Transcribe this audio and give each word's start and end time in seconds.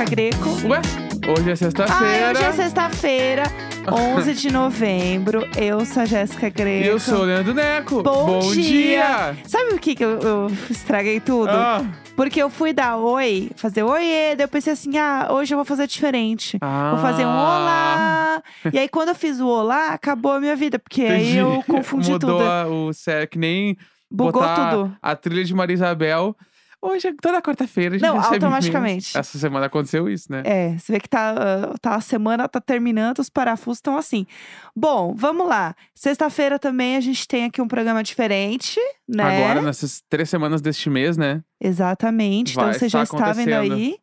Jéssica 0.00 0.04
Greco. 0.04 0.48
Ué, 0.66 0.80
hoje 1.30 1.50
é 1.50 1.52
Ah, 1.52 1.56
sexta-feira. 1.56 2.30
hoje 2.30 2.42
é 2.44 2.52
sexta-feira, 2.52 3.42
11 3.92 4.34
de 4.34 4.50
novembro. 4.52 5.46
Eu 5.56 5.84
sou 5.84 6.02
a 6.02 6.06
Jéssica 6.06 6.48
Greco. 6.48 6.86
Eu 6.86 6.98
sou 6.98 7.20
o 7.20 7.22
Leandro 7.24 7.52
Neco. 7.52 8.02
Bom, 8.02 8.40
dia! 8.52 9.36
Sabe 9.46 9.74
o 9.74 9.78
que, 9.78 9.94
que 9.94 10.02
eu, 10.04 10.18
eu 10.20 10.46
estraguei 10.70 11.20
tudo? 11.20 11.50
Ah, 11.50 11.84
Porque 12.16 12.42
eu 12.42 12.48
fui 12.48 12.72
dar 12.72 12.96
oi, 12.96 13.50
fazer 13.56 13.82
oiê, 13.82 14.34
daí 14.36 14.44
eu 14.44 14.48
pensei 14.48 14.72
assim, 14.72 14.96
ah, 14.96 15.28
hoje 15.30 15.52
eu 15.52 15.58
vou 15.58 15.64
fazer 15.66 15.86
diferente. 15.86 16.58
Vou 16.60 16.98
fazer 17.00 17.26
um 17.26 17.28
olá. 17.28 18.42
E 18.72 18.78
aí, 18.78 18.88
quando 18.88 19.10
eu 19.10 19.14
fiz 19.14 19.38
o 19.38 19.46
olá, 19.46 19.88
acabou 19.90 20.32
a 20.32 20.40
minha 20.40 20.56
vida, 20.56 20.78
porque 20.78 21.02
aí 21.02 21.22
entendi. 21.32 21.38
eu 21.38 21.62
confundi 21.66 22.10
Mudou 22.12 22.38
tudo. 22.38 22.44
a- 22.48 22.66
o 22.66 22.92
sé, 22.94 23.26
que 23.26 23.38
nem 23.38 23.76
Bugou 24.10 24.32
botar 24.40 24.70
tudo. 24.70 24.96
a 25.02 25.14
trilha 25.14 25.44
de 25.44 25.54
Maria 25.54 25.74
Isabel. 25.74 26.34
Hoje, 26.82 27.08
é 27.08 27.12
toda 27.20 27.42
quarta-feira, 27.42 27.96
a 27.96 27.98
gente 27.98 28.08
Não, 28.08 28.16
recebe 28.16 28.36
automaticamente. 28.36 29.16
Essa 29.16 29.38
semana 29.38 29.66
aconteceu 29.66 30.08
isso, 30.08 30.32
né? 30.32 30.42
É, 30.46 30.78
você 30.78 30.92
vê 30.92 31.00
que 31.00 31.08
tá, 31.08 31.34
ah, 31.36 31.74
tá 31.78 31.94
a 31.94 32.00
semana 32.00 32.48
tá 32.48 32.58
terminando, 32.60 33.18
os 33.18 33.28
parafusos 33.28 33.78
estão 33.78 33.98
assim. 33.98 34.26
Bom, 34.74 35.14
vamos 35.14 35.46
lá. 35.46 35.74
Sexta-feira 35.94 36.58
também 36.58 36.96
a 36.96 37.00
gente 37.00 37.28
tem 37.28 37.44
aqui 37.44 37.60
um 37.60 37.68
programa 37.68 38.02
diferente, 38.02 38.80
né? 39.06 39.44
Agora, 39.44 39.60
nessas 39.60 40.02
três 40.08 40.30
semamas 40.30 40.62
deste 40.62 40.88
mês, 40.88 41.18
né? 41.18 41.42
Exatamente. 41.60 42.54
Vai 42.54 42.70
então 42.70 42.78
você 42.78 42.88
já 42.88 43.02
está 43.02 43.32
vendo 43.32 43.52
aí. 43.52 43.96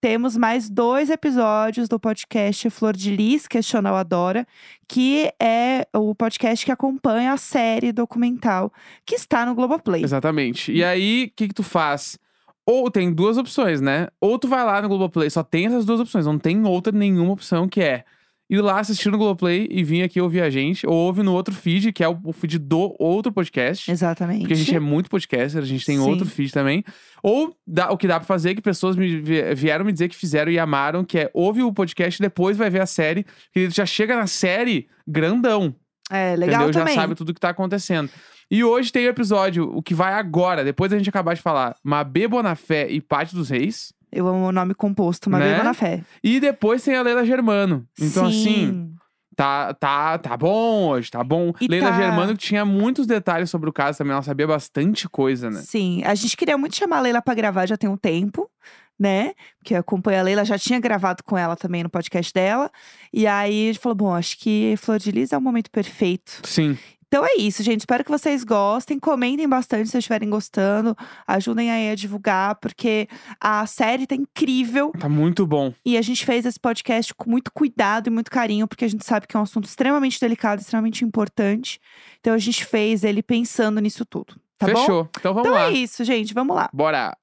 Temos 0.00 0.36
mais 0.36 0.70
dois 0.70 1.10
episódios 1.10 1.88
do 1.88 1.98
podcast 1.98 2.70
Flor 2.70 2.96
de 2.96 3.16
Lis, 3.16 3.48
Questiona 3.48 3.90
Adora, 3.90 4.46
que 4.86 5.28
é 5.42 5.88
o 5.92 6.14
podcast 6.14 6.64
que 6.64 6.70
acompanha 6.70 7.32
a 7.32 7.36
série 7.36 7.90
documental 7.90 8.72
que 9.04 9.16
está 9.16 9.44
no 9.44 9.56
Globoplay. 9.56 10.04
Exatamente. 10.04 10.70
E 10.70 10.84
aí, 10.84 11.24
o 11.24 11.36
que 11.36 11.48
que 11.48 11.54
tu 11.54 11.64
faz? 11.64 12.16
Ou 12.64 12.88
tem 12.92 13.12
duas 13.12 13.38
opções, 13.38 13.80
né? 13.80 14.06
Ou 14.20 14.38
tu 14.38 14.46
vai 14.46 14.64
lá 14.64 14.80
no 14.80 14.88
Globoplay, 14.88 15.30
só 15.30 15.42
tem 15.42 15.66
essas 15.66 15.84
duas 15.84 15.98
opções, 15.98 16.26
não 16.26 16.38
tem 16.38 16.64
outra 16.64 16.92
nenhuma 16.92 17.32
opção 17.32 17.68
que 17.68 17.80
é 17.80 18.04
ir 18.50 18.60
lá 18.60 18.80
assistir 18.80 19.10
no 19.10 19.18
Globoplay 19.18 19.66
e 19.70 19.82
vir 19.84 20.02
aqui 20.02 20.20
ouvir 20.20 20.40
a 20.42 20.48
gente, 20.50 20.86
ou 20.86 20.92
ouve 20.94 21.22
no 21.22 21.32
outro 21.34 21.54
feed, 21.54 21.92
que 21.92 22.02
é 22.02 22.08
o 22.08 22.32
feed 22.32 22.58
do 22.58 22.94
outro 22.98 23.30
podcast. 23.32 23.90
Exatamente. 23.90 24.40
Porque 24.40 24.54
a 24.54 24.56
gente 24.56 24.74
é 24.74 24.80
muito 24.80 25.10
podcaster, 25.10 25.60
a 25.62 25.66
gente 25.66 25.84
tem 25.84 25.96
Sim. 25.98 26.02
outro 26.08 26.24
feed 26.26 26.52
também. 26.52 26.82
Ou 27.22 27.54
dá- 27.66 27.90
o 27.90 27.96
que 27.98 28.06
dá 28.08 28.18
pra 28.18 28.26
fazer, 28.26 28.54
que 28.54 28.62
pessoas 28.62 28.96
me 28.96 29.20
vi- 29.20 29.54
vieram 29.54 29.84
me 29.84 29.92
dizer 29.92 30.08
que 30.08 30.16
fizeram 30.16 30.50
e 30.50 30.58
amaram, 30.58 31.04
que 31.04 31.18
é 31.18 31.30
ouve 31.34 31.62
o 31.62 31.72
podcast 31.72 32.20
e 32.20 32.24
depois 32.24 32.56
vai 32.56 32.70
ver 32.70 32.80
a 32.80 32.86
série. 32.86 33.26
Que 33.52 33.68
já 33.70 33.84
chega 33.84 34.16
na 34.16 34.26
série 34.26 34.88
grandão. 35.06 35.74
É, 36.10 36.34
legal 36.36 36.62
entendeu? 36.62 36.80
também. 36.80 36.94
Já 36.94 37.02
sabe 37.02 37.14
tudo 37.14 37.34
que 37.34 37.40
tá 37.40 37.50
acontecendo. 37.50 38.08
E 38.50 38.64
hoje 38.64 38.90
tem 38.90 39.04
o 39.06 39.10
episódio, 39.10 39.64
o 39.76 39.82
que 39.82 39.92
vai 39.92 40.14
agora, 40.14 40.64
depois 40.64 40.90
da 40.90 40.96
gente 40.96 41.10
acabar 41.10 41.34
de 41.34 41.42
falar, 41.42 41.76
Mabê 41.84 42.26
Bonafé 42.26 42.88
e 42.88 42.98
Pátio 42.98 43.36
dos 43.36 43.50
Reis. 43.50 43.92
Eu 44.10 44.26
amo 44.28 44.46
o 44.46 44.52
nome 44.52 44.74
composto, 44.74 45.28
uma 45.28 45.38
Né? 45.38 45.52
beba 45.52 45.64
na 45.64 45.74
fé. 45.74 46.02
E 46.22 46.40
depois 46.40 46.82
tem 46.82 46.94
a 46.96 47.02
Leila 47.02 47.24
Germano. 47.24 47.86
Então, 48.00 48.26
assim, 48.26 48.42
Sim. 48.44 48.94
tá, 49.36 49.74
tá, 49.74 50.18
tá 50.18 50.36
bom 50.36 50.88
hoje, 50.88 51.10
tá 51.10 51.22
bom. 51.22 51.52
E 51.60 51.68
Leila 51.68 51.90
tá- 51.90 51.96
Germano 51.96 52.36
tinha 52.36 52.64
muitos 52.64 53.06
detalhes 53.06 53.50
sobre 53.50 53.68
o 53.68 53.72
caso 53.72 53.98
também, 53.98 54.12
ela 54.12 54.22
sabia 54.22 54.46
bastante 54.46 55.08
coisa, 55.08 55.50
né? 55.50 55.60
Sim, 55.60 56.02
a 56.04 56.14
gente 56.14 56.36
queria 56.36 56.56
muito 56.58 56.76
chamar 56.76 56.98
a 56.98 57.00
Leila 57.00 57.22
pra 57.22 57.34
gravar 57.34 57.66
já 57.66 57.76
tem 57.76 57.88
um 57.88 57.96
tempo, 57.96 58.50
né? 58.98 59.32
Porque 59.58 59.74
eu 59.74 59.78
acompanho 59.78 60.18
a 60.20 60.22
Leila, 60.22 60.44
já 60.44 60.58
tinha 60.58 60.80
gravado 60.80 61.22
com 61.22 61.36
ela 61.38 61.54
também 61.54 61.82
no 61.84 61.90
podcast 61.90 62.32
dela. 62.32 62.70
E 63.12 63.26
aí 63.26 63.68
a 63.68 63.72
gente 63.72 63.78
falou: 63.78 63.94
bom, 63.96 64.14
acho 64.14 64.38
que 64.38 64.74
Flor 64.78 64.98
de 64.98 65.10
Lis 65.12 65.32
é 65.32 65.38
o 65.38 65.40
momento 65.40 65.70
perfeito. 65.70 66.40
Sim. 66.44 66.76
Então 67.08 67.24
é 67.24 67.36
isso, 67.38 67.62
gente. 67.62 67.80
Espero 67.80 68.04
que 68.04 68.10
vocês 68.10 68.44
gostem. 68.44 68.98
Comentem 68.98 69.48
bastante 69.48 69.86
se 69.86 69.92
vocês 69.92 70.02
estiverem 70.02 70.28
gostando. 70.28 70.94
Ajudem 71.26 71.70
aí 71.70 71.90
a 71.90 71.94
divulgar, 71.94 72.56
porque 72.56 73.08
a 73.40 73.66
série 73.66 74.06
tá 74.06 74.14
incrível. 74.14 74.92
Tá 74.98 75.08
muito 75.08 75.46
bom. 75.46 75.72
E 75.84 75.96
a 75.96 76.02
gente 76.02 76.24
fez 76.26 76.44
esse 76.44 76.60
podcast 76.60 77.14
com 77.14 77.30
muito 77.30 77.50
cuidado 77.52 78.08
e 78.08 78.10
muito 78.10 78.30
carinho, 78.30 78.68
porque 78.68 78.84
a 78.84 78.88
gente 78.88 79.04
sabe 79.06 79.26
que 79.26 79.36
é 79.36 79.40
um 79.40 79.44
assunto 79.44 79.64
extremamente 79.64 80.20
delicado, 80.20 80.60
extremamente 80.60 81.04
importante. 81.04 81.80
Então 82.20 82.34
a 82.34 82.38
gente 82.38 82.64
fez 82.64 83.02
ele 83.04 83.22
pensando 83.22 83.80
nisso 83.80 84.04
tudo. 84.04 84.34
Tá 84.58 84.66
bom? 84.66 84.76
Fechou. 84.80 85.08
Então 85.18 85.32
vamos 85.32 85.48
Então 85.48 85.58
lá. 85.58 85.68
é 85.68 85.72
isso, 85.72 86.04
gente. 86.04 86.34
Vamos 86.34 86.54
lá. 86.54 86.68
Bora. 86.72 87.16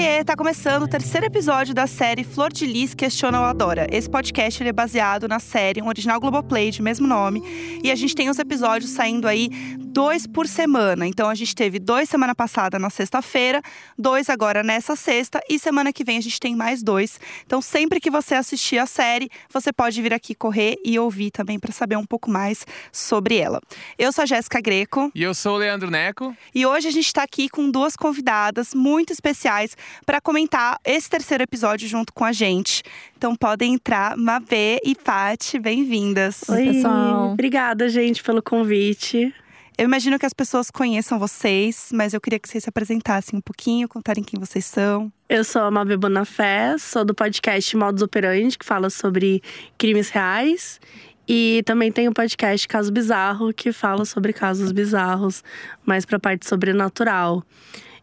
Oiê, 0.00 0.24
tá 0.24 0.34
começando 0.34 0.84
o 0.84 0.88
terceiro 0.88 1.26
episódio 1.26 1.74
da 1.74 1.86
série 1.86 2.24
Flor 2.24 2.50
de 2.50 2.64
Lis 2.64 2.94
Questiona 2.94 3.38
ou 3.38 3.44
Adora. 3.44 3.86
Esse 3.92 4.08
podcast 4.08 4.66
é 4.66 4.72
baseado 4.72 5.28
na 5.28 5.38
série, 5.38 5.82
um 5.82 5.88
original 5.88 6.18
Globoplay 6.18 6.70
de 6.70 6.80
mesmo 6.80 7.06
nome. 7.06 7.42
E 7.84 7.90
a 7.90 7.94
gente 7.94 8.14
tem 8.14 8.30
os 8.30 8.38
episódios 8.38 8.92
saindo 8.92 9.28
aí 9.28 9.50
dois 9.78 10.26
por 10.26 10.46
semana. 10.46 11.06
Então 11.06 11.28
a 11.28 11.34
gente 11.34 11.54
teve 11.54 11.78
dois 11.78 12.08
semana 12.08 12.34
passada 12.34 12.78
na 12.78 12.88
sexta-feira, 12.88 13.60
dois 13.98 14.30
agora 14.30 14.62
nessa 14.62 14.96
sexta 14.96 15.38
e 15.50 15.58
semana 15.58 15.92
que 15.92 16.02
vem 16.02 16.16
a 16.16 16.20
gente 16.22 16.40
tem 16.40 16.56
mais 16.56 16.82
dois. 16.82 17.20
Então 17.44 17.60
sempre 17.60 18.00
que 18.00 18.10
você 18.10 18.34
assistir 18.34 18.78
a 18.78 18.86
série, 18.86 19.28
você 19.52 19.70
pode 19.70 20.00
vir 20.00 20.14
aqui 20.14 20.34
correr 20.34 20.76
e 20.82 20.98
ouvir 20.98 21.30
também 21.30 21.58
para 21.58 21.72
saber 21.72 21.96
um 21.96 22.06
pouco 22.06 22.30
mais 22.30 22.64
sobre 22.90 23.36
ela. 23.36 23.60
Eu 23.98 24.12
sou 24.12 24.22
a 24.22 24.26
Jéssica 24.26 24.62
Greco. 24.62 25.10
E 25.14 25.22
eu 25.22 25.34
sou 25.34 25.56
o 25.56 25.58
Leandro 25.58 25.90
Neco. 25.90 26.34
E 26.54 26.64
hoje 26.64 26.88
a 26.88 26.90
gente 26.90 27.06
está 27.06 27.22
aqui 27.22 27.50
com 27.50 27.70
duas 27.70 27.96
convidadas 27.96 28.74
muito 28.74 29.12
especiais 29.12 29.76
para 30.04 30.20
comentar 30.20 30.78
esse 30.84 31.08
terceiro 31.08 31.42
episódio 31.42 31.88
junto 31.88 32.12
com 32.12 32.24
a 32.24 32.32
gente. 32.32 32.82
Então 33.16 33.34
podem 33.34 33.74
entrar, 33.74 34.16
Mabê 34.16 34.80
e 34.84 34.94
Paty, 34.94 35.58
bem-vindas. 35.58 36.42
Oi, 36.48 36.66
pessoal. 36.66 37.32
Obrigada, 37.32 37.88
gente, 37.88 38.22
pelo 38.22 38.42
convite. 38.42 39.34
Eu 39.80 39.84
imagino 39.84 40.18
que 40.18 40.26
as 40.26 40.34
pessoas 40.34 40.70
conheçam 40.70 41.18
vocês, 41.18 41.88
mas 41.90 42.12
eu 42.12 42.20
queria 42.20 42.38
que 42.38 42.46
vocês 42.46 42.62
se 42.64 42.68
apresentassem 42.68 43.38
um 43.38 43.40
pouquinho, 43.40 43.88
contarem 43.88 44.22
quem 44.22 44.38
vocês 44.38 44.66
são. 44.66 45.10
Eu 45.26 45.42
sou 45.42 45.62
a 45.62 45.70
Mabê 45.70 45.96
Bonafé, 45.96 46.76
sou 46.78 47.02
do 47.02 47.14
podcast 47.14 47.74
Modus 47.78 48.02
Operandi, 48.02 48.58
que 48.58 48.66
fala 48.66 48.90
sobre 48.90 49.42
crimes 49.78 50.10
reais. 50.10 50.78
E 51.26 51.62
também 51.64 51.90
tem 51.90 52.08
o 52.08 52.12
podcast 52.12 52.68
Caso 52.68 52.92
Bizarro, 52.92 53.54
que 53.54 53.72
fala 53.72 54.04
sobre 54.04 54.32
casos 54.32 54.70
bizarros, 54.70 55.42
mais 55.86 56.04
pra 56.04 56.18
parte 56.18 56.46
sobrenatural. 56.46 57.42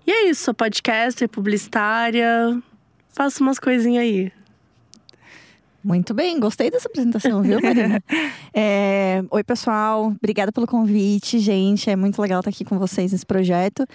E 0.08 0.12
é 0.12 0.30
isso, 0.30 0.46
sou 0.46 0.54
podcaster, 0.54 1.28
publicitária, 1.28 2.58
faço 3.14 3.44
umas 3.44 3.60
coisinhas 3.60 4.04
aí. 4.04 4.32
Muito 5.84 6.14
bem, 6.14 6.40
gostei 6.40 6.72
dessa 6.72 6.88
apresentação, 6.88 7.42
viu, 7.42 7.60
Marina? 7.62 8.02
É, 8.54 9.22
Oi, 9.30 9.44
pessoal. 9.44 10.08
Obrigada 10.08 10.52
pelo 10.52 10.66
convite, 10.66 11.38
gente. 11.40 11.90
É 11.90 11.96
muito 11.96 12.20
legal 12.22 12.40
estar 12.40 12.50
aqui 12.50 12.66
com 12.66 12.80
vocês 12.80 13.12
nesse 13.12 13.26
projeto. 13.26 13.86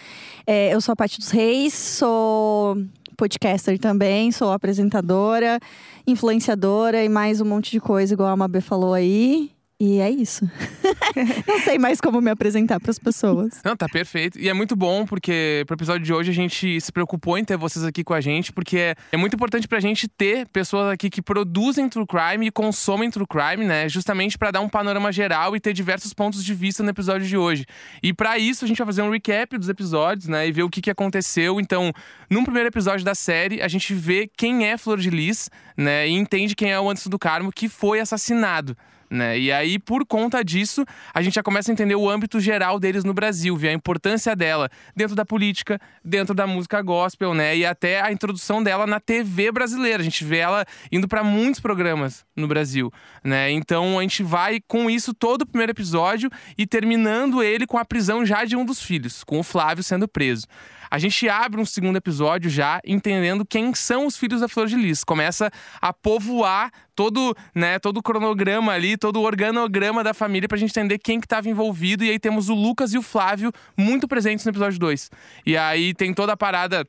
É, 0.47 0.73
eu 0.73 0.81
sou 0.81 0.93
a 0.93 0.97
Paty 0.97 1.19
dos 1.19 1.31
Reis, 1.31 1.75
sou 1.75 2.77
podcaster 3.17 3.79
também, 3.79 4.31
sou 4.31 4.53
apresentadora, 4.53 5.59
influenciadora 6.07 7.03
e 7.03 7.09
mais 7.09 7.41
um 7.41 7.45
monte 7.45 7.73
de 7.73 7.81
coisa, 7.81 8.15
igual 8.15 8.29
a 8.29 8.37
Mabê 8.37 8.61
falou 8.61 8.95
aí. 8.95 9.51
E 9.85 9.99
é 9.99 10.09
isso. 10.09 10.49
Não 11.45 11.59
sei 11.59 11.77
mais 11.77 12.01
como 12.01 12.21
me 12.21 12.31
apresentar 12.31 12.79
para 12.79 12.93
as 12.93 13.01
pessoas. 13.01 13.61
Não, 13.65 13.77
tá 13.77 13.89
perfeito. 13.89 14.39
E 14.39 14.49
é 14.49 14.55
muito 14.55 14.77
bom, 14.77 15.05
porque 15.05 15.65
pro 15.67 15.75
episódio 15.75 16.05
de 16.05 16.15
hoje 16.15 16.31
a 16.31 16.33
gente 16.33 16.81
se 16.81 16.93
preocupou 16.93 17.37
em 17.37 17.45
ter 17.45 17.57
vocês 17.57 17.85
aqui 17.85 18.05
com 18.05 18.15
a 18.15 18.21
gente, 18.21 18.53
porque 18.53 18.79
é, 18.79 18.95
é 19.11 19.17
muito 19.17 19.35
importante 19.35 19.67
pra 19.67 19.81
gente 19.81 20.07
ter 20.07 20.47
pessoas 20.47 20.93
aqui 20.93 21.11
que 21.11 21.21
produzem 21.21 21.89
true 21.89 22.07
crime 22.07 22.47
e 22.47 22.51
consomem 22.53 23.11
true 23.11 23.27
crime, 23.27 23.65
né? 23.65 23.89
Justamente 23.89 24.39
pra 24.39 24.53
dar 24.53 24.61
um 24.61 24.69
panorama 24.69 25.11
geral 25.11 25.57
e 25.57 25.59
ter 25.59 25.73
diversos 25.73 26.15
pontos 26.15 26.45
de 26.45 26.55
vista 26.55 26.85
no 26.85 26.91
episódio 26.91 27.27
de 27.27 27.37
hoje. 27.37 27.67
E 28.01 28.13
pra 28.13 28.39
isso 28.39 28.65
a 28.65 28.69
gente 28.69 28.79
vai 28.79 28.87
fazer 28.87 29.03
um 29.03 29.11
recap 29.11 29.59
dos 29.59 29.69
episódios, 29.69 30.29
né? 30.29 30.47
E 30.47 30.53
ver 30.53 30.63
o 30.63 30.71
que, 30.71 30.81
que 30.81 30.93
aconteceu. 30.93 31.59
Então, 31.59 31.93
num 32.31 32.45
primeiro 32.45 32.69
episódio 32.69 33.05
da 33.05 33.17
série, 33.17 33.61
a 33.61 33.67
gente 33.67 33.93
vê 33.95 34.31
quem 34.37 34.65
é 34.65 34.79
Flor 34.79 35.01
de 35.01 35.11
Lis, 35.11 35.51
né? 35.77 36.07
E 36.07 36.13
entende 36.13 36.55
quem 36.55 36.71
é 36.71 36.79
o 36.79 36.89
Anderson 36.89 37.11
do 37.11 37.19
Carmo 37.19 37.51
que 37.51 37.69
foi 37.69 37.99
assassinado. 37.99 38.77
Né? 39.13 39.39
E 39.39 39.53
aí, 39.53 39.79
por 39.79 40.07
conta 40.07 40.43
disso, 40.43 40.87
a 41.13 41.21
gente 41.21 41.35
já 41.35 41.43
começa 41.43 41.71
a 41.71 41.75
entender 41.75 41.95
o 41.95 42.09
âmbito 42.09 42.41
geral 42.41 42.81
deles 42.81 43.05
no 43.05 43.13
Brasil, 43.13 43.55
ver 43.55 43.69
a 43.69 43.73
importância 43.75 44.35
dela 44.35 44.71
dentro 44.97 45.15
da 45.15 45.23
política, 45.23 45.79
dentro 46.03 46.35
da 46.35 46.47
música 46.47 46.81
gospel, 46.81 47.35
né? 47.35 47.55
E 47.55 47.67
até 47.67 48.01
a 48.01 48.11
introdução 48.11 48.63
dela 48.63 48.87
na 48.87 48.99
TV 48.99 49.53
brasileira. 49.53 50.01
A 50.01 50.05
gente 50.05 50.25
vê 50.25 50.39
ela 50.39 50.65
indo 50.91 51.07
para 51.07 51.23
muitos 51.23 51.61
programas 51.61 52.25
no 52.35 52.49
Brasil, 52.49 52.91
né? 53.23 53.51
Então 53.51 53.99
a 53.99 54.03
gente 54.03 54.23
vai 54.23 54.61
com 54.67 54.89
isso 54.89 55.13
todo 55.13 55.43
o 55.43 55.47
primeiro 55.47 55.73
episódio 55.73 56.31
e 56.57 56.67
terminando 56.67 57.43
ele 57.43 57.67
com 57.67 57.77
a 57.77 57.85
prisão 57.85 58.25
já 58.25 58.47
de 58.47 58.57
um 58.57 58.65
dos 58.65 58.81
filhos, 58.81 59.23
com 59.25 59.39
o 59.39 59.43
Flávio 59.43 59.85
sendo 59.85 60.09
preso. 60.09 60.47
A 60.93 60.99
gente 60.99 61.27
abre 61.27 61.59
um 61.59 61.65
segundo 61.65 61.97
episódio 61.97 62.51
já 62.51 62.79
entendendo 62.85 63.47
quem 63.47 63.75
são 63.75 64.05
os 64.07 64.15
filhos 64.15 64.43
da 64.43 64.47
Flor 64.47 64.67
de 64.67 64.77
Lis. 64.77 65.03
Começa 65.03 65.51
a 65.81 65.91
povoar 65.91 66.71
todo, 66.95 67.35
né, 67.55 67.79
todo 67.79 67.97
o 67.97 68.03
cronograma 68.03 68.73
ali, 68.73 68.99
todo 68.99 69.17
o 69.17 69.23
organograma 69.23 70.05
da 70.05 70.13
família 70.13 70.47
pra 70.47 70.59
gente 70.59 70.69
entender 70.69 70.99
quem 70.99 71.19
que 71.19 71.25
estava 71.25 71.49
envolvido. 71.49 72.05
E 72.05 72.11
aí 72.11 72.19
temos 72.19 72.51
o 72.51 72.55
Lucas 72.55 72.93
e 72.93 72.99
o 72.99 73.03
Flávio 73.03 73.51
muito 73.75 74.07
presentes 74.07 74.45
no 74.45 74.53
episódio 74.53 74.79
2. 74.79 75.11
E 75.47 75.57
aí 75.57 75.95
tem 75.95 76.13
toda 76.13 76.35
a 76.35 76.37
parada 76.37 76.87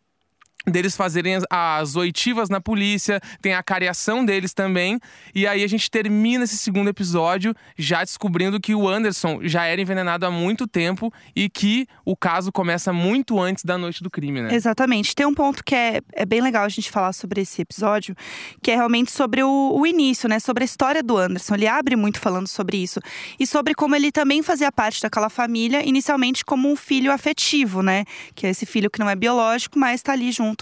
deles 0.66 0.96
fazerem 0.96 1.36
as, 1.36 1.44
as 1.50 1.96
oitivas 1.96 2.50
na 2.50 2.62
polícia, 2.62 3.20
tem 3.42 3.54
a 3.54 3.62
cariação 3.62 4.24
deles 4.24 4.54
também. 4.54 5.00
E 5.36 5.46
aí 5.46 5.64
a 5.64 5.68
gente 5.68 5.90
termina 5.90 6.46
esse 6.46 6.58
segundo 6.58 6.90
episódio 6.90 7.54
já 7.78 8.04
descobrindo 8.04 8.60
que 8.60 8.74
o 8.74 8.88
Anderson 8.88 9.40
já 9.44 9.66
era 9.66 9.82
envenenado 9.82 10.26
há 10.26 10.32
muito 10.32 10.68
tempo 10.68 11.12
e 11.36 11.50
que 11.50 11.88
o 12.06 12.16
caso 12.16 12.52
começa 12.52 12.94
muito 12.94 13.40
antes 13.40 13.64
da 13.64 13.78
noite 13.78 14.02
do 14.02 14.10
crime, 14.10 14.42
né? 14.42 14.54
Exatamente. 14.54 15.16
Tem 15.16 15.26
um 15.26 15.34
ponto 15.34 15.64
que 15.64 15.76
é, 15.76 16.02
é 16.14 16.26
bem 16.26 16.42
legal 16.42 16.64
a 16.64 16.70
gente 16.70 16.90
falar 16.90 17.14
sobre 17.14 17.42
esse 17.42 17.62
episódio, 17.62 18.16
que 18.62 18.72
é 18.72 18.76
realmente 18.76 19.12
sobre 19.12 19.44
o, 19.44 19.74
o 19.76 19.86
início, 19.86 20.30
né? 20.30 20.40
Sobre 20.40 20.64
a 20.64 20.66
história 20.66 21.04
do 21.04 21.18
Anderson. 21.18 21.56
Ele 21.56 21.68
abre 21.68 21.96
muito 21.96 22.20
falando 22.20 22.48
sobre 22.48 22.78
isso. 22.78 23.00
E 23.40 23.46
sobre 23.46 23.74
como 23.74 23.96
ele 23.96 24.12
também 24.12 24.42
fazia 24.42 24.72
parte 24.72 25.02
daquela 25.02 25.30
família, 25.30 25.86
inicialmente 25.86 26.46
como 26.46 26.72
um 26.72 26.76
filho 26.76 27.12
afetivo, 27.12 27.82
né? 27.82 28.06
Que 28.34 28.48
é 28.48 28.50
esse 28.50 28.66
filho 28.66 28.90
que 28.90 29.00
não 29.00 29.10
é 29.10 29.16
biológico, 29.16 29.78
mas 29.78 29.96
está 29.96 30.14
ali 30.14 30.32
junto 30.32 30.53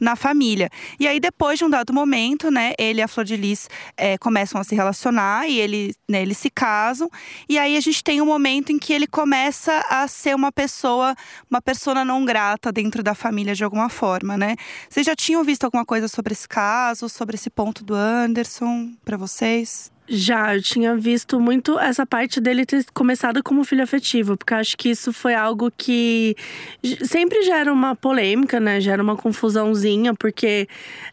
na 0.00 0.16
família. 0.16 0.70
E 0.98 1.06
aí, 1.06 1.18
depois 1.20 1.58
de 1.58 1.64
um 1.64 1.70
dado 1.70 1.92
momento, 1.92 2.50
né, 2.50 2.72
ele 2.78 3.00
e 3.00 3.02
a 3.02 3.08
Flor 3.08 3.24
de 3.24 3.36
Lis 3.36 3.68
é, 3.96 4.16
começam 4.18 4.60
a 4.60 4.64
se 4.64 4.74
relacionar 4.74 5.48
e 5.48 5.58
ele, 5.58 5.94
né, 6.08 6.22
eles 6.22 6.38
se 6.38 6.50
casam. 6.50 7.10
E 7.48 7.58
aí 7.58 7.76
a 7.76 7.80
gente 7.80 8.02
tem 8.02 8.20
um 8.20 8.26
momento 8.26 8.72
em 8.72 8.78
que 8.78 8.92
ele 8.92 9.06
começa 9.06 9.84
a 9.88 10.06
ser 10.08 10.34
uma 10.34 10.52
pessoa, 10.52 11.14
uma 11.50 11.60
persona 11.60 12.04
não 12.04 12.24
grata 12.24 12.72
dentro 12.72 13.02
da 13.02 13.14
família 13.14 13.54
de 13.54 13.64
alguma 13.64 13.88
forma, 13.88 14.36
né? 14.36 14.56
Vocês 14.88 15.06
já 15.06 15.16
tinham 15.16 15.42
visto 15.44 15.64
alguma 15.64 15.84
coisa 15.84 16.08
sobre 16.08 16.32
esse 16.32 16.48
caso, 16.48 17.08
sobre 17.08 17.36
esse 17.36 17.50
ponto 17.50 17.84
do 17.84 17.94
Anderson 17.94 18.92
para 19.04 19.16
vocês? 19.16 19.90
Já, 20.10 20.56
eu 20.56 20.62
tinha 20.62 20.96
visto 20.96 21.38
muito 21.38 21.78
essa 21.78 22.06
parte 22.06 22.40
dele 22.40 22.64
ter 22.64 22.82
começado 22.94 23.42
como 23.42 23.62
filho 23.62 23.82
afetivo, 23.82 24.38
porque 24.38 24.54
acho 24.54 24.74
que 24.74 24.88
isso 24.88 25.12
foi 25.12 25.34
algo 25.34 25.70
que 25.76 26.34
sempre 27.04 27.42
gera 27.42 27.70
uma 27.70 27.94
polêmica, 27.94 28.58
né? 28.58 28.80
Gera 28.80 29.02
uma 29.02 29.16
confusãozinha, 29.16 30.14
porque 30.14 30.66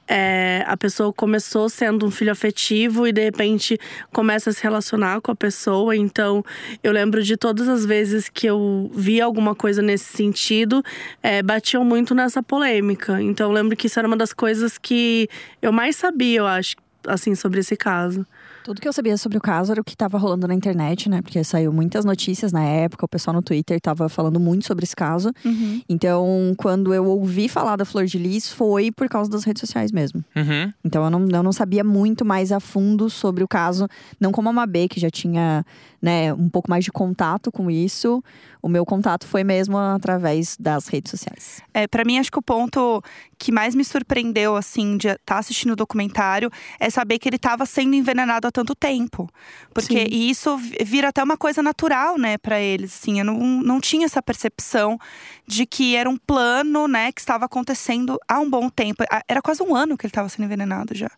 é, 0.08 0.64
a 0.66 0.78
pessoa 0.78 1.12
começou 1.12 1.68
sendo 1.68 2.06
um 2.06 2.12
filho 2.12 2.32
afetivo 2.32 3.06
e 3.06 3.12
de 3.12 3.22
repente 3.22 3.78
começa 4.14 4.50
a 4.50 4.54
se 4.54 4.64
relacionar 4.64 5.20
com 5.20 5.30
a 5.30 5.36
pessoa. 5.36 5.94
Então, 5.94 6.42
eu 6.82 6.94
lembro 6.94 7.22
de 7.22 7.36
todas 7.36 7.68
as 7.68 7.86
vezes 7.86 8.30
que 8.30 8.48
eu 8.48 8.90
vi 8.94 9.20
alguma 9.20 9.54
coisa 9.54 9.82
nesse 9.82 10.06
sentido, 10.06 10.82
é, 11.22 11.44
batiam 11.44 11.84
muito 11.84 12.16
nessa 12.16 12.42
polêmica. 12.42 13.22
Então, 13.22 13.48
eu 13.48 13.54
lembro 13.54 13.76
que 13.76 13.88
isso 13.88 14.00
era 14.00 14.08
uma 14.08 14.16
das 14.16 14.32
coisas 14.32 14.78
que 14.78 15.28
eu 15.62 15.74
mais 15.74 15.98
sabia, 15.98 16.40
eu 16.40 16.48
acho, 16.48 16.78
assim, 17.06 17.36
sobre 17.36 17.60
esse 17.60 17.76
caso. 17.76 18.26
Tudo 18.66 18.82
que 18.82 18.88
eu 18.88 18.94
sabia 18.94 19.16
sobre 19.16 19.38
o 19.38 19.42
caso 19.42 19.72
era 19.72 19.80
o 19.80 19.84
que 19.84 19.94
estava 19.94 20.18
rolando 20.18 20.48
na 20.48 20.56
internet, 20.56 21.08
né? 21.08 21.22
Porque 21.22 21.44
saiu 21.44 21.72
muitas 21.72 22.04
notícias 22.04 22.52
na 22.52 22.64
época, 22.64 23.06
o 23.06 23.08
pessoal 23.08 23.36
no 23.36 23.44
Twitter 23.44 23.78
estava 23.78 24.10
falando 24.10 24.40
muito 24.40 24.66
sobre 24.66 24.84
esse 24.84 24.96
caso. 24.96 25.32
Uhum. 25.46 25.84
Então, 25.88 26.52
quando 26.58 26.92
eu 26.92 27.06
ouvi 27.06 27.48
falar 27.48 27.76
da 27.76 27.86
Flor 27.86 28.06
de 28.06 28.18
Lis, 28.18 28.52
foi 28.52 28.92
por 28.92 29.08
causa 29.08 29.30
das 29.30 29.44
redes 29.44 29.62
sociais 29.62 29.92
mesmo. 29.92 30.26
Uhum. 30.36 30.74
Então, 30.84 31.04
eu 31.04 31.12
não, 31.12 31.28
eu 31.30 31.44
não 31.44 31.52
sabia 31.52 31.84
muito 31.84 32.26
mais 32.26 32.52
a 32.52 32.60
fundo 32.60 33.08
sobre 33.08 33.44
o 33.44 33.48
caso. 33.48 33.88
Não 34.20 34.32
como 34.32 34.50
a 34.50 34.54
Mabê, 34.54 34.88
que 34.88 35.00
já 35.00 35.12
tinha 35.12 35.64
né, 36.06 36.32
um 36.32 36.48
pouco 36.48 36.70
mais 36.70 36.86
de 36.86 36.92
contato 36.92 37.52
com 37.52 37.72
isso. 37.72 38.24
O 38.62 38.70
meu 38.70 38.86
contato 38.86 39.26
foi 39.26 39.44
mesmo 39.44 39.76
através 39.76 40.56
das 40.60 40.88
redes 40.88 41.10
sociais. 41.10 41.64
É, 41.74 41.88
para 41.88 42.06
mim, 42.06 42.20
acho 42.20 42.32
que 42.32 42.38
o 42.38 42.44
ponto 42.44 43.02
que 43.40 43.52
mais 43.52 43.74
me 43.74 43.84
surpreendeu, 43.84 44.56
assim, 44.56 44.98
de 44.98 45.08
estar 45.08 45.20
tá 45.26 45.38
assistindo 45.40 45.72
o 45.72 45.76
documentário, 45.76 46.52
é 46.80 46.92
saber 46.92 47.18
que 47.18 47.28
ele 47.28 47.38
estava 47.38 47.66
sendo 47.66 47.96
envenenado 47.96 48.48
há 48.48 48.52
tanto 48.52 48.76
tempo. 48.76 49.28
Porque 49.74 50.02
Sim. 50.02 50.08
e 50.12 50.30
isso 50.30 50.56
vira 50.86 51.08
até 51.10 51.24
uma 51.24 51.38
coisa 51.38 51.64
natural, 51.64 52.20
né, 52.20 52.38
para 52.38 52.60
eles. 52.60 52.94
Assim, 52.94 53.18
eu 53.18 53.26
não, 53.26 53.40
não 53.40 53.82
tinha 53.82 54.06
essa 54.06 54.22
percepção 54.22 55.00
de 55.48 55.66
que 55.66 55.96
era 55.96 56.08
um 56.08 56.18
plano, 56.18 56.88
né, 56.88 57.12
que 57.12 57.20
estava 57.20 57.46
acontecendo 57.46 58.20
há 58.28 58.40
um 58.40 58.48
bom 58.48 58.70
tempo. 58.70 59.04
Era 59.28 59.42
quase 59.42 59.64
um 59.64 59.76
ano 59.76 59.98
que 59.98 60.06
ele 60.06 60.12
estava 60.12 60.30
sendo 60.30 60.46
envenenado 60.46 60.94
já. 60.94 61.10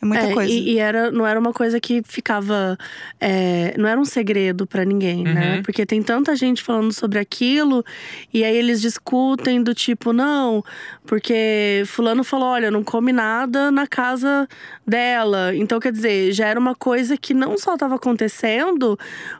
É 0.00 0.06
muita 0.06 0.24
É, 0.26 0.32
coisa. 0.32 0.52
E, 0.52 0.74
e 0.74 0.78
era, 0.78 1.10
não 1.10 1.26
era 1.26 1.38
uma 1.38 1.52
coisa 1.52 1.80
que 1.80 2.02
ficava. 2.04 2.78
é, 3.20 3.74
não 3.76 3.88
era 3.88 4.00
um 4.00 4.04
segredo 4.04 4.66
pra 4.66 4.84
ninguém, 4.84 5.24
né? 5.24 5.56
Uhum. 5.56 5.62
Porque 5.62 5.84
tem 5.84 6.02
tanta 6.02 6.36
gente 6.36 6.62
falando 6.62 6.92
sobre 6.92 7.18
aquilo, 7.18 7.84
e 8.32 8.44
aí 8.44 8.56
eles 8.56 8.80
discutem 8.80 9.62
do 9.62 9.74
tipo, 9.74 10.12
não, 10.12 10.62
porque 11.06 11.82
Fulano 11.86 12.22
falou: 12.22 12.48
olha, 12.48 12.70
não 12.70 12.84
come 12.84 13.12
nada 13.12 13.70
na 13.70 13.86
casa 13.86 14.48
dela. 14.86 15.54
Então, 15.54 15.80
quer 15.80 15.90
dizer, 15.92 16.32
já 16.32 16.46
era 16.46 16.60
uma 16.60 16.74
coisa 16.74 17.16
que 17.16 17.34
não 17.34 17.58
só 17.58 17.74
estava 17.74 17.96
acontecendo, 17.96 18.98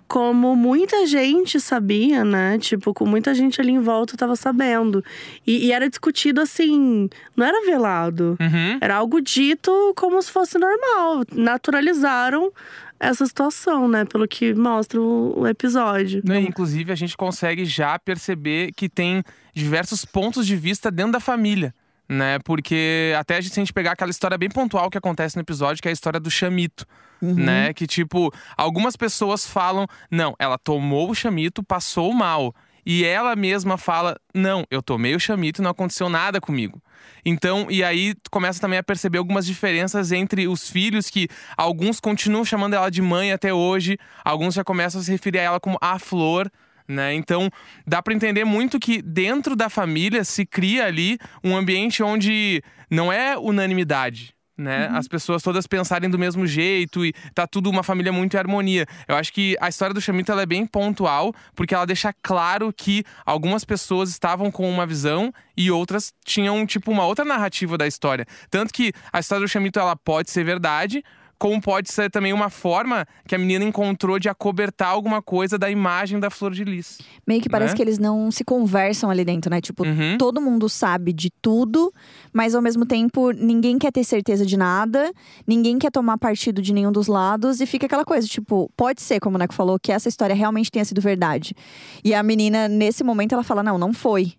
como 0.09 0.57
muita 0.57 1.07
gente 1.07 1.61
sabia, 1.61 2.25
né? 2.25 2.59
Tipo, 2.59 2.93
com 2.93 3.07
muita 3.07 3.35
gente 3.35 3.61
ali 3.61 3.73
em 3.73 3.81
volta 3.81 4.17
tava 4.17 4.35
sabendo. 4.35 5.05
E, 5.47 5.67
e 5.67 5.73
era 5.73 5.89
discutido 5.89 6.41
assim, 6.41 7.09
não 7.37 7.47
era 7.47 7.65
velado. 7.65 8.37
Uhum. 8.41 8.79
Era 8.81 8.97
algo 8.97 9.21
dito 9.21 9.93
como 9.97 10.21
se 10.23 10.31
fosse 10.31 10.48
normal. 10.57 11.25
Naturalizaram 11.33 12.53
essa 13.01 13.27
situação, 13.27 13.89
né? 13.89 14.05
Pelo 14.05 14.29
que 14.29 14.55
mostra 14.55 15.01
o, 15.01 15.47
episódio. 15.47 16.23
Né, 16.25 16.41
Inclusive, 16.41 16.93
a 16.93 16.95
gente 16.97 17.17
consegue 17.17 17.65
já 17.65 17.99
perceber 17.99 18.73
que 18.73 18.89
tem 18.89 19.23
diversos 19.53 20.05
pontos 20.05 20.47
de 20.47 20.57
vista 20.57 20.91
dentro 20.91 21.13
da 21.13 21.21
família. 21.21 21.75
Né? 22.09 22.39
Porque 22.39 23.13
até 23.19 23.37
a 23.37 23.41
gente, 23.41 23.53
se 23.53 23.61
a 23.61 23.63
gente 23.63 23.73
pegar 23.73 23.93
aquela 23.93 24.11
história 24.11 24.39
bem 24.39 24.49
pontual 24.49 24.89
que 24.89 24.97
acontece 24.97 25.37
no 25.37 25.43
episódio, 25.43 25.83
que 25.83 25.89
é 25.89 25.91
a 25.91 25.93
história 25.93 26.19
do 26.19 26.31
chamito. 26.31 26.87
Né? 27.21 27.73
Que, 27.75 27.87
tipo, 27.87 28.33
algumas 28.57 28.97
pessoas 28.97 29.47
falam: 29.47 29.87
não, 30.11 30.35
ela 30.39 30.57
tomou 30.57 31.11
o 31.11 31.15
chamito, 31.15 31.63
passou 31.63 32.15
mal. 32.15 32.55
E 32.91 33.05
ela 33.05 33.37
mesma 33.37 33.77
fala: 33.77 34.19
não, 34.35 34.65
eu 34.71 34.83
tomei 34.83 35.15
o 35.15 35.21
chamito 35.21 35.61
e 35.61 35.63
não 35.63 35.73
aconteceu 35.73 36.09
nada 36.09 36.41
comigo. 36.41 36.83
Então, 37.23 37.67
e 37.69 37.85
aí 37.85 38.15
começa 38.31 38.59
também 38.59 38.79
a 38.79 38.83
perceber 38.83 39.19
algumas 39.19 39.45
diferenças 39.45 40.11
entre 40.11 40.49
os 40.49 40.71
filhos, 40.71 41.11
que 41.11 41.29
alguns 41.55 42.01
continuam 42.01 42.47
chamando 42.47 42.73
ela 42.73 42.91
de 42.91 43.03
mãe 43.03 43.31
até 43.31 43.53
hoje, 43.53 43.99
alguns 44.25 44.55
já 44.55 44.65
começam 44.65 45.03
a 45.03 45.05
se 45.05 45.11
referir 45.11 45.39
a 45.39 45.43
ela 45.43 45.61
como 45.61 45.77
a 45.83 45.99
flor. 45.99 46.51
Né? 46.89 47.13
Então, 47.13 47.51
dá 47.87 48.03
para 48.03 48.15
entender 48.15 48.47
muito 48.47 48.81
que 48.81 49.03
dentro 49.03 49.55
da 49.55 49.69
família 49.69 50.25
se 50.25 50.47
cria 50.47 50.87
ali 50.87 51.19
um 51.45 51.55
ambiente 51.55 52.03
onde 52.03 52.63
não 52.91 53.13
é 53.13 53.37
unanimidade. 53.37 54.35
Né? 54.59 54.89
As 54.93 55.07
pessoas 55.07 55.41
todas 55.41 55.69
pensarem 55.69 56.11
do 56.11 56.19
mesmo 56.19 56.45
jeito 56.45 57.07
e 57.07 57.13
tá 57.33 57.47
tudo 57.47 57.71
uma 57.71 57.85
família 57.85 58.13
muito 58.13 58.35
em 58.35 58.39
harmonia. 58.39 58.87
Eu 59.07 59.15
acho 59.15 59.33
que 59.33 59.57
a 59.61 59.69
história 59.69 59.95
do 59.95 60.01
Chamito 60.01 60.33
ela 60.33 60.43
é 60.43 60.47
bem 60.47 60.67
pontual, 60.67 61.33
porque 61.55 61.77
ela 61.77 61.87
deixa 61.87 62.13
claro 62.21 62.73
que 62.77 63.05
algumas 63.25 63.65
pessoas 63.65 64.11
estavam 64.11 64.51
com 64.51 64.69
uma 64.69 64.85
visão 64.85 65.33
e 65.57 65.71
outras 65.71 66.13
tinham 66.25 66.67
tipo 66.67 66.91
uma 66.91 67.07
outra 67.07 67.25
narrativa 67.25 67.79
da 67.79 67.87
história. 67.87 68.27
Tanto 68.51 68.75
que 68.75 68.93
a 69.13 69.21
história 69.21 69.47
do 69.47 69.49
Chamito 69.49 69.79
ela 69.79 69.95
pode 69.95 70.29
ser 70.29 70.43
verdade, 70.43 71.05
como 71.39 71.61
pode 71.61 71.93
ser 71.93 72.11
também 72.11 72.33
uma 72.33 72.51
forma 72.51 73.07
que 73.27 73.35
a 73.35 73.39
menina 73.39 73.65
encontrou 73.65 74.19
de 74.19 74.29
acobertar 74.29 74.89
alguma 74.89 75.23
coisa 75.23 75.57
da 75.59 75.71
imagem 75.71 76.19
da 76.19 76.31
flor 76.31 76.53
de 76.53 76.65
lis. 76.65 76.99
Meio 77.27 77.41
que 77.41 77.49
parece 77.49 77.73
Né? 77.73 77.77
que 77.77 77.83
eles 77.83 77.99
não 77.99 78.31
se 78.31 78.45
conversam 78.45 79.09
ali 79.11 79.25
dentro, 79.25 79.51
né? 79.51 79.61
Tipo, 79.61 79.85
Uhum. 79.87 80.17
todo 80.19 80.41
mundo 80.41 80.69
sabe 80.69 81.13
de 81.13 81.31
tudo, 81.41 81.93
mas 82.33 82.55
ao 82.55 82.63
mesmo 82.63 82.85
tempo 82.85 83.31
ninguém 83.31 83.79
quer 83.79 83.93
ter 83.93 84.03
certeza 84.05 84.45
de 84.45 84.57
nada, 84.57 85.13
ninguém 85.47 85.79
quer 85.79 85.91
tomar 85.93 86.19
partido 86.19 86.61
de 86.61 86.73
nenhum 86.73 86.91
dos 86.91 87.07
lados 87.07 87.61
e 87.61 87.67
fica 87.67 87.87
aquela 87.87 88.05
coisa, 88.05 88.27
tipo, 88.27 88.71
pode 88.77 89.01
ser, 89.03 89.21
como 89.21 89.37
o 89.37 89.39
Neco 89.39 89.55
falou, 89.55 89.79
que 89.79 89.93
essa 89.93 90.09
história 90.09 90.35
realmente 90.35 90.71
tenha 90.71 90.85
sido 90.85 91.01
verdade. 91.01 91.55
E 92.03 92.15
a 92.15 92.23
menina, 92.23 92.67
nesse 92.69 93.05
momento, 93.05 93.33
ela 93.35 93.45
fala: 93.45 93.63
não, 93.63 93.79
não 93.79 93.93
foi. 93.93 94.33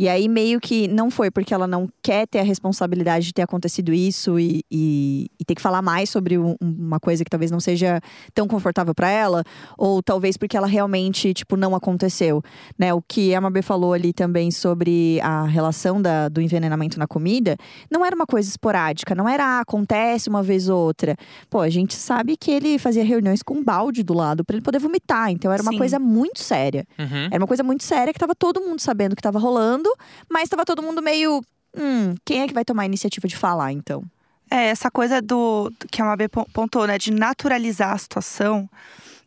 E 0.00 0.08
aí, 0.08 0.28
meio 0.30 0.58
que 0.58 0.88
não 0.88 1.10
foi 1.10 1.30
porque 1.30 1.52
ela 1.52 1.66
não 1.66 1.86
quer 2.02 2.26
ter 2.26 2.38
a 2.38 2.42
responsabilidade 2.42 3.26
de 3.26 3.34
ter 3.34 3.42
acontecido 3.42 3.92
isso 3.92 4.40
e, 4.40 4.62
e- 4.70 5.26
e 5.38 5.44
ter 5.44 5.54
que 5.54 5.60
falar 5.60 5.82
mais 5.82 6.08
sobre 6.08 6.38
um- 6.38 6.56
uma 6.58 6.98
coisa 6.98 7.22
que 7.22 7.28
talvez 7.28 7.50
não 7.50 7.60
seja 7.60 8.00
tão 8.32 8.48
confortável 8.48 8.94
pra 8.94 9.10
ela, 9.10 9.44
ou 9.76 10.02
talvez 10.02 10.38
porque 10.38 10.56
ela 10.56 10.66
realmente, 10.66 11.34
tipo, 11.34 11.54
não 11.54 11.74
aconteceu. 11.74 12.42
Né? 12.78 12.94
O 12.94 13.02
que 13.06 13.34
a 13.34 13.40
Mabê 13.42 13.60
falou 13.60 13.92
ali 13.92 14.14
também 14.14 14.50
sobre 14.50 15.20
a 15.22 15.44
relação 15.44 16.00
da- 16.00 16.30
do 16.30 16.40
envenenamento 16.40 16.98
na 16.98 17.06
comida, 17.06 17.58
não 17.90 18.02
era 18.02 18.16
uma 18.16 18.24
coisa 18.26 18.48
esporádica, 18.48 19.14
não 19.14 19.28
era 19.28 19.44
ah, 19.44 19.60
acontece 19.60 20.30
uma 20.30 20.42
vez 20.42 20.70
ou 20.70 20.78
outra. 20.78 21.14
Pô, 21.50 21.60
a 21.60 21.68
gente 21.68 21.92
sabe 21.94 22.38
que 22.38 22.50
ele 22.50 22.78
fazia 22.78 23.04
reuniões 23.04 23.42
com 23.42 23.52
um 23.56 23.62
balde 23.62 24.02
do 24.02 24.14
lado 24.14 24.46
pra 24.46 24.56
ele 24.56 24.64
poder 24.64 24.78
vomitar, 24.78 25.30
então 25.30 25.52
era 25.52 25.62
uma 25.62 25.72
Sim. 25.72 25.76
coisa 25.78 25.98
muito 25.98 26.40
séria. 26.40 26.86
Uhum. 26.98 27.26
Era 27.30 27.36
uma 27.42 27.46
coisa 27.46 27.62
muito 27.62 27.84
séria 27.84 28.14
que 28.14 28.18
tava 28.18 28.34
todo 28.34 28.62
mundo 28.62 28.80
sabendo 28.80 29.14
que 29.14 29.20
tava 29.20 29.38
rolando, 29.38 29.89
mas 30.28 30.48
tava 30.48 30.64
todo 30.64 30.82
mundo 30.82 31.02
meio. 31.02 31.42
Hum, 31.76 32.14
quem 32.24 32.42
é 32.42 32.48
que 32.48 32.54
vai 32.54 32.64
tomar 32.64 32.82
a 32.82 32.86
iniciativa 32.86 33.28
de 33.28 33.36
falar, 33.36 33.72
então? 33.72 34.02
É, 34.50 34.66
essa 34.68 34.90
coisa 34.90 35.22
do 35.22 35.72
que 35.90 36.02
a 36.02 36.04
Mabê 36.04 36.28
pon- 36.28 36.46
pontuou, 36.52 36.86
né, 36.86 36.98
de 36.98 37.12
naturalizar 37.12 37.92
a 37.92 37.98
situação. 37.98 38.68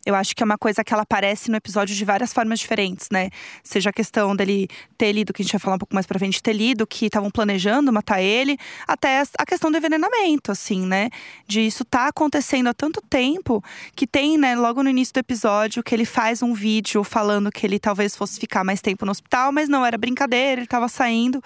Eu 0.06 0.14
acho 0.14 0.36
que 0.36 0.42
é 0.42 0.44
uma 0.46 0.58
coisa 0.58 0.84
que 0.84 0.92
ela 0.92 1.02
aparece 1.02 1.50
no 1.50 1.56
episódio 1.56 1.94
de 1.94 2.04
várias 2.04 2.32
formas 2.32 2.60
diferentes, 2.60 3.08
né? 3.10 3.30
Seja 3.62 3.88
a 3.88 3.92
questão 3.92 4.36
dele 4.36 4.68
ter 4.98 5.12
lido, 5.12 5.32
que 5.32 5.40
a 5.40 5.44
gente 5.44 5.52
vai 5.52 5.60
falar 5.60 5.76
um 5.76 5.78
pouco 5.78 5.94
mais 5.94 6.06
pra 6.06 6.18
frente, 6.18 6.42
ter 6.42 6.52
lido 6.52 6.86
que 6.86 7.06
estavam 7.06 7.30
planejando 7.30 7.90
matar 7.90 8.20
ele, 8.20 8.58
até 8.86 9.22
a 9.38 9.46
questão 9.46 9.70
do 9.70 9.78
envenenamento, 9.78 10.52
assim, 10.52 10.86
né? 10.86 11.08
De 11.46 11.60
isso 11.60 11.84
tá 11.86 12.08
acontecendo 12.08 12.68
há 12.68 12.74
tanto 12.74 13.00
tempo 13.00 13.64
que 13.96 14.06
tem, 14.06 14.36
né, 14.36 14.54
logo 14.54 14.82
no 14.82 14.90
início 14.90 15.14
do 15.14 15.20
episódio, 15.20 15.82
que 15.82 15.94
ele 15.94 16.04
faz 16.04 16.42
um 16.42 16.52
vídeo 16.52 17.02
falando 17.02 17.50
que 17.50 17.66
ele 17.66 17.78
talvez 17.78 18.14
fosse 18.14 18.38
ficar 18.38 18.62
mais 18.62 18.82
tempo 18.82 19.06
no 19.06 19.10
hospital, 19.10 19.52
mas 19.52 19.70
não 19.70 19.86
era 19.86 19.96
brincadeira, 19.96 20.60
ele 20.60 20.66
tava 20.66 20.88
saindo. 20.88 21.42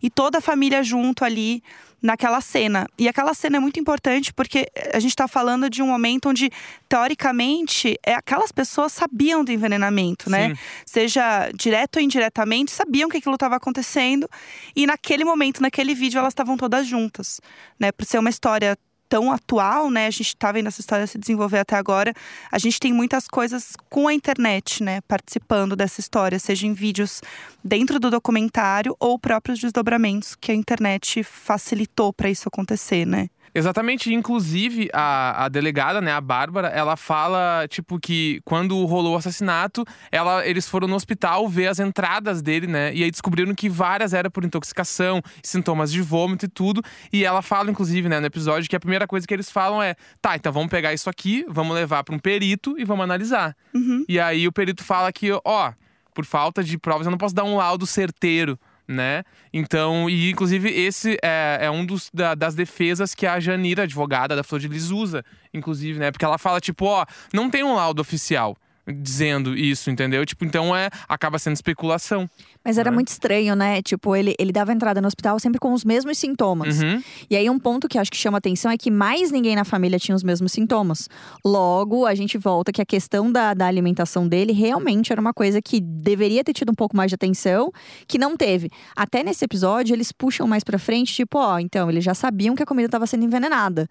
E 0.00 0.08
toda 0.08 0.38
a 0.38 0.40
família 0.40 0.82
junto 0.82 1.24
ali 1.24 1.62
naquela 2.02 2.40
cena. 2.40 2.86
E 2.98 3.08
aquela 3.08 3.34
cena 3.34 3.56
é 3.56 3.60
muito 3.60 3.80
importante 3.80 4.32
porque 4.32 4.68
a 4.92 5.00
gente 5.00 5.10
está 5.10 5.26
falando 5.26 5.68
de 5.68 5.82
um 5.82 5.88
momento 5.88 6.28
onde, 6.28 6.50
teoricamente, 6.88 7.95
é, 8.04 8.14
aquelas 8.14 8.52
pessoas 8.52 8.92
sabiam 8.92 9.44
do 9.44 9.52
envenenamento, 9.52 10.30
né? 10.30 10.50
Sim. 10.50 10.60
Seja 10.86 11.50
direto 11.54 11.96
ou 11.96 12.02
indiretamente, 12.02 12.70
sabiam 12.70 13.08
que 13.08 13.18
aquilo 13.18 13.34
estava 13.34 13.56
acontecendo. 13.56 14.28
E 14.74 14.86
naquele 14.86 15.24
momento, 15.24 15.62
naquele 15.62 15.94
vídeo, 15.94 16.18
elas 16.18 16.32
estavam 16.32 16.56
todas 16.56 16.86
juntas, 16.86 17.40
né? 17.78 17.92
Por 17.92 18.04
ser 18.04 18.18
uma 18.18 18.30
história 18.30 18.76
tão 19.08 19.32
atual, 19.32 19.90
né? 19.90 20.06
A 20.06 20.10
gente 20.10 20.28
está 20.28 20.52
vendo 20.52 20.66
essa 20.66 20.80
história 20.80 21.06
se 21.06 21.18
desenvolver 21.18 21.58
até 21.58 21.76
agora. 21.76 22.12
A 22.50 22.58
gente 22.58 22.78
tem 22.78 22.92
muitas 22.92 23.26
coisas 23.26 23.74
com 23.88 24.08
a 24.08 24.14
internet, 24.14 24.82
né? 24.82 25.00
Participando 25.02 25.76
dessa 25.76 26.00
história, 26.00 26.38
seja 26.38 26.66
em 26.66 26.72
vídeos 26.72 27.20
dentro 27.64 27.98
do 27.98 28.10
documentário 28.10 28.96
ou 28.98 29.18
próprios 29.18 29.58
desdobramentos 29.58 30.34
que 30.34 30.52
a 30.52 30.54
internet 30.54 31.22
facilitou 31.22 32.12
para 32.12 32.30
isso 32.30 32.48
acontecer, 32.48 33.06
né? 33.06 33.28
Exatamente, 33.56 34.12
inclusive 34.12 34.90
a, 34.92 35.46
a 35.46 35.48
delegada, 35.48 35.98
né, 36.02 36.12
a 36.12 36.20
Bárbara, 36.20 36.68
ela 36.68 36.94
fala, 36.94 37.66
tipo, 37.70 37.98
que 37.98 38.42
quando 38.44 38.84
rolou 38.84 39.14
o 39.14 39.16
assassinato, 39.16 39.82
ela, 40.12 40.46
eles 40.46 40.68
foram 40.68 40.86
no 40.86 40.94
hospital 40.94 41.48
ver 41.48 41.68
as 41.68 41.80
entradas 41.80 42.42
dele, 42.42 42.66
né? 42.66 42.94
E 42.94 43.02
aí 43.02 43.10
descobriram 43.10 43.54
que 43.54 43.70
várias 43.70 44.12
eram 44.12 44.30
por 44.30 44.44
intoxicação, 44.44 45.22
sintomas 45.42 45.90
de 45.90 46.02
vômito 46.02 46.44
e 46.44 46.48
tudo. 46.48 46.82
E 47.10 47.24
ela 47.24 47.40
fala, 47.40 47.70
inclusive, 47.70 48.10
né, 48.10 48.20
no 48.20 48.26
episódio, 48.26 48.68
que 48.68 48.76
a 48.76 48.80
primeira 48.80 49.06
coisa 49.06 49.26
que 49.26 49.32
eles 49.32 49.50
falam 49.50 49.82
é: 49.82 49.94
tá, 50.20 50.36
então 50.36 50.52
vamos 50.52 50.68
pegar 50.68 50.92
isso 50.92 51.08
aqui, 51.08 51.46
vamos 51.48 51.74
levar 51.74 52.04
para 52.04 52.14
um 52.14 52.18
perito 52.18 52.78
e 52.78 52.84
vamos 52.84 53.04
analisar. 53.04 53.56
Uhum. 53.74 54.04
E 54.06 54.20
aí 54.20 54.46
o 54.46 54.52
perito 54.52 54.84
fala 54.84 55.10
que, 55.10 55.30
ó, 55.46 55.72
por 56.12 56.26
falta 56.26 56.62
de 56.62 56.76
provas, 56.76 57.06
eu 57.06 57.10
não 57.10 57.18
posso 57.18 57.34
dar 57.34 57.44
um 57.44 57.56
laudo 57.56 57.86
certeiro. 57.86 58.58
Né? 58.88 59.24
Então, 59.52 60.08
e 60.08 60.30
inclusive 60.30 60.68
esse 60.70 61.18
é, 61.20 61.58
é 61.62 61.70
um 61.70 61.84
dos 61.84 62.08
da- 62.14 62.36
das 62.36 62.54
defesas 62.54 63.16
que 63.16 63.26
a 63.26 63.40
Janira, 63.40 63.82
advogada 63.82 64.36
da 64.36 64.44
Flor 64.44 64.60
de 64.60 64.68
Lis, 64.68 64.90
usa, 64.92 65.24
inclusive, 65.52 65.98
né? 65.98 66.12
Porque 66.12 66.24
ela 66.24 66.38
fala, 66.38 66.60
tipo, 66.60 66.84
ó, 66.84 67.04
não 67.32 67.50
tem 67.50 67.64
um 67.64 67.74
laudo 67.74 68.00
oficial 68.00 68.56
dizendo 68.86 69.56
isso, 69.56 69.90
entendeu? 69.90 70.24
Tipo, 70.24 70.44
então 70.44 70.74
é 70.74 70.88
acaba 71.08 71.38
sendo 71.38 71.54
especulação. 71.54 72.28
Mas 72.64 72.78
era 72.78 72.90
Né? 72.90 72.94
muito 72.94 73.08
estranho, 73.08 73.54
né? 73.54 73.82
Tipo, 73.82 74.14
ele, 74.16 74.34
ele 74.38 74.52
dava 74.52 74.72
entrada 74.72 75.00
no 75.00 75.06
hospital 75.06 75.38
sempre 75.38 75.58
com 75.58 75.72
os 75.72 75.84
mesmos 75.84 76.18
sintomas. 76.18 76.80
Uhum. 76.80 77.02
E 77.30 77.36
aí, 77.36 77.48
um 77.50 77.58
ponto 77.58 77.88
que 77.88 77.98
acho 77.98 78.10
que 78.10 78.16
chama 78.16 78.38
atenção 78.38 78.70
é 78.70 78.76
que 78.76 78.90
mais 78.90 79.30
ninguém 79.30 79.54
na 79.56 79.64
família 79.64 79.98
tinha 79.98 80.14
os 80.14 80.22
mesmos 80.22 80.52
sintomas. 80.52 81.08
Logo, 81.44 82.06
a 82.06 82.14
gente 82.14 82.36
volta 82.38 82.72
que 82.72 82.82
a 82.82 82.86
questão 82.86 83.30
da, 83.30 83.54
da 83.54 83.66
alimentação 83.66 84.26
dele 84.26 84.52
realmente 84.52 85.12
era 85.12 85.20
uma 85.20 85.32
coisa 85.32 85.60
que 85.62 85.80
deveria 85.80 86.42
ter 86.42 86.52
tido 86.52 86.70
um 86.70 86.74
pouco 86.74 86.96
mais 86.96 87.10
de 87.10 87.14
atenção, 87.14 87.70
que 88.06 88.18
não 88.18 88.36
teve. 88.36 88.70
Até 88.94 89.22
nesse 89.22 89.44
episódio, 89.44 89.94
eles 89.94 90.10
puxam 90.12 90.46
mais 90.46 90.64
pra 90.64 90.78
frente, 90.78 91.12
tipo, 91.14 91.38
ó, 91.38 91.58
então, 91.58 91.88
eles 91.90 92.02
já 92.04 92.14
sabiam 92.14 92.54
que 92.54 92.62
a 92.62 92.66
comida 92.66 92.86
estava 92.86 93.06
sendo 93.06 93.24
envenenada. 93.24 93.88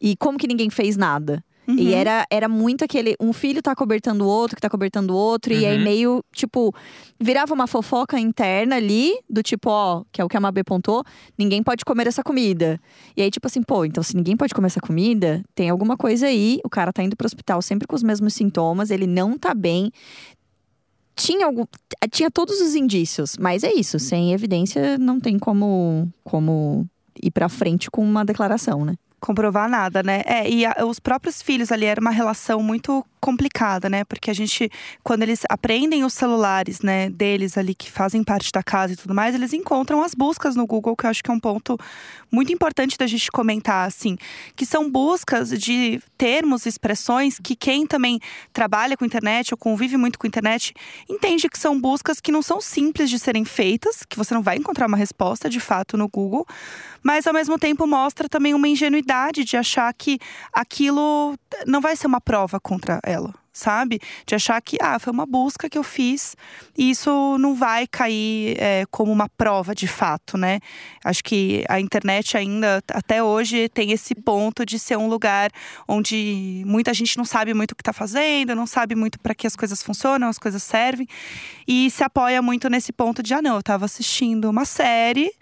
E 0.00 0.16
como 0.16 0.38
que 0.38 0.46
ninguém 0.46 0.70
fez 0.70 0.96
nada? 0.96 1.42
E 1.70 1.88
Uhum. 1.88 1.94
era, 1.94 2.26
era 2.30 2.48
muito 2.48 2.82
aquele. 2.82 3.14
Um 3.20 3.30
filho 3.30 3.60
tá 3.60 3.74
cobertando 3.76 4.24
o 4.24 4.26
outro, 4.26 4.56
que 4.56 4.62
tá 4.62 4.70
cobertando 4.70 5.12
o 5.12 5.16
outro. 5.16 5.52
E 5.52 5.66
aí 5.66 5.76
Uhum. 5.76 5.84
meio, 5.84 6.24
tipo, 6.34 6.74
virava 7.20 7.52
uma 7.52 7.66
fofoca 7.66 8.18
interna 8.18 8.76
ali, 8.76 9.12
do 9.28 9.42
tipo, 9.42 9.68
ó, 9.68 10.02
que 10.10 10.18
é 10.20 10.24
o 10.24 10.28
que 10.28 10.36
a 10.36 10.40
Mabê 10.40 10.64
pontou, 10.64 11.04
ninguém 11.36 11.62
pode 11.62 11.84
comer 11.84 12.06
essa 12.06 12.22
comida. 12.22 12.80
E 13.14 13.20
aí, 13.20 13.30
tipo 13.30 13.46
assim, 13.46 13.62
pô, 13.62 13.84
então 13.84 14.02
se 14.02 14.16
ninguém 14.16 14.34
pode 14.34 14.54
comer 14.54 14.68
essa 14.68 14.80
comida, 14.80 15.42
tem 15.54 15.68
alguma 15.68 15.94
coisa 15.96 16.26
aí. 16.26 16.58
O 16.64 16.70
cara 16.70 16.90
tá 16.90 17.02
indo 17.02 17.14
pro 17.16 17.26
hospital 17.26 17.60
sempre 17.60 17.86
com 17.86 17.94
os 17.94 18.02
mesmos 18.02 18.32
sintomas, 18.32 18.90
ele 18.90 19.06
não 19.06 19.36
tá 19.36 19.52
bem. 19.54 19.90
Tinha, 21.14 21.46
algum, 21.46 21.64
tinha 22.12 22.30
todos 22.30 22.60
os 22.60 22.74
indícios, 22.76 23.36
mas 23.38 23.64
é 23.64 23.72
isso, 23.74 23.98
sem 23.98 24.32
evidência 24.32 24.96
não 24.96 25.18
tem 25.18 25.36
como, 25.36 26.08
como 26.22 26.86
ir 27.20 27.32
pra 27.32 27.48
frente 27.48 27.90
com 27.90 28.02
uma 28.02 28.24
declaração, 28.24 28.84
né? 28.84 28.94
Comprovar 29.20 29.68
nada, 29.68 30.02
né? 30.02 30.22
É, 30.26 30.48
e 30.48 30.64
a- 30.66 30.76
os 30.86 30.98
próprios 30.98 31.42
filhos 31.42 31.70
ali 31.72 31.86
era 31.86 32.00
uma 32.00 32.10
relação 32.10 32.62
muito 32.62 33.04
complicada, 33.20 33.88
né? 33.88 34.04
Porque 34.04 34.30
a 34.30 34.34
gente, 34.34 34.70
quando 35.02 35.22
eles 35.22 35.42
aprendem 35.48 36.04
os 36.04 36.14
celulares, 36.14 36.80
né, 36.80 37.10
deles 37.10 37.58
ali 37.58 37.74
que 37.74 37.90
fazem 37.90 38.22
parte 38.24 38.50
da 38.52 38.62
casa 38.62 38.92
e 38.92 38.96
tudo 38.96 39.14
mais, 39.14 39.34
eles 39.34 39.52
encontram 39.52 40.02
as 40.02 40.14
buscas 40.14 40.56
no 40.56 40.66
Google, 40.66 40.96
que 40.96 41.06
eu 41.06 41.10
acho 41.10 41.22
que 41.22 41.30
é 41.30 41.34
um 41.34 41.40
ponto 41.40 41.78
muito 42.30 42.52
importante 42.52 42.96
da 42.96 43.06
gente 43.06 43.30
comentar, 43.30 43.86
assim, 43.86 44.16
que 44.54 44.66
são 44.66 44.90
buscas 44.90 45.50
de 45.50 46.00
termos 46.16 46.66
expressões 46.66 47.38
que 47.42 47.56
quem 47.56 47.86
também 47.86 48.20
trabalha 48.52 48.96
com 48.96 49.04
internet 49.04 49.52
ou 49.52 49.58
convive 49.58 49.96
muito 49.96 50.18
com 50.18 50.26
internet 50.26 50.74
entende 51.08 51.48
que 51.48 51.58
são 51.58 51.80
buscas 51.80 52.20
que 52.20 52.32
não 52.32 52.42
são 52.42 52.60
simples 52.60 53.10
de 53.10 53.18
serem 53.18 53.44
feitas, 53.44 54.02
que 54.08 54.16
você 54.16 54.34
não 54.34 54.42
vai 54.42 54.56
encontrar 54.56 54.86
uma 54.86 54.96
resposta 54.96 55.48
de 55.48 55.60
fato 55.60 55.96
no 55.96 56.08
Google, 56.08 56.46
mas 57.02 57.26
ao 57.26 57.32
mesmo 57.32 57.58
tempo 57.58 57.86
mostra 57.86 58.28
também 58.28 58.54
uma 58.54 58.68
ingenuidade 58.68 59.44
de 59.44 59.56
achar 59.56 59.92
que 59.94 60.18
aquilo 60.52 61.36
não 61.66 61.80
vai 61.80 61.96
ser 61.96 62.06
uma 62.06 62.20
prova 62.20 62.60
contra 62.60 63.00
ela, 63.08 63.34
sabe? 63.52 64.00
De 64.26 64.34
achar 64.34 64.60
que 64.60 64.76
ah, 64.80 64.98
foi 64.98 65.12
uma 65.12 65.26
busca 65.26 65.68
que 65.68 65.78
eu 65.78 65.82
fiz 65.82 66.36
e 66.76 66.90
isso 66.90 67.36
não 67.38 67.54
vai 67.54 67.86
cair 67.86 68.56
é, 68.58 68.84
como 68.90 69.10
uma 69.10 69.28
prova 69.28 69.74
de 69.74 69.86
fato, 69.86 70.36
né? 70.36 70.60
Acho 71.04 71.24
que 71.24 71.64
a 71.68 71.80
internet 71.80 72.36
ainda, 72.36 72.82
até 72.92 73.22
hoje, 73.22 73.68
tem 73.68 73.92
esse 73.92 74.14
ponto 74.14 74.64
de 74.66 74.78
ser 74.78 74.96
um 74.96 75.08
lugar 75.08 75.50
onde 75.86 76.62
muita 76.66 76.92
gente 76.92 77.16
não 77.16 77.24
sabe 77.24 77.54
muito 77.54 77.72
o 77.72 77.76
que 77.76 77.82
está 77.82 77.92
fazendo, 77.92 78.54
não 78.54 78.66
sabe 78.66 78.94
muito 78.94 79.18
para 79.18 79.34
que 79.34 79.46
as 79.46 79.56
coisas 79.56 79.82
funcionam, 79.82 80.28
as 80.28 80.38
coisas 80.38 80.62
servem, 80.62 81.06
e 81.66 81.90
se 81.90 82.04
apoia 82.04 82.42
muito 82.42 82.68
nesse 82.68 82.92
ponto 82.92 83.22
de 83.22 83.34
ah, 83.34 83.42
não, 83.42 83.54
eu 83.54 83.60
estava 83.60 83.84
assistindo 83.84 84.48
uma 84.48 84.64
série 84.64 85.32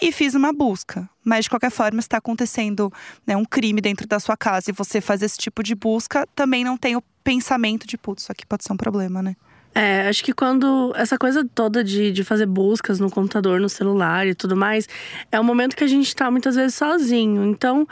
e 0.00 0.12
fiz 0.12 0.34
uma 0.34 0.52
busca. 0.52 1.08
Mas 1.24 1.44
de 1.44 1.50
qualquer 1.50 1.70
forma, 1.70 2.00
está 2.00 2.16
acontecendo 2.16 2.92
né, 3.26 3.36
um 3.36 3.44
crime 3.44 3.80
dentro 3.80 4.06
da 4.06 4.18
sua 4.18 4.36
casa 4.36 4.70
e 4.70 4.72
você 4.72 5.00
faz 5.00 5.22
esse 5.22 5.36
tipo 5.36 5.62
de 5.62 5.74
busca, 5.74 6.26
também 6.34 6.64
não 6.64 6.76
tem 6.76 6.96
o 6.96 7.02
pensamento 7.22 7.86
de, 7.86 7.98
putz, 7.98 8.22
isso 8.22 8.32
aqui 8.32 8.46
pode 8.46 8.64
ser 8.64 8.72
um 8.72 8.76
problema, 8.76 9.22
né? 9.22 9.36
É, 9.72 10.08
acho 10.08 10.24
que 10.24 10.32
quando 10.32 10.92
essa 10.96 11.16
coisa 11.16 11.46
toda 11.54 11.84
de, 11.84 12.10
de 12.10 12.24
fazer 12.24 12.46
buscas 12.46 12.98
no 12.98 13.08
computador, 13.08 13.60
no 13.60 13.68
celular 13.68 14.26
e 14.26 14.34
tudo 14.34 14.56
mais, 14.56 14.88
é 15.30 15.38
um 15.38 15.44
momento 15.44 15.76
que 15.76 15.84
a 15.84 15.86
gente 15.86 16.14
tá 16.14 16.28
muitas 16.28 16.56
vezes 16.56 16.74
sozinho. 16.74 17.44
Então, 17.44 17.86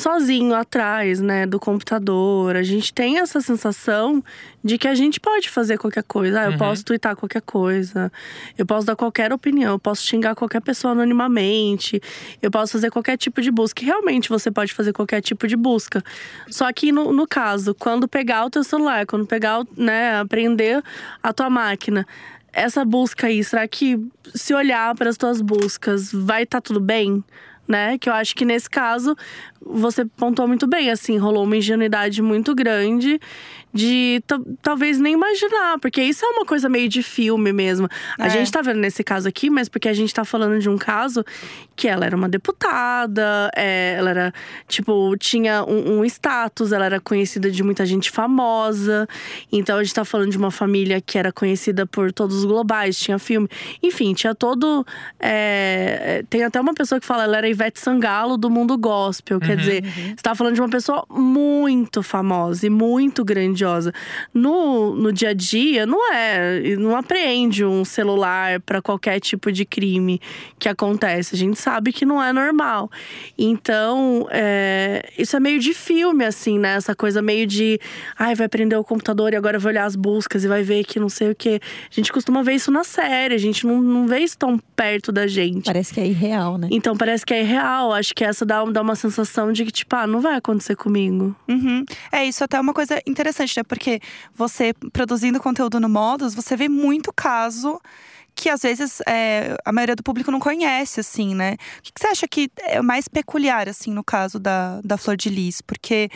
sozinho 0.00 0.54
atrás, 0.54 1.20
né, 1.22 1.46
do 1.46 1.58
computador, 1.58 2.54
a 2.54 2.62
gente 2.62 2.92
tem 2.92 3.18
essa 3.18 3.40
sensação 3.40 4.22
de 4.62 4.76
que 4.76 4.86
a 4.86 4.94
gente 4.94 5.18
pode 5.18 5.48
fazer 5.48 5.78
qualquer 5.78 6.02
coisa. 6.02 6.40
Ah, 6.40 6.44
eu 6.44 6.52
Uhum. 6.52 6.58
posso 6.58 6.84
twittar 6.84 7.16
qualquer 7.16 7.40
coisa, 7.40 8.12
eu 8.58 8.66
posso 8.66 8.86
dar 8.86 8.94
qualquer 8.94 9.32
opinião, 9.32 9.72
eu 9.72 9.78
posso 9.78 10.02
xingar 10.04 10.34
qualquer 10.34 10.60
pessoa 10.60 10.92
anonimamente, 10.92 11.98
eu 12.42 12.50
posso 12.50 12.72
fazer 12.72 12.90
qualquer 12.90 13.16
tipo 13.16 13.40
de 13.40 13.50
busca. 13.50 13.82
E 13.82 13.86
realmente 13.86 14.28
você 14.28 14.50
pode 14.50 14.74
fazer 14.74 14.92
qualquer 14.92 15.22
tipo 15.22 15.46
de 15.48 15.56
busca. 15.56 16.02
Só 16.50 16.70
que 16.74 16.92
no, 16.92 17.10
no 17.10 17.26
caso, 17.26 17.74
quando 17.74 18.06
pegar 18.06 18.44
o 18.44 18.50
teu 18.50 18.62
celular, 18.62 19.06
quando 19.06 19.24
pegar, 19.26 19.60
o- 19.60 19.68
né, 19.78 20.18
aprender 20.20 20.82
a 21.22 21.32
tua 21.32 21.48
máquina, 21.48 22.06
essa 22.52 22.84
busca 22.84 23.28
aí, 23.28 23.42
será 23.42 23.66
que 23.66 23.98
se 24.34 24.52
olhar 24.52 24.94
para 24.94 25.08
as 25.08 25.16
tuas 25.16 25.40
buscas, 25.40 26.12
vai 26.12 26.42
estar 26.42 26.60
tudo 26.60 26.80
bem? 26.80 27.24
Né? 27.68 27.98
Que 27.98 28.08
eu 28.08 28.12
acho 28.12 28.34
que 28.34 28.44
nesse 28.44 28.70
caso 28.70 29.16
você 29.60 30.04
pontuou 30.04 30.46
muito 30.46 30.66
bem, 30.66 30.90
assim, 30.90 31.16
rolou 31.16 31.42
uma 31.42 31.56
ingenuidade 31.56 32.22
muito 32.22 32.54
grande 32.54 33.20
de 33.76 34.22
ta- 34.26 34.40
talvez 34.62 34.98
nem 34.98 35.12
imaginar, 35.14 35.78
porque 35.80 36.02
isso 36.02 36.24
é 36.24 36.28
uma 36.28 36.44
coisa 36.44 36.68
meio 36.68 36.88
de 36.88 37.02
filme 37.02 37.52
mesmo. 37.52 37.88
A 38.18 38.26
É. 38.26 38.30
gente 38.30 38.50
tá 38.50 38.62
vendo 38.62 38.78
nesse 38.80 39.04
caso 39.04 39.28
aqui, 39.28 39.48
mas 39.50 39.68
porque 39.68 39.88
a 39.88 39.92
gente 39.94 40.12
tá 40.12 40.24
falando 40.24 40.58
de 40.58 40.68
um 40.68 40.76
caso 40.78 41.24
que 41.76 41.86
ela 41.86 42.06
era 42.06 42.16
uma 42.16 42.28
deputada, 42.28 43.50
é, 43.54 43.94
ela 43.98 44.10
era, 44.10 44.34
tipo, 44.66 45.14
tinha 45.18 45.62
um, 45.64 45.98
um 46.00 46.04
status, 46.04 46.72
ela 46.72 46.86
era 46.86 46.98
conhecida 47.00 47.50
de 47.50 47.62
muita 47.62 47.84
gente 47.84 48.10
famosa. 48.10 49.06
Então 49.52 49.76
a 49.78 49.82
gente 49.84 49.94
tá 49.94 50.04
falando 50.04 50.30
de 50.30 50.38
uma 50.38 50.50
família 50.50 51.00
que 51.00 51.18
era 51.18 51.30
conhecida 51.30 51.84
por 51.86 52.10
todos 52.12 52.36
os 52.38 52.44
globais, 52.46 52.98
tinha 52.98 53.18
filme. 53.18 53.46
Enfim, 53.82 54.14
tinha 54.14 54.34
todo. 54.34 54.86
é, 55.20 56.24
tem 56.30 56.44
até 56.44 56.60
uma 56.60 56.72
pessoa 56.72 57.00
que 57.00 57.06
fala, 57.06 57.24
ela 57.24 57.36
era 57.38 57.48
Ivete 57.48 57.78
Sangalo 57.80 58.36
do 58.38 58.48
mundo 58.48 58.76
gospel. 58.78 59.38
Quer 59.40 59.56
dizer, 59.56 59.82
você 59.84 60.22
tá 60.22 60.34
falando 60.34 60.54
de 60.54 60.60
uma 60.60 60.68
pessoa 60.70 61.04
muito 61.10 62.02
famosa 62.02 62.66
e 62.66 62.70
muito 62.70 63.24
grandiosa. 63.24 63.65
Religiosa. 63.66 63.92
No, 64.32 64.94
no 64.94 65.12
dia 65.12 65.30
a 65.30 65.34
dia, 65.34 65.84
não 65.84 66.12
é. 66.12 66.76
Não 66.76 66.96
apreende 66.96 67.64
um 67.64 67.84
celular 67.84 68.60
para 68.60 68.80
qualquer 68.80 69.20
tipo 69.20 69.50
de 69.50 69.64
crime 69.64 70.20
que 70.58 70.68
acontece. 70.68 71.34
A 71.34 71.38
gente 71.38 71.58
sabe 71.58 71.92
que 71.92 72.06
não 72.06 72.22
é 72.22 72.32
normal. 72.32 72.90
Então, 73.36 74.26
é, 74.30 75.10
isso 75.18 75.36
é 75.36 75.40
meio 75.40 75.58
de 75.58 75.74
filme, 75.74 76.24
assim, 76.24 76.58
né? 76.58 76.74
Essa 76.76 76.94
coisa 76.94 77.20
meio 77.20 77.46
de. 77.46 77.78
Ai, 78.18 78.34
vai 78.34 78.48
prender 78.48 78.78
o 78.78 78.84
computador 78.84 79.32
e 79.32 79.36
agora 79.36 79.58
vai 79.58 79.72
olhar 79.72 79.84
as 79.84 79.96
buscas 79.96 80.44
e 80.44 80.48
vai 80.48 80.62
ver 80.62 80.84
que 80.84 81.00
não 81.00 81.08
sei 81.08 81.30
o 81.30 81.34
quê. 81.34 81.60
A 81.90 81.94
gente 81.94 82.12
costuma 82.12 82.42
ver 82.42 82.54
isso 82.54 82.70
na 82.70 82.84
série, 82.84 83.34
a 83.34 83.38
gente 83.38 83.66
não, 83.66 83.80
não 83.80 84.06
vê 84.06 84.20
isso 84.20 84.38
tão 84.38 84.58
perto 84.76 85.10
da 85.10 85.26
gente. 85.26 85.64
Parece 85.64 85.92
que 85.92 86.00
é 86.00 86.06
irreal, 86.06 86.58
né? 86.58 86.68
Então 86.70 86.96
parece 86.96 87.24
que 87.24 87.34
é 87.34 87.42
real. 87.42 87.92
Acho 87.92 88.14
que 88.14 88.24
essa 88.24 88.44
dá, 88.44 88.64
dá 88.64 88.82
uma 88.82 88.94
sensação 88.94 89.52
de 89.52 89.64
que, 89.64 89.72
tipo, 89.72 89.94
ah, 89.96 90.06
não 90.06 90.20
vai 90.20 90.34
acontecer 90.34 90.76
comigo. 90.76 91.34
Uhum. 91.48 91.84
É, 92.12 92.24
isso 92.24 92.44
até 92.44 92.56
é 92.56 92.60
uma 92.60 92.74
coisa 92.74 93.00
interessante, 93.06 93.45
né? 93.54 93.62
Porque 93.62 94.00
você 94.34 94.72
produzindo 94.92 95.38
conteúdo 95.38 95.78
no 95.78 95.88
Modus, 95.88 96.34
você 96.34 96.56
vê 96.56 96.68
muito 96.68 97.12
caso 97.12 97.80
que 98.34 98.50
às 98.50 98.62
vezes 98.62 99.00
é, 99.06 99.56
a 99.64 99.72
maioria 99.72 99.96
do 99.96 100.02
público 100.02 100.30
não 100.30 100.38
conhece, 100.38 101.00
assim, 101.00 101.34
né? 101.34 101.56
O 101.78 101.82
que, 101.82 101.92
que 101.92 102.00
você 102.00 102.08
acha 102.08 102.28
que 102.28 102.50
é 102.58 102.82
mais 102.82 103.08
peculiar, 103.08 103.68
assim, 103.68 103.92
no 103.92 104.04
caso 104.04 104.38
da, 104.38 104.80
da 104.84 104.98
Flor 104.98 105.16
de 105.16 105.30
Lis? 105.30 105.62
Porque 105.62 106.10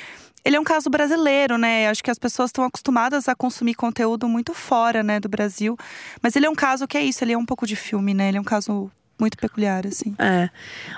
ele 0.45 0.57
é 0.57 0.61
um 0.61 0.65
caso 0.65 0.91
brasileiro, 0.91 1.57
né? 1.57 1.89
Acho 1.89 2.05
que 2.05 2.11
as 2.11 2.19
pessoas 2.19 2.49
estão 2.49 2.65
acostumadas 2.65 3.27
a 3.29 3.35
consumir 3.35 3.75
conteúdo 3.75 4.29
muito 4.29 4.53
fora, 4.53 5.03
né, 5.03 5.19
do 5.19 5.29
Brasil. 5.29 5.77
Mas 6.23 6.37
ele 6.37 6.47
é 6.47 6.51
um 6.51 6.55
caso 6.55 6.87
que 6.87 6.99
é 6.99 7.03
isso, 7.03 7.25
ele 7.25 7.33
é 7.33 7.39
um 7.39 7.47
pouco 7.47 7.67
de 7.67 7.75
filme, 7.75 8.13
né? 8.13 8.29
Ele 8.29 8.39
é 8.39 8.41
um 8.41 8.45
caso 8.45 8.91
muito 9.19 9.39
peculiar, 9.39 9.87
assim. 9.87 10.15
É. 10.19 10.51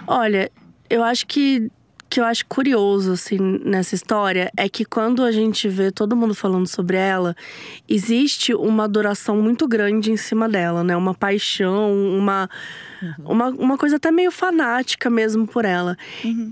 Olha, 0.06 0.50
eu 0.90 1.02
acho 1.02 1.26
que 1.26 1.70
que 2.12 2.20
eu 2.20 2.26
acho 2.26 2.44
curioso 2.44 3.12
assim 3.12 3.38
nessa 3.64 3.94
história 3.94 4.52
é 4.54 4.68
que 4.68 4.84
quando 4.84 5.24
a 5.24 5.32
gente 5.32 5.66
vê 5.66 5.90
todo 5.90 6.14
mundo 6.14 6.34
falando 6.34 6.66
sobre 6.66 6.98
ela, 6.98 7.34
existe 7.88 8.52
uma 8.54 8.84
adoração 8.84 9.40
muito 9.40 9.66
grande 9.66 10.12
em 10.12 10.16
cima 10.18 10.46
dela, 10.46 10.84
né? 10.84 10.94
Uma 10.94 11.14
paixão, 11.14 11.90
uma 11.90 12.50
uma, 13.24 13.48
uma 13.48 13.78
coisa 13.78 13.96
até 13.96 14.10
meio 14.10 14.30
fanática 14.30 15.08
mesmo 15.10 15.46
por 15.46 15.64
ela. 15.64 15.96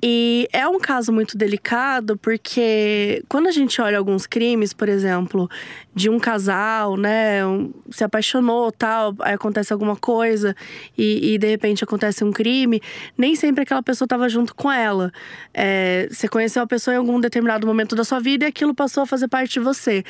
E 0.02 0.48
é 0.52 0.66
um 0.68 0.78
caso 0.78 1.12
muito 1.12 1.36
delicado 1.36 2.16
porque 2.16 3.22
quando 3.28 3.46
a 3.46 3.50
gente 3.52 3.80
olha 3.80 3.98
alguns 3.98 4.26
crimes, 4.26 4.72
por 4.72 4.88
exemplo, 4.88 5.48
de 5.94 6.08
um 6.08 6.18
casal, 6.18 6.96
né, 6.96 7.44
um- 7.46 7.72
se 7.90 8.02
apaixonou, 8.04 8.70
tal, 8.72 9.14
aí 9.20 9.34
acontece 9.34 9.72
alguma 9.72 9.96
coisa 9.96 10.54
e, 10.96 11.34
e 11.34 11.38
de 11.38 11.46
repente 11.48 11.84
acontece 11.84 12.24
um 12.24 12.32
crime, 12.32 12.80
nem 13.16 13.34
sempre 13.36 13.62
aquela 13.62 13.82
pessoa 13.82 14.06
estava 14.06 14.28
junto 14.28 14.54
com 14.54 14.70
ela. 14.70 15.12
É, 15.52 16.08
você 16.10 16.28
conheceu 16.28 16.62
a 16.62 16.66
pessoa 16.66 16.94
em 16.94 16.98
algum 16.98 17.20
determinado 17.20 17.66
momento 17.66 17.94
da 17.94 18.04
sua 18.04 18.18
vida 18.20 18.44
e 18.44 18.48
aquilo 18.48 18.74
passou 18.74 19.02
a 19.02 19.06
fazer 19.06 19.28
parte 19.28 19.54
de 19.54 19.60
você. 19.60 20.04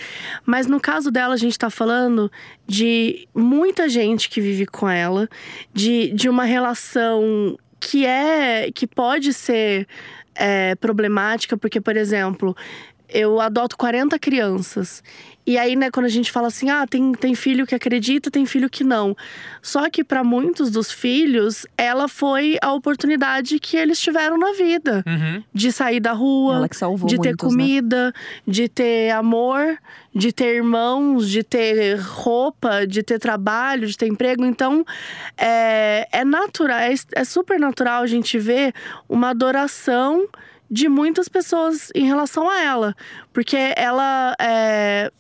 Mas 0.47 0.67
no 0.67 0.81
caso 0.81 1.11
dela, 1.11 1.35
a 1.35 1.37
gente 1.37 1.59
tá 1.59 1.69
falando 1.71 2.31
de 2.67 3.27
muita 3.35 3.89
gente 3.89 4.29
que 4.29 4.41
vive 4.41 4.65
com 4.67 4.89
ela, 4.89 5.29
de, 5.75 6.13
de 6.13 6.29
uma 6.31 6.45
relação 6.45 7.57
que 7.81 8.07
é 8.07 8.71
que 8.73 8.87
pode 8.87 9.33
ser 9.33 9.87
é, 10.35 10.75
problemática, 10.77 11.57
porque, 11.57 11.81
por 11.81 11.97
exemplo, 11.97 12.57
eu 13.13 13.41
adoto 13.41 13.77
40 13.77 14.19
crianças. 14.19 15.03
E 15.47 15.59
aí, 15.59 15.75
né, 15.75 15.91
quando 15.91 16.07
a 16.07 16.11
gente 16.11 16.31
fala 16.31 16.49
assim, 16.49 16.69
ah, 16.69 16.87
tem, 16.87 17.13
tem 17.13 17.35
filho 17.35 17.67
que 17.67 17.75
acredita, 17.75 18.31
tem 18.31 18.45
filho 18.45 18.69
que 18.69 18.85
não. 18.85 19.17
Só 19.63 19.89
que 19.89 20.05
para 20.05 20.23
muitos 20.23 20.71
dos 20.71 20.93
filhos, 20.93 21.67
ela 21.77 22.07
foi 22.09 22.57
a 22.63 22.73
oportunidade 22.73 23.59
que 23.59 23.77
eles 23.77 23.99
tiveram 23.99 24.39
na 24.39 24.53
vida. 24.53 25.03
Uhum. 25.07 25.43
De 25.53 25.73
sair 25.73 25.99
da 25.99 26.13
rua, 26.13 26.57
Ela 26.57 26.69
que 26.69 26.77
salvou 26.77 27.09
de 27.09 27.19
ter 27.19 27.31
muitos, 27.31 27.49
né? 27.49 27.51
comida, 27.51 28.15
de 28.47 28.69
ter 28.69 29.11
amor, 29.11 29.79
de 30.15 30.31
ter 30.31 30.57
irmãos, 30.57 31.29
de 31.29 31.43
ter 31.43 31.99
roupa, 31.99 32.87
de 32.87 33.03
ter 33.03 33.19
trabalho, 33.19 33.89
de 33.89 33.97
ter 33.97 34.07
emprego. 34.07 34.45
Então, 34.45 34.85
é, 35.37 36.07
é 36.13 36.25
natural, 36.25 36.79
é, 36.79 36.95
é 37.13 37.25
super 37.25 37.59
natural 37.59 38.03
a 38.03 38.07
gente 38.07 38.39
ver 38.39 38.73
uma 39.09 39.31
adoração 39.31 40.29
de 40.71 40.89
muitas 40.89 41.29
pessoas 41.29 41.91
em 41.95 42.07
relação 42.07 42.49
a 42.49 42.61
ela. 42.63 42.95
Porque 43.33 43.57
ela 43.77 44.35
é, 44.41 45.11